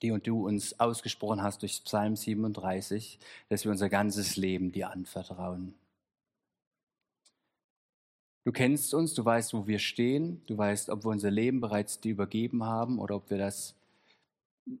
die 0.00 0.10
und 0.10 0.26
du 0.26 0.46
uns 0.46 0.80
ausgesprochen 0.80 1.42
hast 1.42 1.60
durch 1.60 1.84
Psalm 1.84 2.16
37, 2.16 3.18
dass 3.50 3.64
wir 3.64 3.72
unser 3.72 3.90
ganzes 3.90 4.36
Leben 4.36 4.72
dir 4.72 4.88
anvertrauen. 4.90 5.74
Du 8.44 8.52
kennst 8.52 8.94
uns, 8.94 9.12
du 9.12 9.24
weißt, 9.24 9.52
wo 9.52 9.66
wir 9.66 9.78
stehen, 9.78 10.40
du 10.46 10.56
weißt, 10.56 10.88
ob 10.88 11.04
wir 11.04 11.10
unser 11.10 11.30
Leben 11.30 11.60
bereits 11.60 12.00
dir 12.00 12.12
übergeben 12.12 12.64
haben 12.64 12.98
oder 12.98 13.16
ob 13.16 13.28
wir 13.30 13.36
das 13.36 13.74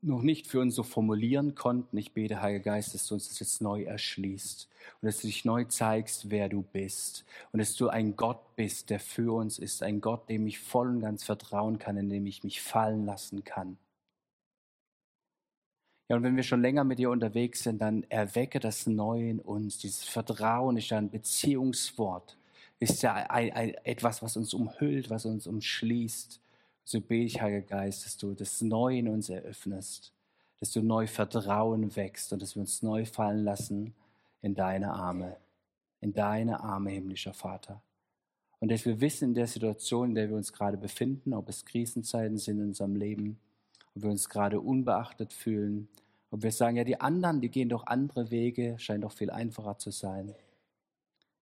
noch 0.02 0.22
nicht 0.22 0.46
für 0.46 0.60
uns 0.60 0.74
so 0.74 0.82
formulieren 0.82 1.54
konnten. 1.54 1.98
Ich 1.98 2.12
bete, 2.12 2.40
Heiliger 2.40 2.72
Geist, 2.72 2.94
dass 2.94 3.06
du 3.06 3.14
uns 3.14 3.28
das 3.28 3.38
jetzt 3.40 3.60
neu 3.60 3.82
erschließt 3.82 4.68
und 5.00 5.06
dass 5.06 5.18
du 5.18 5.26
dich 5.26 5.44
neu 5.44 5.64
zeigst, 5.64 6.30
wer 6.30 6.48
du 6.48 6.62
bist 6.62 7.26
und 7.52 7.58
dass 7.58 7.74
du 7.74 7.88
ein 7.88 8.16
Gott 8.16 8.56
bist, 8.56 8.88
der 8.88 9.00
für 9.00 9.34
uns 9.34 9.58
ist, 9.58 9.82
ein 9.82 10.00
Gott, 10.00 10.30
dem 10.30 10.46
ich 10.46 10.58
voll 10.58 10.88
und 10.88 11.00
ganz 11.00 11.24
vertrauen 11.24 11.78
kann, 11.78 11.98
in 11.98 12.08
dem 12.08 12.24
ich 12.26 12.44
mich 12.44 12.62
fallen 12.62 13.04
lassen 13.04 13.44
kann. 13.44 13.76
Ja, 16.08 16.16
und 16.16 16.22
wenn 16.22 16.36
wir 16.36 16.42
schon 16.44 16.62
länger 16.62 16.84
mit 16.84 16.98
dir 16.98 17.10
unterwegs 17.10 17.62
sind, 17.62 17.80
dann 17.80 18.04
erwecke 18.04 18.58
das 18.58 18.86
Neue 18.86 19.28
in 19.28 19.38
uns. 19.38 19.78
Dieses 19.78 20.04
Vertrauen 20.04 20.76
ist 20.76 20.92
ein 20.92 21.10
Beziehungswort 21.10 22.36
ist 22.80 23.02
ja 23.02 23.14
ein, 23.14 23.52
ein, 23.52 23.74
etwas, 23.84 24.22
was 24.22 24.36
uns 24.36 24.54
umhüllt, 24.54 25.10
was 25.10 25.26
uns 25.26 25.46
umschließt. 25.46 26.40
So 26.84 27.00
bete 27.00 27.26
ich, 27.26 27.40
Heiliger 27.40 27.66
Geist, 27.66 28.06
dass 28.06 28.16
du 28.16 28.32
das 28.32 28.62
Neue 28.62 28.98
in 28.98 29.08
uns 29.08 29.28
eröffnest, 29.28 30.12
dass 30.58 30.72
du 30.72 30.82
neu 30.82 31.06
Vertrauen 31.06 31.94
wächst 31.94 32.32
und 32.32 32.40
dass 32.42 32.56
wir 32.56 32.60
uns 32.60 32.82
neu 32.82 33.04
fallen 33.04 33.44
lassen 33.44 33.94
in 34.40 34.54
deine 34.54 34.92
Arme, 34.94 35.36
in 36.00 36.14
deine 36.14 36.60
Arme, 36.60 36.90
himmlischer 36.90 37.34
Vater. 37.34 37.82
Und 38.60 38.70
dass 38.70 38.84
wir 38.86 39.00
wissen 39.00 39.28
in 39.28 39.34
der 39.34 39.46
Situation, 39.46 40.10
in 40.10 40.14
der 40.14 40.30
wir 40.30 40.36
uns 40.36 40.52
gerade 40.52 40.78
befinden, 40.78 41.34
ob 41.34 41.48
es 41.50 41.64
Krisenzeiten 41.66 42.38
sind 42.38 42.58
in 42.58 42.68
unserem 42.68 42.96
Leben, 42.96 43.38
ob 43.94 44.02
wir 44.04 44.10
uns 44.10 44.28
gerade 44.28 44.60
unbeachtet 44.60 45.34
fühlen, 45.34 45.88
ob 46.30 46.42
wir 46.42 46.52
sagen, 46.52 46.76
ja, 46.76 46.84
die 46.84 47.00
anderen, 47.00 47.40
die 47.40 47.50
gehen 47.50 47.68
doch 47.68 47.86
andere 47.86 48.30
Wege, 48.30 48.78
scheint 48.78 49.04
doch 49.04 49.12
viel 49.12 49.30
einfacher 49.30 49.78
zu 49.78 49.90
sein 49.90 50.34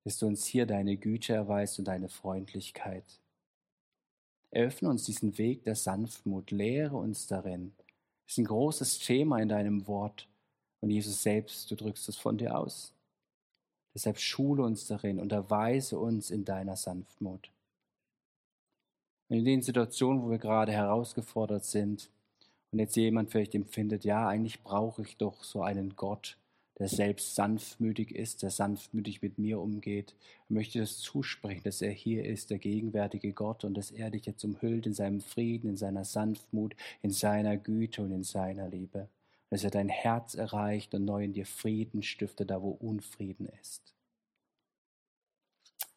dass 0.05 0.19
du 0.19 0.27
uns 0.27 0.45
hier 0.45 0.65
deine 0.65 0.97
Güte 0.97 1.33
erweist 1.33 1.79
und 1.79 1.85
deine 1.85 2.09
Freundlichkeit. 2.09 3.03
Eröffne 4.51 4.89
uns 4.89 5.03
diesen 5.03 5.37
Weg 5.37 5.63
der 5.63 5.75
Sanftmut, 5.75 6.51
lehre 6.51 6.95
uns 6.95 7.27
darin. 7.27 7.73
Das 8.25 8.33
ist 8.33 8.37
ein 8.37 8.45
großes 8.45 8.99
Thema 8.99 9.39
in 9.39 9.49
deinem 9.49 9.87
Wort. 9.87 10.29
Und 10.79 10.91
Jesus 10.91 11.23
selbst, 11.23 11.69
du 11.71 11.75
drückst 11.75 12.07
es 12.07 12.17
von 12.17 12.37
dir 12.37 12.57
aus. 12.57 12.93
Deshalb 13.95 14.19
schule 14.19 14.63
uns 14.63 14.87
darin, 14.87 15.19
unterweise 15.19 15.97
uns 15.97 16.29
in 16.29 16.45
deiner 16.45 16.75
Sanftmut. 16.75 17.49
Und 19.27 19.37
in 19.37 19.45
den 19.45 19.61
Situationen, 19.63 20.21
wo 20.21 20.29
wir 20.29 20.37
gerade 20.37 20.71
herausgefordert 20.71 21.65
sind 21.65 22.11
und 22.71 22.79
jetzt 22.79 22.95
jemand 22.95 23.31
vielleicht 23.31 23.55
empfindet, 23.55 24.05
ja, 24.05 24.27
eigentlich 24.27 24.61
brauche 24.61 25.01
ich 25.01 25.17
doch 25.17 25.43
so 25.43 25.63
einen 25.63 25.95
Gott, 25.95 26.37
der 26.77 26.89
selbst 26.89 27.35
sanftmütig 27.35 28.13
ist, 28.13 28.43
der 28.43 28.49
sanftmütig 28.49 29.21
mit 29.21 29.37
mir 29.37 29.59
umgeht. 29.61 30.15
Ich 30.45 30.49
möchte 30.49 30.79
das 30.79 30.97
zusprechen, 30.97 31.63
dass 31.63 31.81
er 31.81 31.91
hier 31.91 32.25
ist, 32.25 32.49
der 32.49 32.59
gegenwärtige 32.59 33.31
Gott, 33.33 33.63
und 33.63 33.75
dass 33.75 33.91
er 33.91 34.09
dich 34.11 34.25
jetzt 34.25 34.43
umhüllt 34.43 34.85
in 34.85 34.93
seinem 34.93 35.21
Frieden, 35.21 35.69
in 35.69 35.77
seiner 35.77 36.03
Sanftmut, 36.03 36.75
in 37.01 37.11
seiner 37.11 37.57
Güte 37.57 38.01
und 38.01 38.11
in 38.11 38.23
seiner 38.23 38.67
Liebe. 38.67 39.09
dass 39.49 39.63
er 39.63 39.71
dein 39.71 39.89
Herz 39.89 40.33
erreicht 40.33 40.93
und 40.95 41.05
neu 41.05 41.23
in 41.23 41.31
dir 41.31 41.45
Frieden 41.45 42.03
stiftet, 42.03 42.49
da 42.49 42.61
wo 42.61 42.71
Unfrieden 42.71 43.47
ist. 43.61 43.95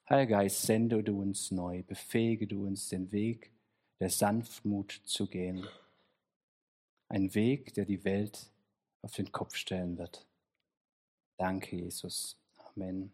Heiliger 0.08 0.38
Geist, 0.38 0.62
sende 0.62 1.02
du 1.02 1.20
uns 1.20 1.50
neu, 1.50 1.82
befähige 1.82 2.46
du 2.46 2.66
uns 2.66 2.88
den 2.88 3.10
Weg 3.10 3.50
der 4.00 4.10
Sanftmut 4.10 5.00
zu 5.04 5.26
gehen. 5.26 5.66
Ein 7.08 7.34
Weg, 7.34 7.74
der 7.74 7.84
die 7.84 8.04
Welt 8.04 8.52
auf 9.02 9.16
den 9.16 9.32
Kopf 9.32 9.56
stellen 9.56 9.98
wird. 9.98 10.27
Danke, 11.38 11.76
Jesus. 11.76 12.36
Amen. 12.76 13.12